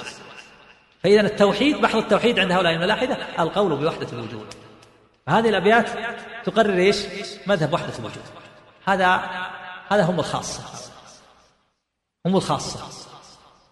فإذا 1.03 1.20
التوحيد 1.20 1.76
محض 1.76 1.96
التوحيد 1.96 2.38
عند 2.38 2.53
هؤلاء 2.53 2.72
الملاحدة 2.74 3.14
القول 3.38 3.76
بوحدة 3.76 4.07
الوجود. 4.12 4.46
فهذه 5.26 5.49
الأبيات 5.49 5.90
تقرر 6.44 6.78
إيش؟ 6.78 6.96
مذهب 7.46 7.72
وحدة 7.72 7.99
الوجود. 7.99 8.22
هذا 8.84 9.20
هذا 9.88 10.03
هم 10.03 10.20
الخاصة. 10.20 10.62
هم 12.26 12.36
الخاصة. 12.36 13.07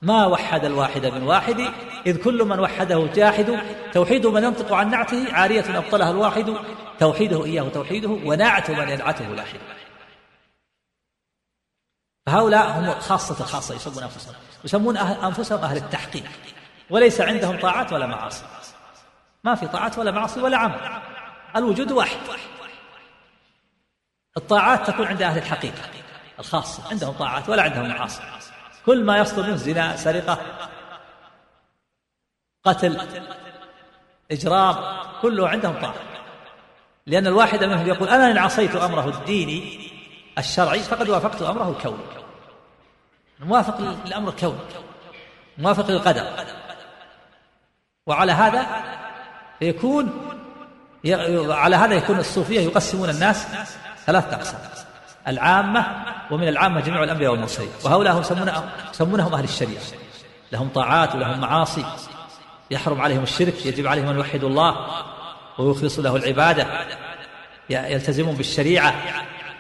ما 0.03 0.27
وحد 0.27 0.65
الواحد 0.65 1.07
من 1.07 1.23
واحد 1.23 1.61
إذ 2.07 2.25
كل 2.25 2.45
من 2.45 2.61
وحده 2.61 3.07
جاحد 3.15 3.63
توحيد 3.93 4.27
من 4.27 4.45
ينطق 4.45 4.73
عن 4.73 4.91
نعته 4.91 5.33
عارية 5.33 5.79
أبطلها 5.79 6.11
الواحد 6.11 6.55
توحيده 6.99 7.45
إياه 7.45 7.69
توحيده 7.69 8.09
ونعت 8.09 8.71
من 8.71 8.89
ينعته 8.89 9.29
لاحد 9.29 9.59
فهؤلاء 12.27 12.79
هم 12.79 13.01
خاصة 13.01 13.41
الخاصة 13.41 13.75
يسمون 13.75 14.03
أنفسهم. 14.03 14.35
يسمون 14.65 14.97
أنفسهم 14.97 15.59
أهل 15.59 15.77
التحقيق. 15.77 16.25
وليس 16.91 17.21
عندهم 17.21 17.61
طاعات 17.61 17.93
ولا 17.93 18.07
معاصي. 18.07 18.45
ما 19.45 19.55
في 19.55 19.67
طاعات 19.67 19.99
ولا 19.99 20.11
معاصي 20.11 20.41
ولا 20.41 20.57
عمل. 20.57 21.01
الوجود 21.57 21.93
واحد. 21.93 22.17
الطاعات 24.37 24.91
تكون 24.91 25.07
عند 25.07 25.23
أهل 25.23 25.39
الحقيقة 25.39 25.83
الخاصة. 26.39 26.91
عندهم 26.91 27.13
طاعات 27.13 27.49
ولا 27.49 27.63
عندهم 27.63 27.89
معاصي. 27.89 28.23
كل 28.87 29.05
ما 29.05 29.19
يصدر 29.19 29.43
منه 29.43 29.57
زنا 29.57 29.97
سرقة 29.97 30.39
قتل 32.65 33.01
إجرام 34.31 34.77
كله 35.23 35.49
عندهم 35.49 35.81
طاعة. 35.81 35.95
لأن 37.07 37.27
الواحد 37.27 37.65
منهم 37.65 37.87
يقول 37.87 38.09
أنا 38.09 38.31
إن 38.31 38.39
عصيت 38.39 38.77
أمره 38.77 39.09
الديني 39.09 39.91
الشرعي 40.39 40.79
فقد 40.79 41.09
وافقت 41.09 41.43
أمره 41.43 41.71
الكوني 41.71 42.03
موافق 43.41 43.81
للأمر 43.81 44.29
الكوني 44.29 44.59
موافق 45.59 45.91
للقدر 45.91 46.27
وعلى 48.07 48.33
هذا 48.33 48.67
يكون 49.61 50.33
على 51.51 51.77
هذا 51.77 51.95
يكون 51.95 52.19
الصوفية 52.19 52.61
يقسمون 52.61 53.11
الناس 53.11 53.47
ثلاثة 54.07 54.37
أقسام. 54.37 54.86
العامة 55.29 55.87
ومن 56.31 56.49
العامة 56.49 56.81
جميع 56.81 57.05
الأنبياء 57.05 57.33
والمرسلين. 57.33 57.71
وهؤلاء 57.85 58.15
هم 58.15 58.21
يسمونهم 58.91 59.35
أهل 59.35 59.45
الشريعة. 59.45 59.83
لهم 60.53 60.69
طاعات 60.69 61.15
ولهم 61.15 61.41
معاصي. 61.41 61.85
يحرم 62.71 63.01
عليهم 63.01 63.23
الشرك 63.23 63.67
يجب 63.67 63.87
عليهم 63.87 64.09
أن 64.09 64.17
يوحدوا 64.17 64.49
الله 64.49 64.77
ويخلصوا 65.59 66.05
له 66.05 66.17
العبادة. 66.17 66.67
يلتزمون 67.71 68.35
بالشريعة 68.35 68.95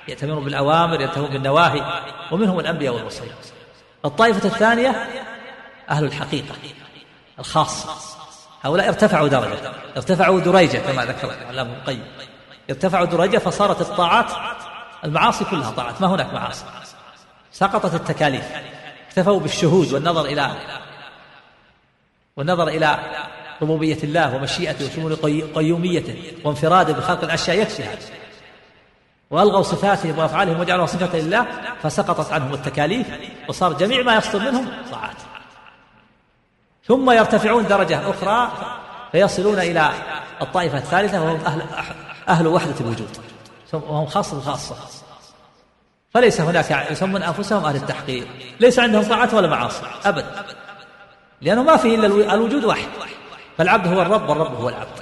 يأتمرون 0.08 0.44
بالأوامر 0.44 1.00
ينتهون 1.00 1.30
بالنواهي. 1.30 2.02
ومنهم 2.32 2.60
الأنبياء 2.60 2.94
والمرسلين. 2.94 3.32
الطائفة 4.04 4.48
الثانية 4.48 5.08
أهل 5.90 6.04
الحقيقة 6.04 6.54
الخاصة. 7.38 7.88
هؤلاء 8.62 8.88
ارتفعوا 8.88 9.28
درجة. 9.28 9.72
ارتفعوا 9.96 10.40
دريجة 10.40 10.78
كما 10.78 11.04
ذكر 11.04 11.30
العلامة 11.42 11.72
القيم. 11.72 12.04
ارتفعوا 12.70 13.06
درجة 13.06 13.38
فصارت 13.38 13.80
الطاعات 13.80 14.32
المعاصي 15.06 15.44
كلها 15.44 15.70
طاعات 15.70 16.00
ما 16.00 16.06
هناك 16.06 16.34
معاصي. 16.34 16.64
سقطت 17.52 17.94
التكاليف 17.94 18.44
اكتفوا 19.08 19.40
بالشهود 19.40 19.92
والنظر 19.92 20.24
إلى 20.24 20.50
والنظر 22.36 22.68
إلى 22.68 22.98
ربوبية 23.62 23.98
الله 24.02 24.36
ومشيئته 24.36 24.86
وشمول 24.86 25.16
قيوميته 25.54 26.32
وانفراده 26.44 26.92
بخلق 26.92 27.24
الأشياء 27.24 27.60
يكفي 27.60 27.82
هذا 27.82 27.98
وألغوا 29.30 29.62
صفاتهم 29.62 30.18
وأفعالهم 30.18 30.60
وجعلوا 30.60 30.86
صفة 30.86 31.18
لله 31.18 31.46
فسقطت 31.82 32.32
عنهم 32.32 32.54
التكاليف 32.54 33.06
وصار 33.48 33.72
جميع 33.72 34.02
ما 34.02 34.16
يصدر 34.16 34.38
منهم 34.38 34.68
طاعات. 34.92 35.16
ثم 36.86 37.10
يرتفعون 37.10 37.66
درجة 37.66 38.10
أخرى 38.10 38.52
فيصلون 39.12 39.58
إلى 39.58 39.90
الطائفة 40.42 40.78
الثالثة 40.78 41.22
وهم 41.22 41.40
أهل 41.46 41.62
أهل 42.28 42.46
وحدة 42.46 42.74
الوجود. 42.80 43.25
وهم 43.72 44.06
خاصة 44.06 44.36
الخاصة 44.36 44.76
فليس 46.10 46.40
هناك 46.40 46.90
يسمون 46.90 47.22
أنفسهم 47.22 47.64
أهل 47.64 47.76
التحقيق. 47.76 48.28
ليس 48.60 48.78
عندهم 48.78 49.02
طاعات 49.02 49.34
ولا 49.34 49.48
معاصي. 49.48 49.82
أبدا 50.04 50.44
لأنه 51.40 51.62
ما 51.62 51.76
فيه 51.76 51.94
إلا 51.94 52.34
الوجود 52.34 52.64
واحد. 52.64 52.88
فالعبد 53.58 53.86
هو 53.86 54.02
الرب 54.02 54.28
والرب 54.28 54.54
هو 54.54 54.68
العبد. 54.68 55.00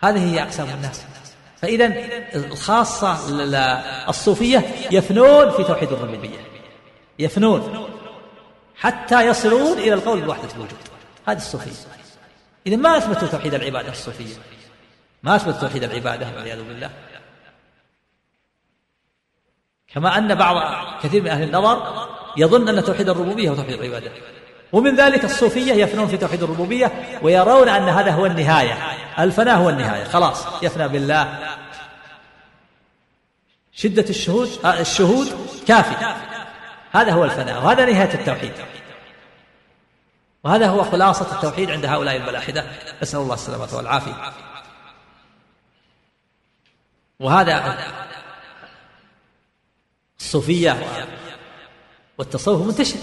هذه 0.00 0.34
هي 0.34 0.42
أقسام 0.42 0.68
الناس. 0.68 1.04
فإذا 1.62 1.86
الخاصة 2.34 3.18
الصوفية 4.08 4.64
يفنون 4.90 5.50
في 5.50 5.64
توحيد 5.64 5.92
الربوبية 5.92 6.38
يفنون. 7.18 7.88
حتى 8.76 9.26
يصلون 9.26 9.78
إلى 9.78 9.94
القول 9.94 10.20
بوحدة 10.20 10.48
الوجود 10.54 10.78
هذه 11.28 11.36
الصوفية. 11.36 11.88
إذا 12.66 12.76
ما 12.76 12.96
أثبتوا 12.96 13.28
توحيد 13.28 13.54
العبادة 13.54 13.92
الصوفية 13.92 14.34
ما 15.22 15.36
أثبتوا 15.36 15.60
توحيد 15.60 15.84
العبادة 15.84 16.26
والعياذ 16.26 16.62
بالله. 16.62 16.90
كما 19.94 20.18
أن 20.18 20.34
بعض 20.34 20.56
كثير 21.02 21.22
من 21.22 21.28
أهل 21.28 21.42
النظر 21.42 22.06
يظن 22.36 22.68
أن 22.68 22.84
توحيد 22.84 23.08
الربوبية 23.08 23.50
هو 23.50 23.54
توحيد 23.54 23.72
العبادة. 23.72 24.10
ومن 24.72 24.96
ذلك 24.96 25.24
الصوفية 25.24 25.72
يفنون 25.72 26.08
في 26.08 26.16
توحيد 26.16 26.42
الربوبية 26.42 27.18
ويرون 27.22 27.68
أن 27.68 27.88
هذا 27.88 28.10
هو 28.10 28.26
النهاية. 28.26 28.78
الفناء 29.18 29.56
هو 29.56 29.70
النهاية. 29.70 30.04
خلاص 30.04 30.62
يفنى 30.62 30.88
بالله. 30.88 31.38
شدة 33.72 34.04
الشهود 34.10 34.50
آه، 34.64 34.80
الشهود 34.80 35.28
كافي. 35.68 36.14
هذا 36.92 37.12
هو 37.12 37.24
الفناء 37.24 37.64
وهذا 37.64 37.84
نهاية 37.84 38.14
التوحيد. 38.14 38.52
وهذا 40.44 40.66
هو 40.66 40.84
خلاصة 40.84 41.34
التوحيد 41.34 41.70
عند 41.70 41.86
هؤلاء 41.86 42.16
الملاحدة 42.16 42.64
نسأل 43.02 43.20
الله 43.20 43.34
السلامة 43.34 43.76
والعافية. 43.76 44.32
وهذا 47.20 47.78
الصوفية 50.20 50.76
والتصوف 52.18 52.66
منتشر. 52.66 52.98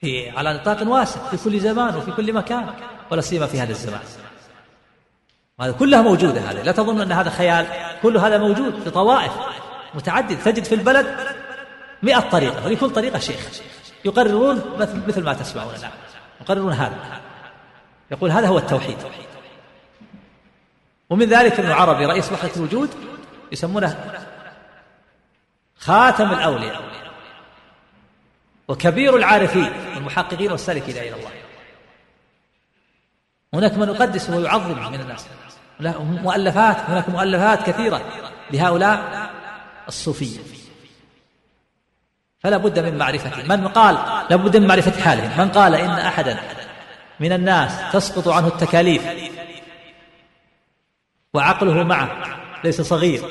في 0.00 0.30
على 0.30 0.54
نطاق 0.54 0.88
واسع 0.88 1.28
في 1.30 1.36
كل 1.36 1.60
زمان 1.60 1.96
وفي 1.96 2.12
كل 2.12 2.32
مكان 2.32 2.74
ولا 3.10 3.20
سيما 3.20 3.46
في 3.46 3.60
هذا 3.60 3.70
الزمان. 3.70 4.00
وهذا 5.58 5.72
كلها 5.72 6.02
موجودة 6.02 6.40
هذه. 6.40 6.62
لا 6.62 6.72
تظن 6.72 7.00
أن 7.00 7.12
هذا 7.12 7.30
خيال. 7.30 7.66
كل 8.02 8.16
هذا 8.16 8.38
موجود 8.38 8.82
في 8.82 8.90
طوائف 8.90 9.32
متعدد 9.94 10.38
تجد 10.42 10.64
في 10.64 10.74
البلد 10.74 11.16
مئة 12.02 12.20
طريقة 12.20 12.66
ولكل 12.66 12.90
طريقة 12.90 13.18
شيخ. 13.18 13.60
يقررون 14.04 14.62
مثل 15.08 15.22
ما 15.22 15.34
تسمعون 15.34 15.74
الآن. 15.74 15.90
يقررون 16.40 16.72
هذا. 16.72 17.20
يقول 18.10 18.30
هذا 18.30 18.46
هو 18.46 18.58
التوحيد. 18.58 18.98
ومن 21.10 21.26
ذلك 21.26 21.60
ابن 21.60 21.70
عربي 21.70 22.06
رئيس 22.06 22.32
وحدة 22.32 22.56
الوجود 22.56 22.90
يسمونه 23.52 24.14
خاتم 25.78 26.32
الأولياء 26.32 26.82
وكبير 28.68 29.16
العارفين 29.16 29.72
والمحققين 29.94 30.52
والسالكين 30.52 30.96
إلى 30.96 31.14
الله. 31.14 31.30
هناك 33.54 33.78
من 33.78 33.88
يقدس 33.88 34.30
ويعظم 34.30 34.92
من 34.92 35.00
الناس. 35.00 35.26
مؤلفات 36.22 36.76
هناك 36.76 37.08
مؤلفات 37.08 37.70
كثيرة 37.70 38.02
لهؤلاء 38.50 39.30
الصوفية 39.88 40.38
فلا 42.38 42.56
بد 42.56 42.78
من 42.78 42.98
معرفته 42.98 43.56
من 43.56 43.68
قال 43.68 43.94
لا 44.30 44.36
بد 44.36 44.56
من 44.56 44.66
معرفة 44.66 45.02
حالهم. 45.02 45.38
من 45.38 45.48
قال 45.48 45.74
إن 45.74 45.90
أحدا 45.90 46.38
من 47.20 47.32
الناس 47.32 47.92
تسقط 47.92 48.28
عنه 48.28 48.46
التكاليف 48.46 49.02
وعقله 51.36 51.82
معه 51.82 52.10
ليس 52.64 52.80
صغير 52.80 53.22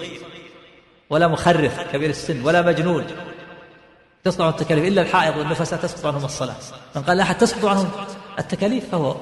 ولا 1.09 1.27
مخرف 1.27 1.81
كبير 1.93 2.09
السن 2.09 2.41
ولا 2.41 2.61
مجنون. 2.61 3.05
عنه 4.43 4.49
التكاليف 4.49 4.85
إلا 4.85 5.01
الحائض 5.01 5.37
والنفساء 5.37 5.79
تسقط 5.79 6.05
عنهم 6.05 6.25
الصلاة. 6.25 6.55
من 6.95 7.03
قال 7.03 7.17
لا 7.17 7.23
أحد 7.23 7.37
تسقط 7.37 7.65
عنه 7.65 7.91
التكاليف 8.39 8.89
فهو 8.89 9.15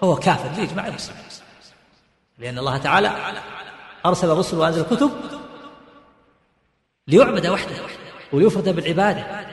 فهو 0.00 0.16
كافر 0.16 0.48
بإجماع 0.48 0.86
المسلمين. 0.86 1.22
لأن 2.38 2.58
الله 2.58 2.78
تعالى 2.78 3.12
أرسل 4.06 4.30
الرسل 4.30 4.56
وأنزل 4.56 4.80
الكتب 4.80 5.10
ليعبد 7.08 7.46
وحده 7.46 7.76
وليفرد 8.32 8.68
بالعبادة. 8.68 9.46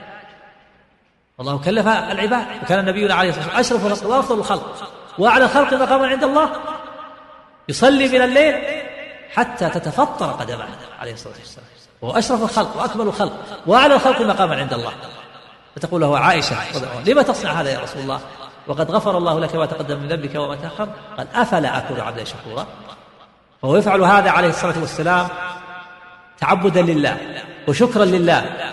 والله 1.38 1.58
كلف 1.58 1.86
العباد 1.86 2.46
وكان 2.62 2.84
نبينا 2.84 3.14
عليه 3.14 3.30
الصلاة 3.30 3.56
والسلام 3.56 3.82
أشرف 3.82 4.04
وأفضل 4.04 4.38
الخلق. 4.38 4.92
وأعلى 5.18 5.44
الخلق 5.44 5.74
مقاما 5.74 6.06
عند 6.06 6.24
الله 6.24 6.50
يصلي 7.68 8.08
من 8.08 8.22
الليل 8.22 8.54
حتى 9.34 9.68
تتفطر 9.68 10.30
قدمه 10.32 10.68
عليه 10.98 11.12
الصلاة 11.12 11.34
والسلام. 11.40 11.66
وهو 12.02 12.18
أشرف 12.18 12.42
الخلق 12.42 12.76
وأكمل 12.76 13.06
الخلق 13.06 13.32
وأعلى 13.66 13.94
الخلق 13.94 14.20
مقاما 14.20 14.56
عند 14.56 14.72
الله. 14.72 14.92
فتقول 15.76 16.00
له 16.00 16.18
عائشة 16.18 16.56
لما 17.06 17.22
تصنع 17.22 17.52
هذا 17.52 17.70
يا 17.70 17.78
رسول 17.78 18.02
الله؟ 18.02 18.20
وقد 18.66 18.90
غفر 18.90 19.18
الله 19.18 19.40
لك 19.40 19.54
ما 19.54 19.66
تقدم 19.66 19.98
من 19.98 20.08
ذنبك 20.08 20.34
وما 20.34 20.56
تأخر. 20.56 20.88
قال 21.18 21.26
أفلا 21.34 21.78
أكون 21.78 22.00
عبدا 22.00 22.24
شكورا؟ 22.24 22.66
فهو 23.62 23.76
يفعل 23.76 24.02
هذا 24.02 24.30
عليه 24.30 24.48
الصلاة 24.48 24.78
والسلام 24.80 25.28
تعبدا 26.38 26.82
لله 26.82 27.42
وشكرا 27.68 28.04
لله 28.04 28.72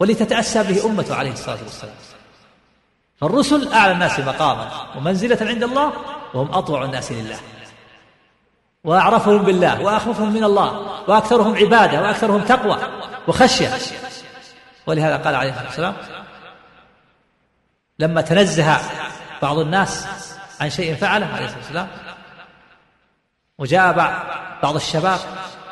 ولتتأسى 0.00 0.62
به 0.62 0.86
أمته 0.86 1.14
عليه 1.14 1.32
الصلاة 1.32 1.58
والسلام. 1.62 1.94
فالرسل 3.20 3.72
أعلى 3.72 3.92
الناس 3.92 4.20
مقاما 4.20 4.70
ومنزلة 4.96 5.38
عند 5.40 5.62
الله 5.62 5.92
وهم 6.34 6.52
أطوع 6.52 6.84
الناس 6.84 7.12
لله. 7.12 7.38
وأعرفهم 8.84 9.42
بالله 9.42 9.82
وأخوفهم 9.82 10.32
من 10.32 10.44
الله 10.44 10.80
وأكثرهم 11.08 11.56
عبادة 11.56 12.02
وأكثرهم 12.02 12.40
تقوى 12.40 12.78
وخشية. 13.28 13.70
ولهذا 14.86 15.16
قال 15.16 15.34
عليه 15.34 15.50
الصلاة 15.50 15.66
والسلام 15.66 15.94
لما 17.98 18.20
تنزه 18.20 18.78
بعض 19.42 19.58
الناس 19.58 20.06
عن 20.60 20.70
شيء 20.70 20.94
فعله 20.94 21.26
عليه 21.26 21.44
الصلاة 21.44 21.60
والسلام 21.60 21.88
وجاء 23.58 23.92
بعض 24.62 24.74
الشباب 24.74 25.18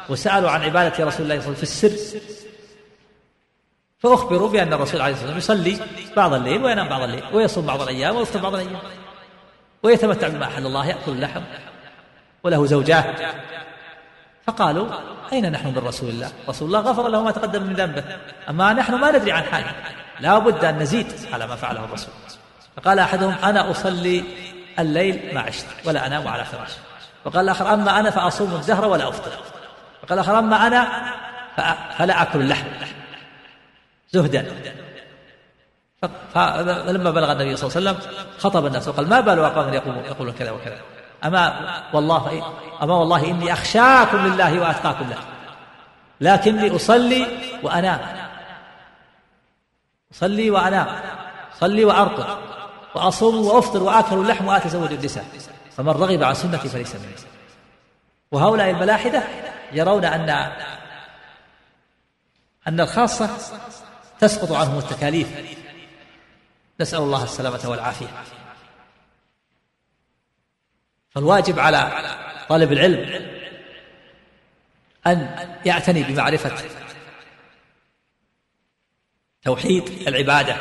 وسألوا 0.08 0.50
عن 0.50 0.62
عبادة 0.62 1.04
رسول 1.04 1.04
الله 1.04 1.10
صلى 1.16 1.22
الله 1.22 1.34
عليه 1.34 1.38
وسلم 1.38 1.54
في 1.54 1.62
السر 1.62 2.20
فأخبروا 3.98 4.48
بأن 4.48 4.72
الرسول 4.72 5.00
عليه 5.00 5.14
الصلاة 5.14 5.34
والسلام 5.34 5.60
يصلي 5.60 5.86
بعض 6.16 6.34
الليل 6.34 6.64
وينام 6.64 6.88
بعض 6.88 7.02
الليل 7.02 7.24
ويصوم 7.32 7.66
بعض 7.66 7.82
الأيام 7.82 8.16
ويفطر 8.16 8.40
بعض 8.40 8.54
الأيام. 8.54 8.80
ويتمتع 9.82 10.28
بما 10.28 10.44
أحل 10.44 10.66
الله 10.66 10.86
يأكل 10.86 11.12
اللحم 11.12 11.42
وله 12.44 12.66
زوجات. 12.66 13.04
فقالوا 14.46 14.88
أين 15.32 15.52
نحن 15.52 15.68
من 15.68 15.78
رسول 15.78 16.08
الله؟ 16.08 16.32
رسول 16.48 16.68
الله 16.68 16.80
غفر 16.90 17.08
له 17.08 17.22
ما 17.22 17.30
تقدم 17.30 17.62
من 17.62 17.74
ذنبه. 17.74 18.04
أما 18.48 18.72
نحن 18.72 18.94
ما 18.94 19.10
ندري 19.10 19.32
عن 19.32 19.42
حاله. 19.42 19.72
لا 20.20 20.38
بد 20.38 20.64
أن 20.64 20.78
نزيد 20.78 21.12
على 21.32 21.46
ما 21.46 21.56
فعله 21.56 21.84
الرسول. 21.84 22.14
فقال 22.76 22.98
أحدهم 22.98 23.34
أنا 23.44 23.70
أصلي 23.70 24.24
الليل 24.78 25.34
ما 25.34 25.40
عشت 25.40 25.66
ولا 25.84 26.06
أنام 26.06 26.28
على 26.28 26.44
فراش. 26.44 26.70
وقال 27.24 27.44
الآخر 27.44 27.74
أما 27.74 28.00
أنا 28.00 28.10
فأصوم 28.10 28.54
الدهر 28.54 28.84
ولا 28.84 29.08
أفطر. 29.08 29.32
وقال 30.02 30.18
الآخر 30.18 30.38
أما 30.38 30.66
أنا 30.66 31.12
فلا 31.98 32.22
أكل 32.22 32.40
اللحم. 32.40 32.66
زهدا. 34.12 34.46
فلما 36.34 37.10
بلغ 37.10 37.32
النبي 37.32 37.56
صلى 37.56 37.68
الله 37.68 37.90
عليه 37.90 38.00
وسلم 38.00 38.12
خطب 38.38 38.66
الناس 38.66 38.88
وقال 38.88 39.08
ما 39.08 39.20
بال 39.20 39.38
أقوام 39.38 39.74
يقولون 39.74 40.04
يقولون 40.04 40.34
كذا 40.34 40.50
وكذا؟ 40.50 40.80
أما 41.24 41.72
والله 41.92 42.54
أما 42.82 42.94
والله 42.94 43.30
إني 43.30 43.52
أخشاكم 43.52 44.26
لله 44.26 44.60
وأتقاكم 44.60 45.10
له. 45.10 45.18
لكني 46.20 46.76
أصلي 46.76 47.26
وأنام. 47.62 48.00
أصلي 50.12 50.50
وأنام. 50.50 50.86
أصلي 51.56 51.84
وأرقد. 51.84 52.38
وأصوم 52.94 53.46
وأفطر 53.46 53.82
وآكل 53.82 54.16
اللحم 54.16 54.46
وأتزوج 54.46 54.92
النساء. 54.92 55.24
فمن 55.76 55.88
رغب 55.88 56.22
عن 56.22 56.34
سنتي 56.34 56.68
فليس 56.68 56.94
مني. 56.94 57.14
وهؤلاء 58.32 58.70
الملاحدة 58.70 59.22
يرون 59.72 60.04
أن 60.04 60.30
أن 62.68 62.80
الخاصة 62.80 63.30
تسقط 64.20 64.52
عنهم 64.52 64.78
التكاليف. 64.78 65.61
نسأل 66.80 66.98
الله 66.98 67.24
السلامة 67.24 67.60
والعافية. 67.64 68.06
فالواجب 71.10 71.58
على 71.58 71.92
طالب 72.48 72.72
العلم 72.72 73.32
أن 75.06 75.48
يعتني 75.66 76.02
بمعرفة 76.02 76.52
توحيد 79.42 80.08
العبادة 80.08 80.56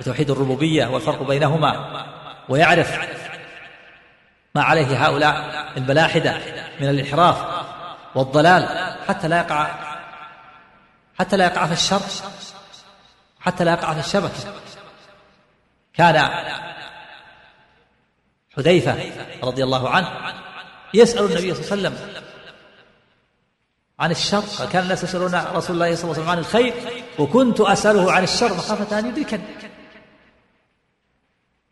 وتوحيد 0.00 0.30
الربوبية 0.30 0.86
والفرق 0.86 1.22
بينهما 1.22 2.06
ويعرف 2.48 2.98
ما 4.54 4.62
عليه 4.62 5.06
هؤلاء 5.06 5.34
الملاحدة 5.76 6.38
من 6.80 6.88
الانحراف 6.88 7.66
والضلال 8.14 8.94
حتى 9.08 9.28
لا 9.28 9.38
يقع 9.38 9.68
حتى 11.18 11.36
لا 11.36 11.44
يقع 11.44 11.66
في 11.66 11.72
الشر 11.72 12.02
حتى 13.40 13.64
لا 13.64 13.72
يقع 13.72 13.94
في 13.94 14.00
الشبكة. 14.00 14.54
كان 15.96 16.30
حذيفة 18.56 18.96
رضي 19.42 19.64
الله 19.64 19.90
عنه 19.90 20.08
يسأل 20.94 21.24
النبي 21.24 21.54
صلى 21.54 21.74
الله 21.74 21.88
عليه 21.88 21.98
وسلم 21.98 22.22
عن 23.98 24.10
الشر 24.10 24.40
فكان 24.40 24.82
الناس 24.82 25.04
يسألون 25.04 25.34
رسول 25.34 25.76
الله 25.76 25.94
صلى 25.94 26.04
الله 26.04 26.14
عليه 26.14 26.22
وسلم 26.22 26.28
عن 26.28 26.38
الخير 26.38 26.74
وكنت 27.18 27.60
أسأله 27.60 28.12
عن 28.12 28.22
الشر 28.22 28.54
مخافة 28.54 28.98
أن 28.98 29.06
يدركني 29.06 29.44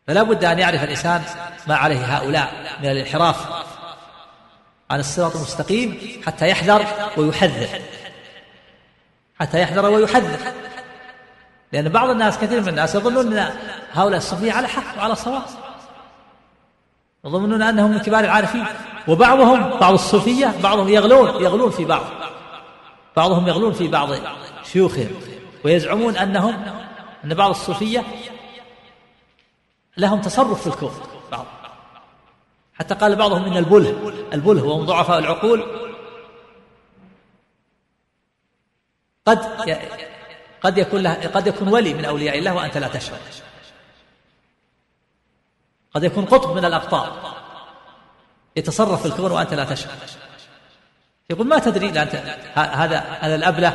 فلا 0.07 0.23
بد 0.23 0.43
أن 0.43 0.59
يعرف 0.59 0.83
الإنسان 0.83 1.23
ما 1.67 1.75
عليه 1.75 2.17
هؤلاء 2.17 2.53
من 2.79 2.89
الانحراف 2.89 3.65
عن 4.89 4.99
الصراط 4.99 5.35
المستقيم 5.35 6.21
حتى 6.25 6.49
يحذر 6.49 6.85
ويحذر. 7.17 7.81
حتى 9.39 9.61
يحذر 9.61 9.85
ويحذر. 9.85 10.53
لأن 11.71 11.89
بعض 11.89 12.09
الناس 12.09 12.37
كثير 12.37 12.61
من 12.61 12.69
الناس 12.69 12.95
يظنون 12.95 13.45
هؤلاء 13.95 14.17
الصوفية 14.17 14.51
على 14.51 14.67
حق 14.67 14.97
وعلى 14.97 15.15
صواب. 15.15 15.41
يظنون 17.25 17.61
أنهم 17.61 17.91
من 17.91 17.99
كبار 17.99 18.23
العارفين. 18.23 18.65
وبعضهم 19.07 19.79
بعض 19.79 19.93
الصوفية 19.93 20.53
بعضهم 20.63 20.89
يغلون 20.89 21.43
يغلون 21.43 21.71
في 21.71 21.85
بعض. 21.85 22.03
بعضهم 23.15 23.47
يغلون 23.47 23.73
في 23.73 23.87
بعض 23.87 24.09
شيوخهم. 24.63 25.09
ويزعمون 25.65 26.17
أنهم 26.17 26.65
أن 27.23 27.33
بعض 27.33 27.49
الصوفية 27.49 28.03
لهم 29.97 30.21
تصرف 30.21 30.61
في 30.61 30.67
الكون 30.67 30.93
بعض. 31.31 31.45
حتى 32.73 32.93
قال 32.93 33.15
بعضهم 33.15 33.45
إن 33.45 33.57
البله 33.57 34.13
البله 34.33 34.63
وهم 34.63 34.85
ضعفاء 34.85 35.19
العقول. 35.19 35.65
قد 39.25 39.39
قد 40.61 40.77
يكون 40.77 41.03
له 41.03 41.13
قد 41.13 41.47
يكون 41.47 41.67
ولي 41.67 41.93
من 41.93 42.05
أولياء 42.05 42.39
الله 42.39 42.55
وأنت 42.55 42.77
لا 42.77 42.87
تشعر. 42.87 43.17
قد 45.95 46.03
يكون 46.03 46.25
قطب 46.25 46.55
من 46.55 46.65
الأقطاب 46.65 47.11
يتصرف 48.55 49.01
في 49.01 49.05
الكون 49.05 49.31
وأنت 49.31 49.53
لا 49.53 49.63
تشعر. 49.63 49.93
يقول 51.29 51.47
ما 51.47 51.59
تدري 51.59 51.91
لا 51.91 52.03
أنت 52.03 52.15
هذا 52.55 52.99
هذا 53.19 53.35
الأبلة 53.35 53.69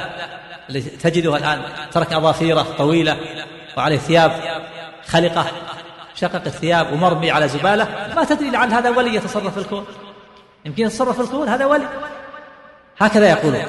اللي 0.68 0.81
تجده 0.81 1.37
الآن 1.37 1.62
ترك 1.91 2.12
أظافيره 2.12 2.66
طويلة 2.79 3.16
وعليه 3.77 3.99
ثياب 3.99 4.62
خلقة 5.07 5.47
شقق 6.14 6.43
الثياب 6.47 6.93
ومرمي 6.93 7.31
على 7.31 7.49
زبالة. 7.49 8.12
ما 8.16 8.25
تدري 8.25 8.51
لعل 8.51 8.73
هذا 8.73 8.91
ولي 8.91 9.14
يتصرف 9.14 9.55
في 9.55 9.61
الكون. 9.61 9.87
يمكن 10.64 10.87
يتصرف 10.87 11.16
في 11.16 11.23
الكون 11.23 11.49
هذا 11.49 11.66
ولي. 11.66 11.89
هكذا 12.99 13.31
يقولون. 13.31 13.64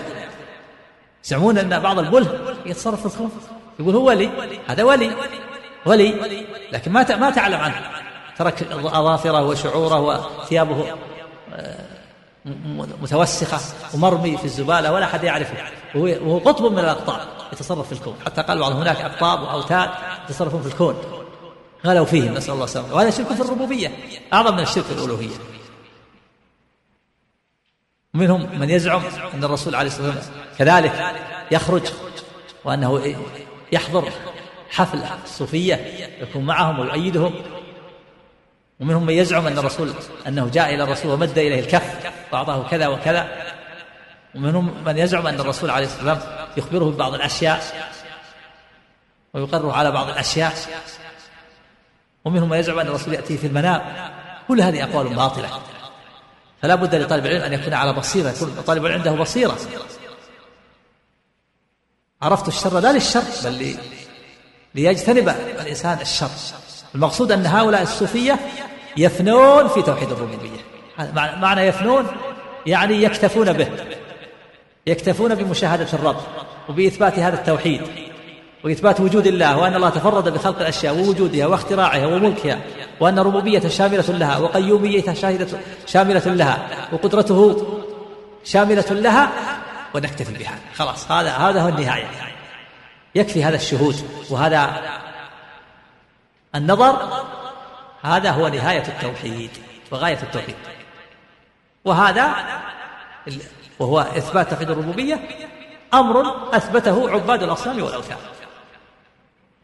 يزعمون 1.25 1.57
أن 1.57 1.79
بعض 1.79 1.99
البله 1.99 2.55
يتصرف 2.65 3.07
في 3.07 3.13
الكون. 3.13 3.31
يقول 3.79 3.95
هو 3.95 4.07
ولي 4.07 4.29
هذا 4.67 4.83
ولي. 4.83 5.15
ولي. 5.85 6.45
لكن 6.71 6.91
ما 6.91 7.15
ما 7.15 7.29
تعلم 7.29 7.61
عنه. 7.61 8.00
ترك 8.43 8.63
أظافره 8.71 9.45
وشعوره 9.45 9.99
وثيابه 9.99 10.85
آه، 11.53 11.85
متوسخة 13.01 13.59
ومرمي 13.93 14.37
في 14.37 14.45
الزبالة 14.45 14.91
ولا 14.91 15.05
أحد 15.05 15.23
يعرفه. 15.23 15.57
وهو 15.95 16.37
قطب 16.37 16.71
من 16.71 16.79
الأقطاب 16.79 17.27
يتصرف 17.53 17.87
في 17.87 17.91
الكون. 17.91 18.15
حتى 18.25 18.41
قال 18.41 18.59
بعض 18.59 18.71
هناك 18.71 19.01
أقطاب 19.01 19.41
وأوتاد 19.41 19.89
يتصرفون 20.25 20.61
في 20.61 20.67
الكون. 20.67 20.95
غلوا 21.85 22.05
فيهم 22.05 22.33
نسأل 22.33 22.53
الله 22.53 22.63
السلامة. 22.63 22.95
وهذا 22.95 23.09
شرك 23.09 23.27
في 23.27 23.41
الربوبية 23.41 23.91
أعظم 24.33 24.53
من 24.53 24.59
الشرك 24.59 24.83
في 24.83 24.91
الألوهية. 24.91 25.35
ومنهم 28.13 28.59
من 28.59 28.69
يزعم 28.69 29.01
أن 29.33 29.43
الرسول 29.43 29.75
عليه 29.75 29.87
الصلاة 29.87 30.07
والسلام 30.07 30.37
كذلك 30.57 31.15
يخرج 31.51 31.83
وأنه 32.65 33.15
يحضر 33.71 34.09
حفل 34.69 35.03
الصوفية 35.23 35.75
يكون 36.21 36.45
معهم 36.45 36.79
ويؤيدهم. 36.79 37.33
ومنهم 38.81 39.05
من 39.05 39.13
يزعم 39.13 39.47
أن 39.47 39.57
الرسول 39.57 39.93
أنه 40.27 40.49
جاء 40.49 40.75
إلى 40.75 40.83
الرسول 40.83 41.11
ومد 41.11 41.37
إليه 41.37 41.59
الكف 41.59 42.11
وأعطاه 42.31 42.67
كذا 42.69 42.87
وكذا. 42.87 43.27
ومنهم 44.35 44.83
من 44.83 44.97
يزعم 44.97 45.27
أن 45.27 45.39
الرسول 45.39 45.69
عليه 45.69 45.85
الصلاة 45.85 46.13
والسلام 46.13 46.47
يخبره 46.57 46.85
ببعض 46.85 47.13
الأشياء 47.13 47.63
ويقره 49.33 49.73
على 49.73 49.91
بعض 49.91 50.09
الأشياء. 50.09 50.53
ومنهم 52.25 52.49
من 52.49 52.57
يزعم 52.57 52.79
أن 52.79 52.87
الرسول 52.87 53.13
يأتيه 53.13 53.37
في 53.37 53.47
المنام. 53.47 53.81
كل 54.47 54.61
هذه 54.61 54.83
أقوال 54.83 55.15
باطلة. 55.15 55.49
فلا 56.61 56.75
بد 56.75 56.95
لطالب 56.95 57.25
العلم 57.25 57.43
أن 57.43 57.53
يكون 57.53 57.73
على 57.73 57.93
بصيرة 57.93 58.29
يكون 58.29 58.61
طالب 58.67 58.85
العلم 58.85 59.01
عنده 59.01 59.21
بصيرة. 59.21 59.57
عرفت 62.21 62.47
الشر 62.47 62.79
لا 62.79 62.91
للشر 62.93 63.23
بل 63.43 63.53
لي 63.53 63.77
ليجتنب 64.75 65.29
الإنسان 65.29 66.01
الشر. 66.01 66.29
المقصود 66.95 67.31
أن 67.31 67.45
هؤلاء 67.45 67.81
الصوفية 67.81 68.39
يفنون 68.97 69.67
في 69.67 69.81
توحيد 69.81 70.11
الربوبية. 70.11 70.61
معنى 71.15 71.61
يفنون 71.61 72.07
يعني 72.65 73.03
يكتفون 73.03 73.53
به. 73.53 73.67
يكتفون 74.87 75.35
بمشاهدة 75.35 75.87
الرب 75.93 76.17
وبإثبات 76.69 77.19
هذا 77.19 77.35
التوحيد 77.35 77.81
وإثبات 78.63 78.99
وجود 78.99 79.27
الله 79.27 79.57
وأن 79.57 79.75
الله 79.75 79.89
تفرد 79.89 80.33
بخلق 80.33 80.59
الأشياء 80.59 80.95
ووجودها 80.95 81.47
واختراعها 81.47 82.05
وملكها 82.05 82.59
وأن 82.99 83.19
ربوبيته 83.19 83.69
شاملة 83.69 84.05
لها 84.09 84.37
وقيوميته 84.37 85.13
شاملة 85.87 86.33
لها 86.33 86.67
وقدرته 86.91 87.67
شاملة 88.43 88.85
لها 88.89 89.29
ونكتفي 89.95 90.33
بهذا 90.33 90.59
خلاص 90.75 91.11
هذا 91.11 91.31
هذا 91.31 91.61
هو 91.61 91.69
النهاية. 91.69 92.07
يكفي 93.15 93.43
هذا 93.43 93.55
الشهود 93.55 93.95
وهذا 94.29 94.81
النظر 96.55 97.23
هذا 98.01 98.31
هو 98.31 98.47
نهاية 98.47 98.83
التوحيد 98.87 99.49
وغاية 99.91 100.19
التوحيد. 100.23 100.55
وهذا 101.85 102.33
وهو 103.79 103.99
إثبات 103.99 104.49
توحيد 104.49 104.69
الربوبية 104.69 105.19
أمر 105.93 106.47
أثبته 106.55 107.11
عباد 107.11 107.43
الأصنام 107.43 107.83
والأوثان. 107.83 108.17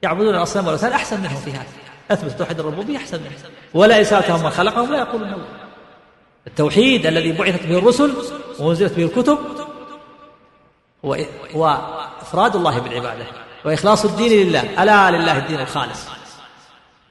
يعبدون 0.04 0.36
الأصنام 0.36 0.66
والأوثان 0.66 0.92
أحسن 0.92 1.20
منهم 1.20 1.38
في 1.38 1.52
هذا. 1.52 1.68
أثبت 2.12 2.32
توحيد 2.32 2.60
الربوبية 2.60 2.98
أحسن 2.98 3.20
منهم. 3.20 3.34
ولا 3.74 4.02
إساءتهم 4.02 4.44
من 4.44 4.50
خلقهم 4.50 4.92
لا 4.92 4.98
يقولون 4.98 5.46
التوحيد 6.48 7.06
الذي 7.06 7.32
بعثت 7.32 7.66
به 7.66 7.78
الرسل 7.78 8.14
وأنزلت 8.60 8.94
به 8.94 9.04
الكتب 9.04 9.38
هو 11.56 11.80
إفراد 12.22 12.56
الله 12.56 12.80
بالعبادة 12.80 13.26
وإخلاص 13.66 14.06
الدين 14.06 14.48
لله. 14.48 14.84
ألا 14.84 15.12
لله 15.12 15.38
الدين 15.38 15.60
الخالص. 15.60 16.17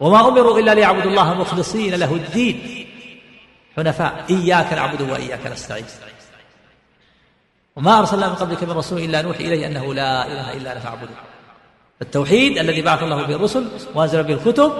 وما 0.00 0.28
أمروا 0.28 0.58
إلا 0.58 0.74
ليعبدوا 0.74 1.10
الله 1.10 1.34
مخلصين 1.34 1.94
له 1.94 2.14
الدين. 2.14 2.86
حنفاء 3.76 4.24
إياك 4.30 4.72
نعبد 4.72 5.00
وإياك 5.00 5.46
نستعين. 5.46 5.84
وما 7.76 7.98
أرسلنا 7.98 8.28
من 8.28 8.34
قبلك 8.34 8.62
من 8.62 8.70
رسول 8.70 8.98
إلا 9.02 9.22
نوحي 9.22 9.44
إليه 9.44 9.66
أنه 9.66 9.94
لا 9.94 10.26
إله 10.26 10.52
إلا 10.52 10.72
أنا 10.72 10.80
فاعبده. 10.80 11.14
التوحيد 12.02 12.58
الذي 12.58 12.82
بعث 12.82 13.02
الله 13.02 13.22
به 13.26 13.34
الرسل 13.34 13.68
وأنزل 13.94 14.22
به 14.22 14.34
الكتب 14.34 14.72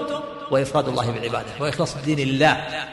وإفراد 0.51 0.87
الله 0.87 1.11
بالعبادة 1.11 1.47
وإخلاص 1.59 1.95
الدين 1.95 2.19
لله 2.19 2.85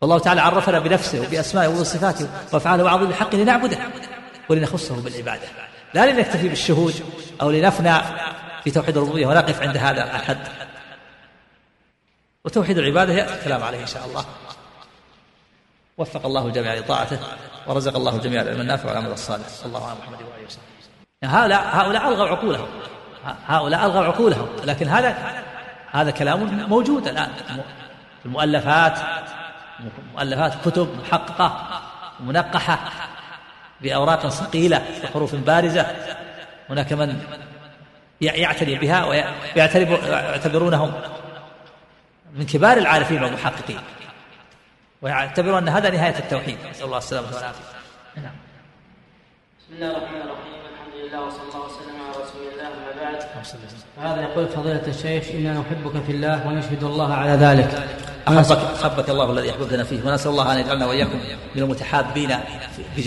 والله 0.00 0.18
تعالى 0.18 0.40
عرفنا 0.40 0.78
بنفسه 0.78 1.20
وبأسمائه 1.20 1.68
وصفاته 1.68 2.28
وأفعاله 2.52 2.84
وعظيم 2.84 3.08
الحق 3.08 3.34
لنعبده 3.34 3.78
ولنخصه 4.48 5.00
بالعبادة. 5.00 5.48
لا 5.94 6.12
لنكتفي 6.12 6.48
بالشهود 6.48 6.94
أو 7.40 7.50
لنفنى 7.50 7.96
في 8.64 8.70
توحيد 8.70 8.96
الربوبية 8.96 9.26
ونقف 9.26 9.62
عند 9.62 9.76
هذا 9.76 10.04
الحد 10.04 10.48
وتوحيد 12.44 12.78
العبادة 12.78 13.12
يأتي 13.12 13.34
الكلام 13.34 13.62
عليه 13.62 13.80
إن 13.80 13.86
شاء 13.86 14.06
الله. 14.06 14.24
وفق 15.98 16.26
الله 16.26 16.46
الجميع 16.46 16.74
لطاعته 16.74 17.18
ورزق 17.66 17.96
الله 17.96 18.16
الجميع 18.16 18.42
العلم 18.42 18.60
النافع 18.60 18.88
والعمل 18.88 19.12
الصالح. 19.12 19.48
صلى 19.48 19.66
الله 19.66 19.86
على 19.86 19.98
محمد 19.98 20.22
وآله 20.22 20.46
وسلم. 20.46 20.62
هؤلاء 21.24 21.62
هؤلاء 21.72 22.08
ألغوا 22.08 22.28
عقولهم. 22.28 22.68
هؤلاء 23.46 23.86
ألغوا 23.86 24.04
عقولهم. 24.04 24.48
لكن 24.64 24.88
هذا 24.88 25.42
هذا 25.90 26.10
كلام 26.10 26.68
موجود 26.68 27.08
الآن. 27.08 27.30
في 28.20 28.26
المؤلفات 28.26 28.98
مؤلفات 30.14 30.68
كتب 30.68 30.98
محققة 31.00 31.80
منقحة 32.20 32.78
بأوراق 33.80 34.28
ثقيلة 34.28 34.84
وحروف 35.04 35.34
بارزة. 35.34 35.86
هناك 36.70 36.92
من 36.92 37.20
يعتني 38.20 38.74
بها 38.74 39.04
ويعتبرونهم 39.04 40.92
من 42.34 42.46
كبار 42.46 42.76
العارفين 42.76 43.22
والمحققين. 43.22 43.80
ويعتبرون 45.02 45.56
أن 45.58 45.68
هذا 45.68 45.90
نهاية 45.90 46.18
التوحيد. 46.18 46.58
نسأل 46.70 46.84
الله 46.84 46.98
السلامة 46.98 47.26
والعافية. 47.26 47.64
نعم. 48.16 48.32
بسم 49.60 49.74
الله 49.74 49.90
الرحمن 49.90 50.20
الرحيم. 50.20 50.54
الحمد 50.72 50.94
لله 50.94 51.20
وصلى 51.26 51.42
الله 51.42 51.66
وسلم 51.66 51.96
على 52.02 52.10
رسول 52.10 52.42
الله 52.52 52.66
أما 52.66 52.92
بعد. 53.02 53.18
هذا 54.02 54.22
يقول 54.22 54.48
فضيلة 54.48 54.86
الشيخ 54.86 55.24
إنا 55.34 55.52
نحبك 55.52 56.02
في 56.02 56.12
الله 56.12 56.46
ونشهد 56.46 56.84
الله 56.84 57.14
على 57.14 57.30
ذلك. 57.30 57.88
أحبك 58.28 58.58
أحبك 58.82 59.10
الله 59.10 59.30
الذي 59.30 59.50
أحببتنا 59.50 59.84
فيه 59.84 60.02
ونسأل 60.06 60.30
الله 60.30 60.52
أن 60.52 60.58
يجعلنا 60.58 60.86
وإياكم 60.86 61.20
من 61.54 61.62
المتحابين 61.62 62.38
في 62.96 63.02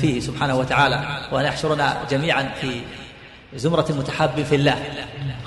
فيه 0.00 0.20
سبحانه 0.20 0.56
وتعالى 0.58 1.04
وأن 1.32 1.44
يحشرنا 1.44 1.96
جميعا 2.10 2.50
في 2.60 2.80
زمرة 3.54 3.86
المتحابين 3.90 4.44
في 4.44 4.54
الله. 4.54 4.78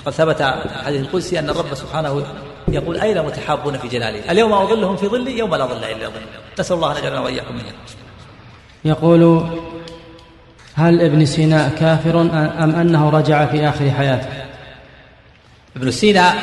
قد 0.06 0.12
ثبت 0.12 0.40
الحديث 0.40 1.00
القدسي 1.00 1.38
أن 1.38 1.50
الرب 1.50 1.74
سبحانه 1.74 2.26
يقول 2.68 3.00
أين 3.00 3.22
متحابون 3.22 3.78
في 3.78 3.88
جلاله؟ 3.88 4.30
اليوم 4.30 4.52
أظلهم 4.52 4.96
في 4.96 5.08
ظلي 5.08 5.38
يوم 5.38 5.54
لا 5.54 5.66
ظل 5.66 5.84
إلا 5.84 6.08
ظلي. 6.08 6.26
نسأل 6.58 6.76
الله 6.76 6.92
أن 6.92 6.96
يجعلنا 6.96 7.20
وإياكم 7.20 7.54
منهم. 7.54 7.72
يقول 8.84 9.50
هل 10.74 11.00
ابن 11.00 11.26
سينا 11.26 11.68
كافر 11.68 12.20
أم 12.20 12.76
أنه 12.76 13.10
رجع 13.10 13.46
في 13.46 13.68
آخر 13.68 13.90
حياته؟ 13.90 14.28
ابن 15.76 15.90
سينا 15.90 16.34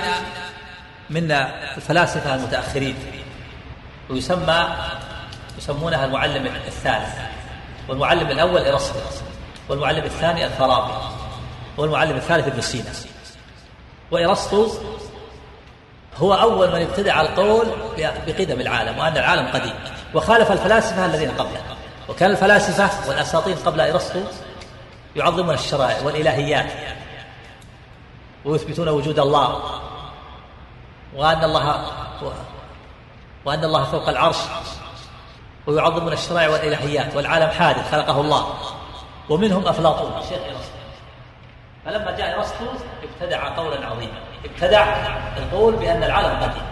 من 1.09 1.31
الفلاسفة 1.77 2.35
المتأخرين 2.35 2.95
ويسمى 4.09 4.67
يسمونها 5.57 6.05
المعلم 6.05 6.45
الثالث 6.67 7.15
والمعلم 7.89 8.31
الأول 8.31 8.61
إرسطو 8.61 8.99
والمعلم 9.69 10.03
الثاني 10.03 10.45
الفارابي 10.45 10.93
والمعلم 11.77 12.15
الثالث 12.15 12.47
ابن 12.47 12.61
سينا. 12.61 12.91
وإرسطو 14.11 14.67
هو 16.17 16.33
أول 16.33 16.71
من 16.71 16.81
ابتدع 16.81 17.21
القول 17.21 17.67
بقدم 17.97 18.61
العالم 18.61 18.97
وأن 18.97 19.17
العالم 19.17 19.47
قديم. 19.47 19.73
وخالف 20.13 20.51
الفلاسفة 20.51 21.05
الذين 21.05 21.31
قبله. 21.31 21.61
وكان 22.09 22.31
الفلاسفة 22.31 23.09
والأساطين 23.09 23.55
قبل 23.55 23.81
أرسطو 23.81 24.19
يعظمون 25.15 25.53
الشرائع 25.53 26.05
والإلهيات 26.05 26.71
ويثبتون 28.45 28.89
وجود 28.89 29.19
الله 29.19 29.79
وأن 31.15 31.43
الله 31.43 31.85
وأن 33.45 33.63
الله 33.63 33.83
فوق 33.83 34.09
العرش 34.09 34.37
ويعظمون 35.67 36.13
الشرائع 36.13 36.49
والإلهيات 36.49 37.15
والعالم 37.15 37.49
حادث 37.49 37.91
خلقه 37.91 38.21
الله. 38.21 38.53
ومنهم 39.29 39.67
أفلاطون. 39.67 40.21
الشيخ 40.21 40.39
أرسطو. 40.39 40.80
فلما 41.85 42.17
جاء 42.17 42.37
أرسطو 42.37 42.65
ابتدع 43.03 43.55
قولا 43.55 43.85
عظيما. 43.85 44.19
ابتدع 44.45 44.83
القول 45.37 45.75
بأن 45.75 46.03
العالم 46.03 46.43
قديم. 46.43 46.63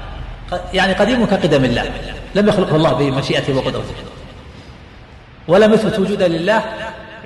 يعني 0.74 0.93
قديم 0.93 1.26
كقدم 1.26 1.66
الله. 1.66 1.91
لم 2.36 2.49
يخلقه 2.49 2.76
الله 2.76 2.93
بمشيئته 2.93 3.57
وقدرته. 3.57 3.95
ولم 5.47 5.74
يثبت 5.74 5.99
وجودا 5.99 6.28
لله 6.28 6.64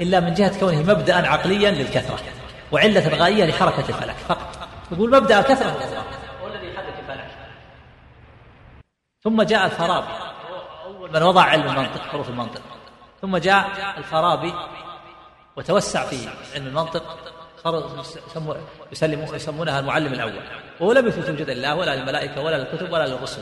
إلا 0.01 0.19
من 0.19 0.33
جهة 0.33 0.59
كونه 0.59 0.77
مبدأ 0.77 1.27
عقليا 1.27 1.71
للكثرة 1.71 2.19
وعلة 2.71 3.17
غائية 3.17 3.45
لحركة 3.45 3.89
الفلك 3.89 4.15
فقط. 4.27 4.67
يقول 4.91 5.11
مبدأ 5.11 5.39
الكثرة. 5.39 5.69
هو 6.43 6.47
الذي 6.47 6.73
يحرك 6.73 6.93
الفلك. 6.99 7.27
ثم 9.23 9.41
جاء 9.41 9.65
الفارابي 9.65 10.07
من 11.13 11.23
وضع 11.23 11.41
علم 11.41 11.69
المنطق 11.69 12.01
حروف 12.01 12.29
المنطق. 12.29 12.61
ثم 13.21 13.37
جاء 13.37 13.67
الفارابي 13.97 14.53
وتوسع 15.55 16.05
في 16.05 16.17
علم 16.55 16.67
المنطق. 16.67 17.17
يسلمون 18.91 19.35
يسمونها 19.35 19.79
المعلم 19.79 20.13
الأول. 20.13 20.33
وهو 20.79 20.91
لم 20.91 21.07
يثبت 21.07 21.29
وجود 21.29 21.49
الله 21.49 21.75
ولا 21.75 21.95
للملائكة 21.95 22.41
ولا 22.41 22.57
للكتب 22.57 22.91
ولا 22.91 23.07
للرسل 23.07 23.41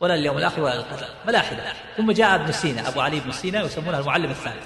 ولا 0.00 0.16
لليوم 0.16 0.38
الآخر 0.38 0.62
ولا 0.62 0.74
للقدر 0.74 1.06
ملاحده 1.26 1.62
ثم 1.96 2.12
جاء 2.12 2.34
ابن 2.34 2.52
سينا 2.52 2.88
أبو 2.88 3.00
علي 3.00 3.20
بن 3.20 3.32
سينا 3.32 3.62
يسمونه 3.62 3.98
المعلم 3.98 4.30
الثالث. 4.30 4.64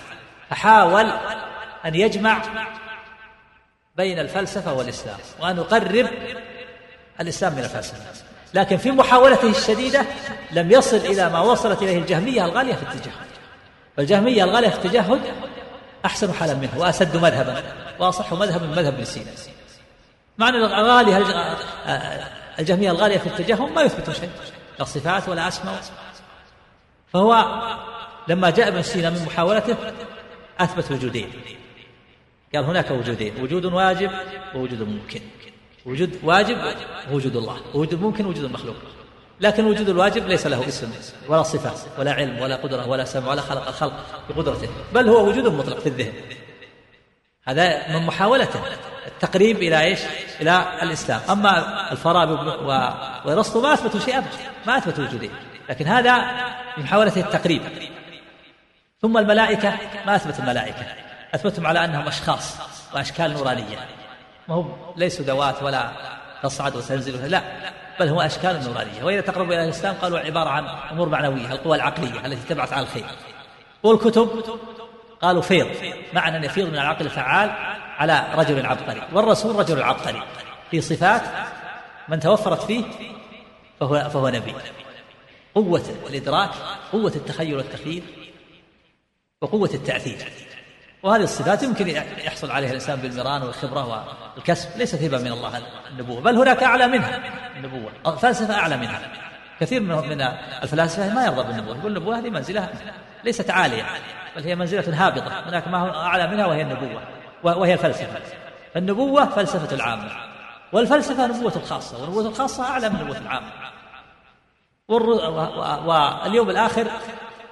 فحاول 0.51 1.07
أن 1.85 1.95
يجمع 1.95 2.43
بين 3.97 4.19
الفلسفة 4.19 4.73
والإسلام 4.73 5.19
وأن 5.41 5.57
يقرب 5.57 6.09
الإسلام 7.21 7.53
من 7.53 7.65
الفلسفة. 7.65 8.25
لكن 8.55 8.77
في 8.77 8.91
محاولته 8.91 9.51
الشديدة 9.51 10.07
لم 10.53 10.71
يصل 10.71 10.97
إلى 10.97 11.31
ما 11.31 11.41
وصلت 11.41 11.83
إليه 11.83 11.99
الجهمية 11.99 12.45
الغالية 12.45 12.75
في 12.75 12.83
التجهد 12.83 13.15
والجهميه 13.99 14.45
الغالية 14.45 14.69
في 14.69 14.77
التجهد 14.77 15.21
أحسن 16.05 16.33
حالا 16.33 16.55
منه 16.55 16.79
وأسد 16.79 17.17
مذهبا. 17.17 17.63
واصح 17.99 18.33
مذهبا 18.33 18.67
من 18.67 18.71
مذهب 18.71 18.95
ابن 18.95 19.05
سينا. 19.05 19.31
معنى 20.39 20.57
الغاليه 20.57 21.23
الجهمية 22.59 22.91
الغالية 22.91 23.19
في 23.19 23.27
التجهم 23.27 23.75
ما 23.75 23.83
يثبتون 23.83 24.15
شيء 24.15 24.31
لا 24.79 24.85
صفات 24.85 25.29
ولا 25.29 25.49
أسماء. 25.49 25.83
فهو 27.13 27.63
لما 28.29 28.51
جاء 28.51 28.69
ابن 28.69 28.83
سينا 28.83 29.11
من 29.11 29.25
محاولته 29.27 29.77
أثبت 30.61 30.93
وجودين. 30.93 31.33
قال 32.55 32.65
هناك 32.65 32.91
وجودين 32.91 33.43
وجود 33.43 33.65
واجب 33.65 34.11
ووجود 34.55 34.83
ممكن. 34.83 35.21
وجود 35.87 36.19
واجب 36.23 36.57
وجود 37.13 37.37
الله 37.37 37.61
وجود 37.75 38.01
ممكن 38.01 38.27
وجود 38.27 38.45
المخلوق 38.45 38.77
لكن 39.41 39.65
وجود 39.65 39.89
الواجب 39.89 40.27
ليس 40.27 40.47
له 40.47 40.69
اسم 40.69 40.93
ولا 41.29 41.43
صفة 41.43 41.73
ولا 41.99 42.13
علم 42.13 42.41
ولا 42.41 42.57
قدرة 42.57 42.89
ولا 42.89 43.05
سمع 43.05 43.31
ولا 43.31 43.41
خلق 43.41 43.69
الخلق 43.69 43.93
بقدرته 44.29 44.69
بل 44.95 45.09
هو 45.09 45.29
وجود 45.29 45.47
مطلق 45.49 45.79
في 45.79 45.89
الذهن. 45.89 46.13
هذا 47.45 47.89
من 47.89 48.07
محاولته. 48.07 48.61
التقريب 49.07 49.57
إلى 49.57 49.81
إيش؟ 49.81 50.01
إلى 50.41 50.65
الإسلام. 50.83 51.21
أما 51.31 51.93
الفارابي 51.93 52.33
وأرسطو 53.25 53.61
ما 53.61 53.75
أثبتوا 53.75 54.01
شيء 54.01 54.19
أبدا 54.19 54.31
ما 54.67 54.79
أثبتوا 54.79 55.05
وجودين 55.05 55.31
لكن 55.69 55.87
هذا 55.87 56.19
من 56.77 56.85
محاولته 56.85 57.21
التقريب. 57.21 57.63
ثم 59.03 59.19
الملائكة. 59.19 59.79
ما 60.07 60.17
أثبت 60.17 60.39
الملائكة. 60.39 60.87
أثبتهم 61.35 61.67
على 61.67 61.85
أنهم 61.85 62.07
أشخاص 62.07 62.57
وأشكال 62.95 63.33
نورانية. 63.33 63.79
ما 64.49 64.55
هم 64.55 64.77
ليسوا 64.97 65.25
ذوات 65.25 65.63
ولا 65.63 65.91
تصعد 66.43 66.77
وتنزل. 66.77 67.31
لا. 67.31 67.43
بل 68.01 68.09
هو 68.09 68.21
أشكال 68.21 68.65
نورانية. 68.65 69.05
وإذا 69.05 69.21
تقربوا 69.21 69.55
إلى 69.55 69.65
الإسلام 69.65 69.95
قالوا 70.03 70.19
عبارة 70.19 70.49
عن 70.49 70.67
أمور 70.93 71.09
معنوية 71.09 71.53
القوى 71.53 71.77
العقلية 71.77 72.27
التي 72.27 72.55
تبعث 72.55 72.73
على 72.73 72.83
الخير. 72.83 73.07
والكتب. 73.83 74.45
قالوا 75.23 75.43
فيض. 75.43 75.67
معنى 76.13 76.37
أن 76.37 76.45
يفيض 76.45 76.69
من 76.69 76.75
العقل 76.75 77.05
الفعال 77.05 77.51
على 77.99 78.25
رجل 78.35 78.67
عبقري. 78.67 79.03
والرسول 79.13 79.57
رجل 79.57 79.83
عبقري. 79.83 80.23
في 80.71 80.81
صفات 80.81 81.23
من 82.09 82.21
توفرت 82.21 82.63
فيه 82.63 82.85
فهو 83.81 84.11
فهو 84.11 84.29
نبي. 84.29 84.55
قوة 85.55 85.85
الإدراك 86.09 86.51
قوة 86.93 87.13
التخيل 87.17 87.57
والتخيل 87.57 88.03
وقوة 89.41 89.71
التأثير. 89.75 90.33
وهذه 91.03 91.23
الصفات 91.23 91.63
يمكن 91.63 91.89
يحصل 92.25 92.51
عليها 92.51 92.69
الإنسان 92.69 92.97
بالمران 92.97 93.43
والخبرة 93.43 94.07
والكسب. 94.37 94.69
ليست 94.79 95.03
هبة 95.03 95.19
من 95.19 95.33
الله 95.33 95.63
النبوة 95.91 96.21
بل 96.21 96.37
هناك 96.37 96.63
أعلى 96.63 96.87
منها. 96.87 97.21
النبوة. 97.57 97.93
الفلسفة 98.07 98.55
أعلى 98.55 98.77
منها. 98.77 99.01
كثير 99.61 99.81
من 99.81 100.21
الفلاسفة 100.63 101.15
ما 101.15 101.25
يرضى 101.25 101.43
بالنبوة. 101.43 101.79
يقول 101.79 101.97
النبوة 101.97 102.19
هذه 102.19 102.31
منزلة 102.31 102.69
ليست 103.25 103.51
عالية. 103.51 103.85
بل 104.37 104.43
هي 104.43 104.55
منزلة 104.55 105.07
هابطة 105.07 105.49
هناك 105.49 105.69
ما 105.69 105.79
هو 105.79 105.91
أعلى 105.91 106.27
منها 106.27 106.47
وهي 106.47 106.63
النبوة 106.63 107.03
وهي 107.43 107.73
الفلسفة 107.73 108.21
النبوة 108.77 109.27
فلسفة 109.27 109.75
العامة 109.75 110.11
والفلسفة 110.73 111.27
نبوة 111.27 111.53
الخاصة 111.57 112.03
والنبوة 112.03 112.27
الخاصة 112.29 112.65
أعلى 112.65 112.89
من 112.89 112.97
النبوة 112.97 113.19
العامة. 113.19 113.47
واليوم 115.87 116.51
الآخر 116.51 116.87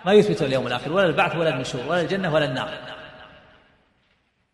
ما 0.04 0.12
يثبت 0.12 0.42
اليوم 0.42 0.66
الآخر 0.66 0.92
ولا 0.92 1.06
البعث 1.06 1.36
ولا 1.36 1.50
النشور 1.50 1.80
ولا 1.88 2.00
الجنة 2.00 2.34
ولا 2.34 2.44
النار 2.44 2.68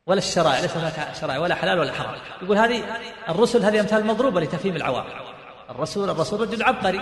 ولا 0.06 0.18
الشرائع 0.18 0.60
ليس 0.60 0.76
هناك 0.76 1.14
شرائع 1.20 1.38
ولا 1.38 1.54
حلال 1.54 1.78
ولا 1.78 1.92
حرام. 1.92 2.14
يقول 2.42 2.58
هذه 2.58 2.82
الرسل 3.28 3.64
هذه 3.64 3.80
أمثال 3.80 4.06
مضروبة 4.06 4.40
لتفهيم 4.40 4.76
العوام. 4.76 5.04
الرسول 5.70 6.10
الرسول 6.10 6.40
رجل 6.40 6.62
عبقري 6.62 7.00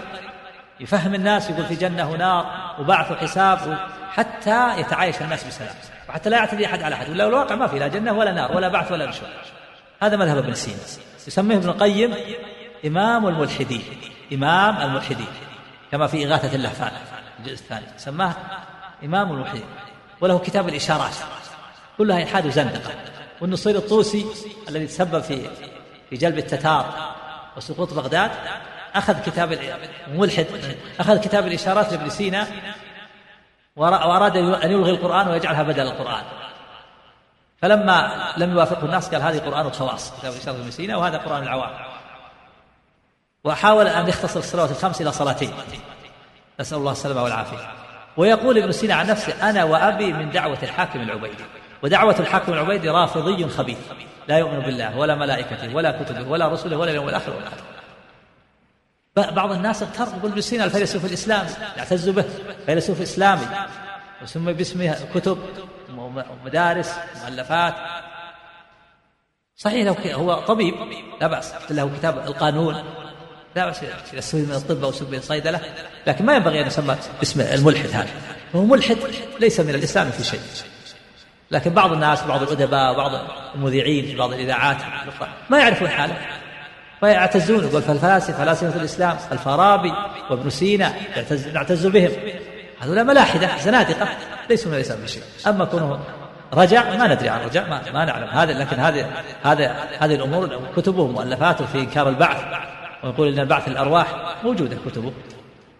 يفهم 0.80 1.14
الناس 1.14 1.50
يقول 1.50 1.64
في 1.64 1.74
جنة 1.74 2.10
ونار 2.10 2.46
وبعث 2.80 3.12
وحساب 3.12 3.78
حتى 4.16 4.80
يتعايش 4.80 5.22
الناس 5.22 5.44
بسلام. 5.44 5.74
وحتى 6.08 6.30
لا 6.30 6.36
يعتدي 6.36 6.66
أحد 6.66 6.82
على 6.82 6.94
أحد. 6.94 7.10
ولا 7.10 7.26
الواقع 7.26 7.54
ما 7.54 7.66
في 7.66 7.78
لا 7.78 7.88
جنة 7.88 8.12
ولا 8.12 8.32
نار 8.32 8.56
ولا 8.56 8.68
بعث 8.68 8.92
ولا 8.92 9.06
نشور 9.06 9.28
هذا 10.02 10.16
مذهب 10.16 10.36
ابن 10.38 10.54
سينا. 10.54 10.78
يسميه 11.26 11.56
ابن 11.56 11.68
القيم 11.68 12.14
إمام 12.86 13.26
الملحدين. 13.26 13.82
إمام 14.32 14.76
الملحدين. 14.76 15.26
كما 15.92 16.06
في 16.06 16.26
إغاثة 16.26 16.54
اللهفان 16.54 16.92
الجزء 17.38 17.54
الثاني. 17.54 17.86
سماه 17.96 18.34
إمام 19.04 19.32
الملحدين. 19.32 19.64
وله 20.20 20.38
كتاب 20.38 20.68
الإشارات. 20.68 21.14
كلها 21.98 22.22
إلحاد 22.22 22.46
وزندقة. 22.46 22.90
والنصير 23.40 23.76
الطوسي 23.76 24.26
الذي 24.68 24.86
تسبب 24.86 25.20
في 25.20 25.40
في 26.10 26.16
جلب 26.16 26.38
التتار 26.38 27.14
وسقوط 27.56 27.94
بغداد 27.94 28.30
أخذ 28.94 29.22
كتاب 29.22 29.58
ملحد 30.14 30.46
أخذ 31.00 31.20
كتاب 31.20 31.46
الإشارات 31.46 31.92
لابن 31.92 32.08
سينا 32.08 32.46
وأراد 33.76 34.36
أن 34.36 34.70
يلغي 34.70 34.90
القرآن 34.90 35.28
ويجعلها 35.28 35.62
بدل 35.62 35.82
القرآن. 35.82 36.24
فلما 37.62 38.32
لم 38.36 38.52
يوافقه 38.52 38.84
الناس 38.84 39.14
قال 39.14 39.22
هذه 39.22 39.38
قرآن 39.38 39.66
الخواص 39.66 40.12
كتاب 40.18 40.32
لابن 40.46 40.70
سينا 40.70 40.96
وهذا 40.96 41.18
قرآن 41.18 41.42
العوام. 41.42 41.70
وحاول 43.44 43.86
أن 43.86 44.08
يختصر 44.08 44.40
الصلوات 44.40 44.70
الخمس 44.70 45.00
إلى 45.00 45.12
صلاتين. 45.12 45.52
نسأل 46.60 46.78
الله 46.78 46.92
السلامة 46.92 47.22
والعافية. 47.22 47.72
ويقول 48.16 48.58
ابن 48.58 48.72
سينا 48.72 48.94
عن 48.94 49.06
نفسه 49.06 49.50
أنا 49.50 49.64
وأبي 49.64 50.12
من 50.12 50.30
دعوة 50.30 50.58
الحاكم 50.62 51.00
العبيدي. 51.00 51.44
ودعوة 51.82 52.16
الحاكم 52.20 52.52
العبيدي 52.52 52.88
رافضي 52.88 53.48
خبيث. 53.48 53.78
لا 54.28 54.38
يؤمن 54.38 54.60
بالله 54.60 54.98
ولا 54.98 55.14
ملائكته 55.14 55.74
ولا 55.74 56.02
كتبه 56.02 56.28
ولا 56.28 56.48
رسله 56.48 56.76
ولا 56.76 56.90
اليوم 56.90 57.08
الآخر 57.08 57.30
ولا 57.30 57.48
بعض 59.16 59.52
الناس 59.52 59.82
اغتر 59.82 60.16
يقول 60.16 60.30
ابن 60.30 60.40
سينا 60.40 60.64
الفيلسوف 60.64 61.04
الإسلامي. 61.04 61.50
يعتز 61.76 62.08
به 62.08 62.24
فيلسوف 62.66 63.00
إسلامي. 63.00 63.46
وسمي 64.22 64.52
باسمه 64.52 64.96
كتب 65.14 65.38
ومدارس 65.96 66.94
مؤلفات 67.22 67.74
صحيح 69.56 69.86
لو 69.86 69.94
هو 70.12 70.40
طبيب 70.40 70.74
لا 71.20 71.26
بأس. 71.26 71.54
له 71.70 71.90
كتاب 71.98 72.18
القانون. 72.18 72.84
لا 73.56 73.66
بأس 73.66 73.80
يسوي 74.12 74.42
من 74.42 74.52
الطب 74.52 74.84
يسوي 74.88 75.08
من 75.08 75.18
الصيدلة. 75.18 75.60
لكن 76.06 76.24
ما 76.24 76.36
ينبغي 76.36 76.60
أن 76.60 76.66
يسمى 76.66 76.96
باسم 77.18 77.40
الملحد 77.40 77.88
هذا. 77.88 78.10
هو 78.54 78.64
ملحد 78.64 78.98
ليس 79.40 79.60
من 79.60 79.74
الإسلام 79.74 80.10
في 80.10 80.24
شيء. 80.24 80.40
لكن 81.50 81.70
بعض 81.70 81.92
الناس 81.92 82.22
بعض 82.22 82.42
الأدباء 82.42 82.96
بعض 82.96 83.10
المذيعين 83.54 84.06
في 84.06 84.16
بعض 84.16 84.32
الإذاعات 84.32 84.76
ما 85.50 85.58
يعرفون 85.58 85.88
حاله. 85.88 86.16
فيعتزون 87.00 87.64
يقول 87.64 87.82
فالفلاسفة 87.82 88.38
فلاسفة 88.38 88.80
الإسلام 88.80 89.16
الفارابي 89.32 89.92
وابن 90.30 90.50
سينا 90.50 90.92
نعتز 91.54 91.86
بهم. 91.86 92.10
هذولا 92.80 93.02
ملاحدة 93.02 93.58
زنادقة 93.58 94.08
ليسوا 94.50 94.70
من 94.70 94.76
الإسلام 94.76 95.00
بشيء. 95.00 95.22
أما 95.46 95.64
كونه 95.64 96.00
رجع 96.54 96.96
ما 96.96 97.14
ندري 97.14 97.28
عن 97.28 97.40
رجع 97.40 97.68
ما, 97.68 97.82
ما 97.92 98.04
نعلم 98.04 98.28
هذا 98.28 98.52
لكن 98.52 98.76
هذه 98.80 99.10
هذا 99.42 99.76
هذه 99.98 100.14
الأمور 100.14 100.60
كتبه 100.76 101.06
مؤلفاته 101.06 101.66
في 101.66 101.78
إنكار 101.78 102.08
البعث. 102.08 102.44
ويقول 103.04 103.28
إن 103.28 103.38
البعث 103.38 103.68
الأرواح 103.68 104.06
موجودة 104.44 104.76
كتبه. 104.86 105.12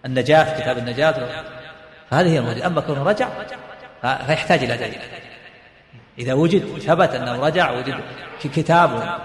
النجاة 0.07 0.61
كتاب 0.61 0.79
النجاة. 0.79 1.29
فهذه 2.11 2.29
هي 2.29 2.39
الموجودة. 2.39 2.67
أما 2.67 2.81
كونه 2.81 3.03
رجع 3.03 3.29
فيحتاج 4.03 4.65
إلى 4.65 4.77
دليل 4.77 4.99
إذا 6.19 6.35
وجد 6.35 6.79
ثبت 6.79 7.11
أنه 7.11 7.47
رجع 7.47 7.71
وجد 7.71 7.95
في 8.39 8.49
كتاب 8.49 9.19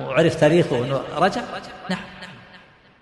وعرف 0.00 0.34
تاريخه 0.34 0.84
أنه 0.84 1.00
رجع؟ 1.16 1.40
نعم. 1.90 2.00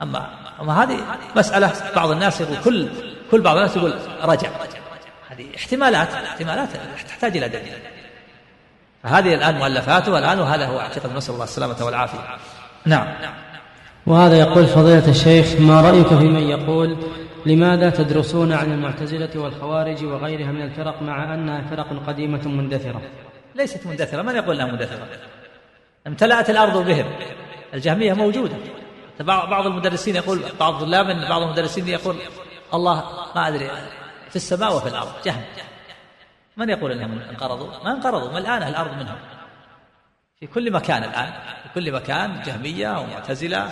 أما 0.03 0.31
أما 0.61 0.83
هذه 0.83 0.99
مسألة 1.37 1.73
بعض 1.97 2.11
الناس 2.11 2.41
يقول 2.41 2.57
كل 2.65 2.89
كل 3.31 3.41
بعض 3.41 3.57
الناس 3.57 3.77
يقول 3.77 3.95
رجع. 4.23 4.49
هذه 5.31 5.47
احتمالات 5.57 6.09
احتمالات 6.15 6.69
تحتاج 7.09 7.37
إلى 7.37 7.49
دليل. 7.49 7.73
فهذه 9.03 9.35
الآن 9.35 9.55
مؤلفاته 9.55 10.19
الآن 10.19 10.41
وهذا 10.41 10.67
هو 10.67 10.81
اعتقد 10.81 11.17
نسأل 11.17 11.35
الله 11.35 11.45
السلامة 11.45 11.85
والعافية. 11.85 12.19
نعم. 12.85 13.07
وهذا 14.07 14.39
يقول 14.39 14.67
فضيلة 14.67 15.09
الشيخ 15.09 15.61
ما 15.61 15.81
رأيك 15.81 16.07
في 16.07 16.15
من 16.15 16.43
يقول 16.43 16.97
لماذا 17.47 17.91
تدرسون 17.91 18.53
عن 18.53 18.73
المعتزلة 18.73 19.31
والخوارج 19.37 20.05
وغيرها 20.05 20.53
من 20.53 20.63
الفرق 20.63 21.03
مع 21.03 21.35
أنها 21.35 21.63
فرق 21.71 22.07
قديمة 22.07 22.49
مندثرة؟ 22.49 23.01
ليست 23.55 23.87
مندثرة. 23.87 24.23
من 24.23 24.37
يقول 24.37 24.61
أنها 24.61 24.73
مندثرة؟ 24.73 25.07
امتلأت 26.07 26.51
الأرض 26.51 26.87
بهم. 26.87 27.07
الجهمية 27.75 28.13
موجودة. 28.13 28.57
بعض 29.21 29.67
المدرسين 29.67 30.17
يقول 30.17 30.43
بعض 30.61 30.75
الطلاب 30.75 31.29
بعض 31.29 31.43
المدرسين 31.43 31.89
يقول 31.89 32.17
الله 32.75 33.05
ما 33.35 33.49
أدري 33.49 33.71
في 34.31 34.37
السماء 34.37 34.77
وفي 34.77 34.89
الأرض. 34.89 35.13
جهم. 35.25 35.43
من 36.57 36.71
يقول 36.71 36.93
أنهم 36.93 37.19
انقرضوا؟ 37.19 37.85
ما 37.85 37.93
انقرضوا. 37.93 38.33
ما 38.33 38.39
الآن 38.39 38.63
الأرض 38.63 38.93
منهم. 38.93 39.17
في 40.41 40.47
كل 40.47 40.73
مكان 40.73 41.05
الآن. 41.05 41.33
في 41.63 41.69
كل 41.75 41.93
مكان 41.93 42.43
جهمية 42.43 42.99
ومعتزلة 43.01 43.71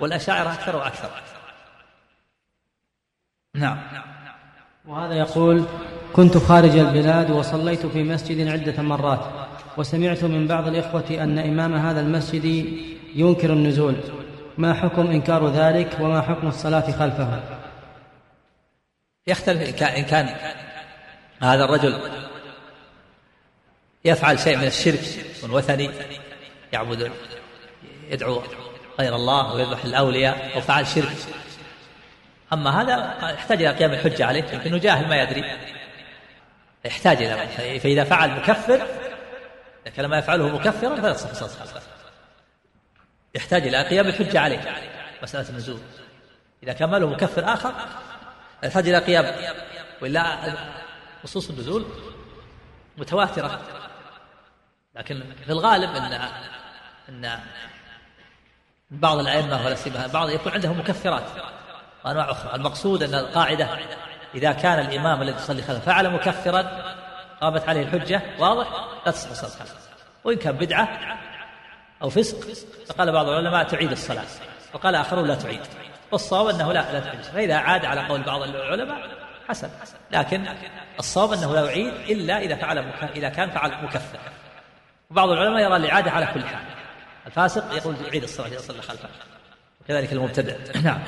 والأشاعرة 0.00 0.52
أكثر 0.52 0.76
وأكثر. 0.76 1.10
نعم. 3.54 3.78
وهذا 4.86 5.14
يقول 5.14 5.64
كنت 6.12 6.38
خارج 6.38 6.76
البلاد 6.76 7.30
وصليت 7.30 7.86
في 7.86 8.02
مسجد 8.02 8.48
عدة 8.48 8.82
مرات. 8.82 9.49
وسمعت 9.76 10.24
من 10.24 10.46
بعض 10.46 10.68
الإخوة 10.68 11.04
أن 11.10 11.38
إمام 11.38 11.74
هذا 11.74 12.00
المسجد 12.00 12.44
ينكر 13.14 13.52
النزول. 13.52 13.96
ما 14.58 14.74
حكم 14.74 15.06
إنكار 15.06 15.48
ذلك 15.48 15.96
وما 16.00 16.20
حكم 16.20 16.48
الصلاة 16.48 16.90
خلفه؟ 16.90 17.42
يختلف 19.26 19.82
إن 19.82 20.04
كان 20.04 20.36
هذا 21.42 21.64
الرجل 21.64 22.00
يفعل 24.04 24.38
شيء 24.38 24.56
من 24.56 24.66
الشرك 24.66 25.00
والوثني 25.42 25.90
يعبد 26.72 27.10
يدعو 28.10 28.42
غير 29.00 29.14
الله 29.14 29.54
ويذبح 29.54 29.84
الأولياء 29.84 30.58
وفعل 30.58 30.86
شرك. 30.86 31.16
أما 32.52 32.82
هذا 32.82 33.14
يحتاج 33.34 33.62
إلى 33.62 33.76
قيام 33.76 33.92
الحجة 33.92 34.26
عليه 34.26 34.42
لكنه 34.42 34.78
جاهل 34.78 35.08
ما 35.08 35.22
يدري. 35.22 35.44
يحتاج 36.84 37.22
إلى 37.22 37.78
فإذا 37.80 38.04
فعل 38.04 38.30
مكفر 38.30 38.86
لكن 39.86 40.02
لما 40.02 40.18
يفعله 40.18 40.48
مكفرا 40.48 40.96
فلا 40.96 41.12
تصح 41.12 41.32
صلاة 41.32 41.48
خلفه 41.48 41.80
يحتاج 43.34 43.66
إلى 43.66 43.82
قيام 43.82 44.06
الحجة 44.06 44.40
عليه 44.40 44.60
مسألة 45.22 45.48
النزول. 45.48 45.80
إذا 46.62 46.72
كان 46.72 46.90
ماله 46.90 47.06
مكفر 47.06 47.52
آخر 47.52 47.74
يحتاج 48.64 48.88
إلى 48.88 48.98
قيام. 48.98 49.54
وإلا 50.02 50.54
نصوص 51.24 51.50
النزول 51.50 51.86
متواترة. 52.98 53.60
لكن 54.94 55.24
في 55.44 55.52
الغالب 55.52 55.90
أن 55.90 56.28
أن 57.08 57.40
بعض 58.90 59.18
الأئمة 59.18 59.66
ولا 59.66 59.74
سيما 59.74 60.06
بعض 60.06 60.30
يكون 60.30 60.52
عندهم 60.52 60.78
مكفرات. 60.78 61.24
وأنواع 62.04 62.30
أخرى. 62.30 62.54
المقصود 62.54 63.02
أن 63.02 63.14
القاعدة 63.14 63.78
إذا 64.34 64.52
كان 64.52 64.86
الإمام 64.86 65.22
الذي 65.22 65.36
يصلي 65.36 65.62
خلفه 65.62 65.80
فعل 65.80 66.10
مكفرا 66.10 66.60
قامت 67.40 67.68
عليه 67.68 67.82
الحجة 67.82 68.22
واضح؟ 68.38 68.68
لا 69.06 69.12
تصح 69.12 69.30
الصلاة 69.30 69.66
وإن 70.24 70.36
كان 70.36 70.56
بدعة 70.56 70.88
أو 72.02 72.10
فسق 72.10 72.36
فقال 72.86 73.12
بعض 73.12 73.28
العلماء 73.28 73.64
تعيد 73.64 73.90
الصلاة 73.90 74.24
وقال 74.74 74.94
آخرون 74.94 75.28
لا 75.28 75.34
تعيد. 75.34 75.60
والصواب 76.12 76.54
أنه 76.54 76.72
لا 76.72 76.92
لا 76.92 77.00
تعيد. 77.00 77.22
فإذا 77.22 77.56
عاد 77.56 77.84
على 77.84 78.06
قول 78.06 78.22
بعض 78.22 78.42
العلماء 78.42 78.98
حسن. 79.48 79.68
لكن 80.12 80.44
الصواب 80.98 81.32
أنه 81.32 81.54
لا 81.54 81.64
يعيد 81.64 81.94
إلا 82.08 82.38
إذا 82.38 82.56
فعل 82.56 82.78
إذا 83.16 83.28
كان 83.28 83.50
فعل 83.50 83.84
مكفر. 83.84 84.18
وبعض 85.10 85.28
العلماء 85.28 85.62
يرى 85.62 85.76
الإعادة 85.76 86.10
على 86.10 86.26
كل 86.34 86.44
حال. 86.44 86.62
الفاسق 87.26 87.74
يقول 87.74 87.94
يعيد 88.06 88.22
الصلاة 88.22 88.48
إذا 88.48 88.58
صلى 88.58 88.82
خلفه. 88.82 89.08
وكذلك 89.80 90.12
المبتدع. 90.12 90.54
نعم. 90.82 91.00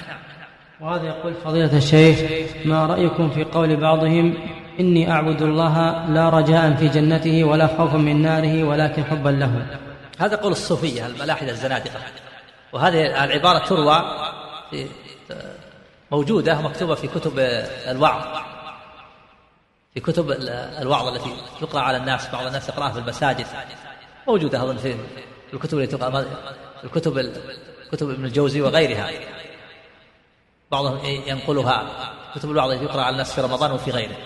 وهذا 0.81 1.07
يقول 1.07 1.35
فضيلة 1.35 1.77
الشيخ 1.77 2.31
ما 2.65 2.87
رأيكم 2.87 3.31
في 3.31 3.45
قول 3.45 3.77
بعضهم 3.77 4.62
إني 4.81 5.11
أعبد 5.11 5.43
الله 5.43 6.07
لا 6.09 6.29
رجاء 6.29 6.75
في 6.75 6.89
جنته 6.89 7.45
ولا 7.45 7.67
خوفا 7.67 7.97
من 7.97 8.23
ناره 8.23 8.65
ولكن 8.65 9.05
حبا 9.05 9.29
له. 9.29 9.79
هذا 10.19 10.37
قول 10.37 10.53
الصوفية 10.53 11.07
الملاحدة 11.07 11.51
الزنادقة. 11.51 12.01
وهذه 12.73 13.25
العبارة 13.25 13.59
تروى 13.59 14.03
في 14.71 14.87
موجودة 16.11 16.61
مكتوبة 16.61 16.95
في 16.95 17.09
كتب 17.09 17.33
الوعظ. 17.89 18.23
في 19.95 20.01
كتب 20.01 20.31
الوعظ 20.83 21.09
التي 21.09 21.31
تقرأ 21.61 21.81
على 21.81 21.97
الناس 21.97 22.31
بعض 22.33 22.47
الناس 22.47 22.69
يقرأها 22.69 22.91
في 22.91 22.99
المساجد. 22.99 23.47
موجودة 24.29 24.63
أظن 24.63 24.77
في 24.77 24.97
الكتب 25.53 25.79
التي 25.79 25.97
تقرأ 25.97 26.25
الكتب 26.85 27.33
كتب 27.93 28.11
ابن 28.11 28.25
الجوزي 28.25 28.61
وغيرها. 28.61 29.11
بعضهم 30.71 30.99
ينقلها 31.05 31.87
كتب 32.35 32.51
الوعظ 32.51 32.71
التي 32.71 32.85
يقرأ 32.85 33.03
على 33.03 33.13
الناس 33.13 33.35
في 33.35 33.41
رمضان 33.41 33.73
وفي 33.73 33.91
غيره. 33.91 34.17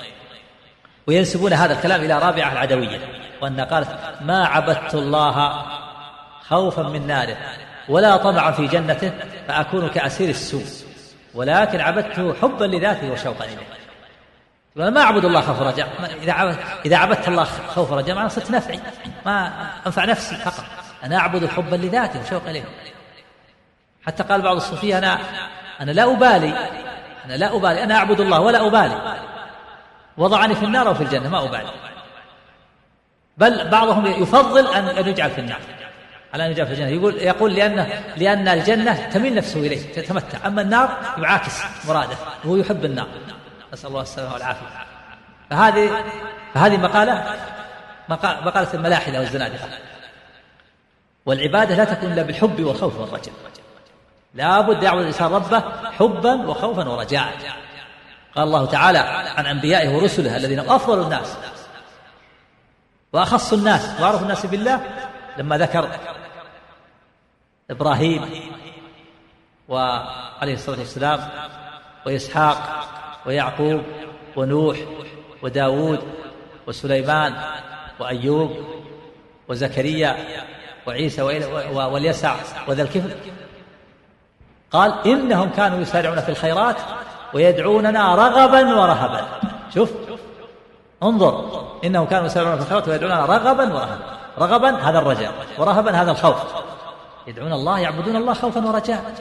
وينسبون 1.06 1.52
هذا 1.52 1.72
الكلام 1.72 2.00
إلى 2.00 2.18
رابعة 2.18 2.52
العدوية 2.52 3.00
وأنها 3.42 3.64
قالت 3.64 3.88
ما 4.20 4.46
عبدت 4.46 4.94
الله 4.94 5.62
خوفا 6.48 6.82
من 6.82 7.06
ناره 7.06 7.36
ولا 7.88 8.16
طمعا 8.16 8.50
في 8.50 8.66
جنته 8.66 9.12
فأكون 9.48 9.88
كأسير 9.88 10.28
السوء 10.28 10.64
ولكن 11.34 11.80
عبدته 11.80 12.34
حبا 12.34 12.64
لذاته 12.64 13.10
وشوقا 13.10 13.44
إليه. 13.44 14.90
ما 14.90 15.00
أعبد 15.00 15.24
الله 15.24 15.40
خوف 15.40 15.62
رجاء 15.62 15.88
إذا 16.22 16.32
عبدت 16.32 16.58
إذا 16.86 16.96
عبدت 16.96 17.28
الله 17.28 17.44
خوف 17.44 17.92
رجاء 17.92 18.16
معناه 18.16 18.28
صرت 18.28 18.50
نفعي 18.50 18.80
ما 19.26 19.52
أنفع 19.86 20.04
نفسي 20.04 20.36
فقط 20.36 20.64
أنا 21.04 21.16
أعبد 21.16 21.46
حبا 21.46 21.76
لذاته 21.76 22.20
وشوقا 22.20 22.50
إليه. 22.50 22.64
حتى 24.06 24.22
قال 24.22 24.42
بعض 24.42 24.56
الصوفية 24.56 24.98
أنا 24.98 25.18
أنا 25.80 25.90
لا 25.90 26.12
أبالي 26.12 26.70
أنا 27.24 27.34
لا 27.36 27.56
أبالي 27.56 27.82
أنا 27.82 27.94
أعبد 27.94 28.20
الله 28.20 28.40
ولا 28.40 28.66
أبالي. 28.66 29.15
وضعني 30.18 30.54
في 30.54 30.64
النار 30.64 30.88
أو 30.88 30.94
في 30.94 31.02
الجنة 31.02 31.28
ما 31.28 31.44
أبالي 31.44 31.70
بل 33.36 33.68
بعضهم 33.68 34.06
يفضل 34.06 34.66
أن 34.74 35.08
يجعل 35.08 35.30
في 35.30 35.38
النار. 35.38 35.60
على 36.34 36.46
أن 36.46 36.50
يجعل 36.50 36.66
في 36.66 36.72
الجنة. 36.72 36.88
يقول 36.88 37.14
يقول 37.14 37.54
لأن 37.54 37.86
لأن 38.16 38.48
الجنة 38.48 39.08
تميل 39.10 39.34
نفسه 39.34 39.60
إليه 39.60 39.92
تتمتع. 39.92 40.46
أما 40.46 40.62
النار 40.62 40.98
يعاكس 41.18 41.62
مراده 41.88 42.16
وهو 42.44 42.56
يحب 42.56 42.84
النار. 42.84 43.08
نسأل 43.72 43.88
الله 43.88 44.02
السلامة 44.02 44.34
والعافية. 44.34 44.66
فهذه 45.50 46.04
فهذه 46.54 46.76
مقالة 46.76 47.36
مقالة 48.08 48.74
الملاحدة 48.74 49.18
والزنادقة. 49.18 49.68
والعبادة 51.26 51.76
لا 51.76 51.84
تكون 51.84 52.12
إلا 52.12 52.22
بالحب 52.22 52.64
والخوف 52.64 52.98
والرجاء. 52.98 53.34
لا 54.34 54.60
بد 54.60 54.82
يعبد 54.82 55.00
الإنسان 55.00 55.32
ربه 55.32 55.62
حبا 55.98 56.34
وخوفا 56.34 56.88
ورجاء. 56.88 57.32
قال 58.36 58.46
الله 58.48 58.66
تعالى 58.66 58.98
عن 59.36 59.46
أنبيائه 59.46 59.88
ورسله 59.88 60.36
الذين 60.36 60.58
أفضل 60.58 61.02
الناس 61.02 61.36
وأخص 63.12 63.52
الناس 63.52 64.00
وأعرف 64.00 64.22
الناس 64.22 64.46
بالله 64.46 64.80
لما 65.38 65.58
ذكر 65.58 65.90
إبراهيم 67.70 68.30
وعليه 69.68 70.54
الصلاة 70.54 70.78
والسلام 70.78 71.28
وإسحاق 72.06 72.88
ويعقوب 73.26 73.82
ونوح 74.36 74.76
وداود 75.42 76.02
وسليمان 76.66 77.34
وأيوب 77.98 78.56
وزكريا 79.48 80.16
وعيسى 80.86 81.22
واليسع 81.72 82.36
وذا 82.68 82.82
الكفل. 82.82 83.10
قال 84.70 85.06
إنهم 85.06 85.50
كانوا 85.50 85.80
يسارعون 85.80 86.20
في 86.20 86.28
الخيرات 86.28 86.76
ويدعوننا 87.36 88.14
رغبا 88.14 88.74
ورهبا. 88.74 89.26
شوف 89.74 89.92
انظر 91.02 91.64
إنهم 91.84 92.06
كانوا 92.06 92.26
يسارعون 92.26 92.56
في 92.56 92.62
الخيرات 92.62 92.88
ويدعوننا 92.88 93.26
رغبا 93.26 93.74
ورهبا. 93.74 93.98
رغبا 94.38 94.70
هذا 94.76 94.98
الرجاء 94.98 95.32
ورهبا 95.58 95.90
هذا 95.90 96.10
الخوف. 96.10 96.36
يدعون 97.26 97.52
الله 97.52 97.78
يعبدون 97.78 98.16
الله 98.16 98.34
خوفا 98.34 98.66
ورجاء. 98.66 99.14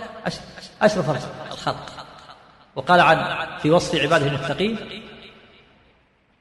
أشرف 0.82 1.10
الخلق. 1.52 1.76
وقال 2.76 3.00
عن 3.00 3.48
في 3.62 3.72
وصف 3.72 4.02
عباده 4.02 4.28
المتقين 4.28 4.78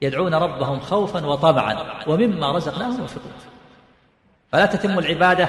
يدعون 0.02 0.34
ربهم 0.34 0.80
خوفا 0.80 1.26
وطمعا 1.26 1.76
ومما 2.06 2.52
رزقناهم 2.52 3.00
ينفقون. 3.00 3.32
فلا 4.52 4.66
تتم 4.66 4.98
العبادة 4.98 5.48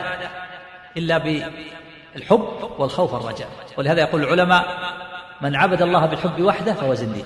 إلا 0.97 1.17
بالحب 1.17 2.47
والخوف 2.77 3.13
والرجاء. 3.13 3.49
ولهذا 3.77 4.01
يقول 4.01 4.23
العلماء 4.23 4.65
من 5.41 5.55
عبد 5.55 5.81
الله 5.81 6.05
بالحب 6.05 6.41
وحده 6.41 6.73
فهو 6.73 6.93
زنديق 6.93 7.25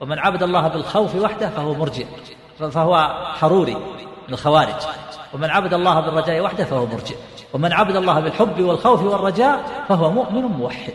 ومن 0.00 0.18
عبد 0.18 0.42
الله 0.42 0.68
بالخوف 0.68 1.14
وحده 1.14 1.48
فهو 1.48 1.74
مرجئ 1.74 2.06
فهو 2.58 3.24
حروري 3.40 3.74
من 4.28 4.34
الخوارج 4.34 4.82
ومن 5.34 5.50
عبد 5.50 5.74
الله 5.74 6.00
بالرجاء 6.00 6.40
وحده 6.40 6.64
فهو 6.64 6.86
مرجئ 6.86 7.16
ومن 7.52 7.72
عبد 7.72 7.96
الله 7.96 8.20
بالحب 8.20 8.60
والخوف 8.60 9.02
والرجاء 9.02 9.84
فهو 9.88 10.10
مؤمن 10.10 10.42
موحد. 10.42 10.94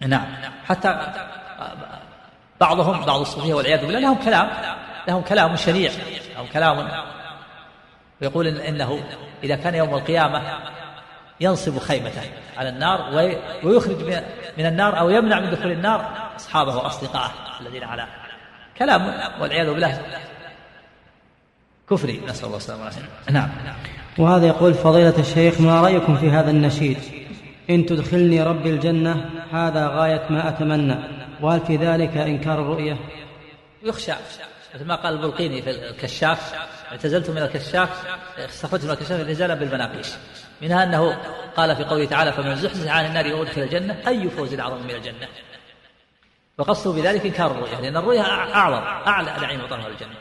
نعم 0.00 0.26
حتى 0.64 1.12
بعضهم 2.60 3.04
بعض 3.04 3.20
الصوفية 3.20 3.54
والعياذ 3.54 3.86
بالله 3.86 3.98
لهم 3.98 4.14
كلام 4.14 4.50
لهم 5.08 5.22
كلام 5.22 5.56
شنيع 5.56 5.90
لهم 6.36 6.46
كلام 6.52 6.88
ويقول 8.22 8.46
إن 8.46 8.56
إنه 8.56 9.04
إذا 9.44 9.56
كان 9.56 9.74
يوم 9.74 9.94
القيامة 9.94 10.42
ينصب 11.42 11.78
خيمته 11.78 12.22
على 12.56 12.68
النار 12.68 13.14
ويخرج 13.64 13.96
من 14.58 14.66
النار 14.66 14.98
أو 14.98 15.10
يمنع 15.10 15.40
من 15.40 15.50
دخول 15.50 15.72
النار 15.72 16.30
أصحابه 16.36 16.76
وأصدقائه 16.76 17.30
الذين 17.60 17.84
على 17.84 18.06
كلام 18.78 19.02
والعياذ 19.40 19.70
بالله. 19.70 20.00
كفري. 21.90 22.20
نسأل 22.28 22.46
الله 22.46 22.56
السلامة 22.56 22.80
والعافية. 22.80 23.02
نعم. 23.30 23.48
وهذا 24.18 24.46
يقول 24.46 24.74
فضيلة 24.74 25.18
الشيخ 25.18 25.60
ما 25.60 25.80
رأيكم 25.80 26.16
في 26.16 26.30
هذا 26.30 26.50
النشيد؟ 26.50 26.98
إن 27.70 27.86
تدخلني 27.86 28.42
ربي 28.42 28.70
الجنة 28.70 29.30
هذا 29.52 29.86
غاية 29.88 30.26
ما 30.30 30.48
أتمنى. 30.48 30.96
وهل 31.40 31.60
في 31.60 31.76
ذلك 31.76 32.16
إنكار 32.16 32.60
الرؤية؟ 32.60 32.96
يخشى 33.82 34.12
مثل 34.74 34.84
ما 34.84 34.94
قال 34.94 35.14
البلقيني 35.14 35.62
في 35.62 35.70
الكشاف 35.70 36.54
اعتزلت 36.90 37.30
من 37.30 37.38
الكشاف 37.38 38.04
استخرجت 38.38 38.84
من 38.84 38.90
الكشاف 38.90 39.20
الإزالة 39.20 39.54
بالمناقيش. 39.54 40.08
منها 40.62 40.84
أنه 40.84 41.18
قال 41.56 41.76
في 41.76 41.84
قوله 41.84 42.04
تعالى 42.04 42.32
فمن 42.32 42.56
زحزح 42.56 42.92
عن 42.92 43.06
النار 43.06 43.34
وأدخل 43.34 43.62
الجنة 43.62 43.96
أي 44.08 44.30
فوز 44.30 44.54
أعظم 44.54 44.82
من 44.82 44.90
الجنة؟ 44.90 45.28
وقصده 46.58 46.92
بذلك 46.92 47.26
إنكار 47.26 47.50
الرؤية 47.50 47.80
لأن 47.80 47.96
الرؤية 47.96 48.20
أعظم 48.54 48.82
أعلى 49.06 49.30
نعيم 49.40 49.64
وطهر 49.64 49.88
الجنة. 49.90 50.14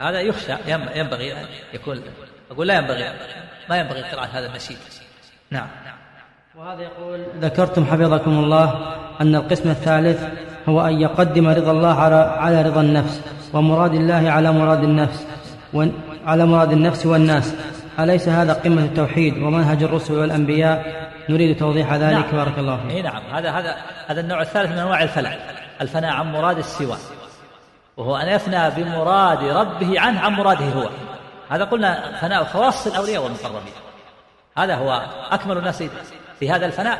هذا 0.00 0.20
يخشى 0.20 0.52
ينبغي 0.66 1.32
أن 1.32 1.46
يكون 1.74 2.02
أقول 2.50 2.66
لا 2.66 2.74
ينبغي 2.74 3.12
ما 3.70 3.76
ينبغي 3.78 4.02
قراءة 4.02 4.26
هذا 4.26 4.46
النشيد 4.46 4.78
نعم. 5.50 5.68
وهذا 6.54 6.82
يقول 6.82 7.26
ذكرتم 7.40 7.86
حفظكم 7.86 8.30
الله 8.30 8.96
أن 9.20 9.34
القسم 9.34 9.70
الثالث 9.70 10.47
هو 10.68 10.86
أن 10.86 11.00
يقدم 11.00 11.48
رضا 11.48 11.70
الله 11.70 12.00
على 12.00 12.14
على 12.14 12.62
رضا 12.62 12.80
النفس 12.80 13.20
ومراد 13.52 13.94
الله 13.94 14.30
على 14.30 14.52
مراد 14.52 14.84
النفس 14.84 15.26
على 16.26 16.46
مراد 16.46 16.72
النفس 16.72 17.06
والناس. 17.06 17.54
أليس 18.00 18.28
هذا 18.28 18.52
قمة 18.52 18.82
التوحيد 18.82 19.38
ومنهج 19.38 19.82
الرسل 19.82 20.14
والأنبياء؟ 20.14 21.08
نريد 21.28 21.56
توضيح 21.56 21.94
ذلك. 21.94 22.24
نعم. 22.24 22.36
بارك 22.36 22.58
الله 22.58 22.76
فيك. 22.76 22.90
إيه 22.90 23.02
نعم. 23.02 23.22
هذا 23.32 23.50
هذا 23.50 23.76
هذا 24.06 24.20
النوع 24.20 24.42
الثالث 24.42 24.70
من 24.72 24.78
أنواع 24.78 25.02
الفلاح 25.02 25.38
الفناء 25.80 26.12
عن 26.12 26.32
مراد 26.32 26.58
السوى. 26.58 26.96
وهو 27.96 28.16
أن 28.16 28.28
يفنى 28.28 28.70
بمراد 28.70 29.44
ربه 29.44 30.00
عنه 30.00 30.20
عن 30.20 30.32
مراده 30.32 30.64
هو. 30.64 30.88
هذا 31.50 31.64
قلنا 31.64 32.18
فناء 32.20 32.44
خواص 32.44 32.86
الأولياء 32.86 33.22
والمقربين. 33.22 33.72
هذا 34.58 34.74
هو 34.74 35.02
أكمل 35.30 35.58
الناس 35.58 35.82
في 36.40 36.50
هذا 36.50 36.66
الفناء. 36.66 36.98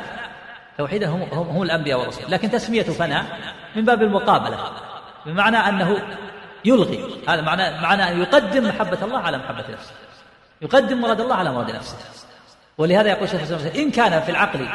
توحيدا 0.77 1.09
هم, 1.09 1.21
هم, 1.21 1.47
هم 1.47 1.61
الأنبياء 1.61 1.99
والرسل. 1.99 2.31
لكن 2.31 2.51
تسمية 2.51 2.83
فناء 2.83 3.25
من 3.75 3.85
باب 3.85 4.01
المقابلة 4.01 4.71
بمعنى 5.25 5.57
أنه 5.57 6.01
يلغي 6.65 7.23
هذا 7.27 7.41
معنى 7.41 7.81
معنى 7.81 8.09
أن 8.09 8.21
يقدم 8.21 8.67
محبة 8.67 8.97
الله 9.03 9.19
على 9.19 9.37
محبة 9.37 9.65
نفسه 9.69 9.91
يقدم 10.61 11.01
مراد 11.01 11.21
الله 11.21 11.35
على 11.35 11.51
مراد 11.51 11.71
نفسه. 11.71 11.97
ولهذا 12.77 13.09
يقول 13.09 13.29
شيخ 13.29 13.41
الإسلام 13.41 13.75
إن 13.75 13.91
كان 13.91 14.21
في 14.21 14.31
العقل 14.31 14.67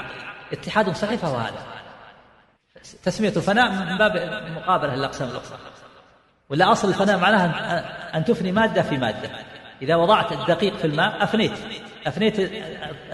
اتحاد 0.53 0.97
صحيح 0.97 1.21
فهو 1.21 1.37
هذا. 1.37 1.59
تسمية 3.05 3.31
فناء 3.31 3.71
من 3.71 3.99
باب 3.99 4.16
المقابلة 4.16 4.95
للأقسام 4.95 5.29
الأخرى. 5.29 5.59
ولا 6.49 6.73
أصل 6.73 6.89
الفناء 6.89 7.19
معناها 7.19 8.16
أن 8.16 8.25
تفني 8.25 8.53
مادة 8.53 8.83
في 8.83 8.97
مادة. 8.97 9.31
إذا 9.83 9.97
وضعت 9.97 10.33
الدقيق 10.33 10.77
في 10.77 10.87
الماء 10.87 11.25
أفنيت 11.25 11.53
أفنيت 12.07 12.53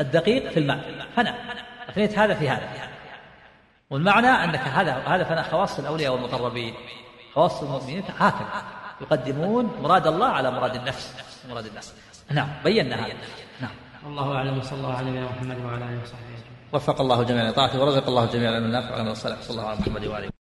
الدقيق 0.00 0.50
في 0.50 0.60
الماء 0.60 0.80
فناء 1.16 1.34
أفنيت 1.88 2.18
هذا 2.18 2.34
في 2.34 2.48
هذا. 2.48 2.89
والمعنى 3.90 4.26
أنك 4.26 4.60
هذا 4.60 4.92
هذا 4.92 5.24
فناء 5.24 5.50
خواص 5.50 5.78
الأولياء 5.78 6.12
والمقربين. 6.12 6.74
خواص 7.34 7.62
المؤمنين 7.62 8.04
هكذا 8.18 8.62
يقدمون 9.00 9.70
مراد 9.82 10.06
الله 10.06 10.26
على 10.26 10.50
مراد 10.50 10.76
النفس. 10.76 11.14
مراد 11.50 11.66
النفس. 11.66 11.94
نعم 12.30 12.48
بينا 12.64 12.96
هذا. 12.96 13.14
نعم. 13.60 13.70
الله 14.06 14.36
أعلم 14.36 14.58
وصلى 14.58 14.78
الله 14.78 14.94
على 14.94 15.10
نبينا 15.10 15.26
محمد 15.26 15.64
وعلى 15.64 15.84
آله 15.84 16.02
وصحبه 16.02 16.30
وفق 16.72 17.00
الله 17.00 17.22
جميعا 17.22 17.50
لطاعته 17.50 17.80
ورزق 17.80 18.08
الله 18.08 18.26
جميعا 18.26 18.50
العلم 18.50 18.64
النافع 18.64 18.90
والعمل 18.90 19.10
الصالح 19.10 19.40
صلى 19.40 19.50
الله 19.50 19.68
على 19.68 19.78
محمد 19.78 20.06
وعلى 20.06 20.29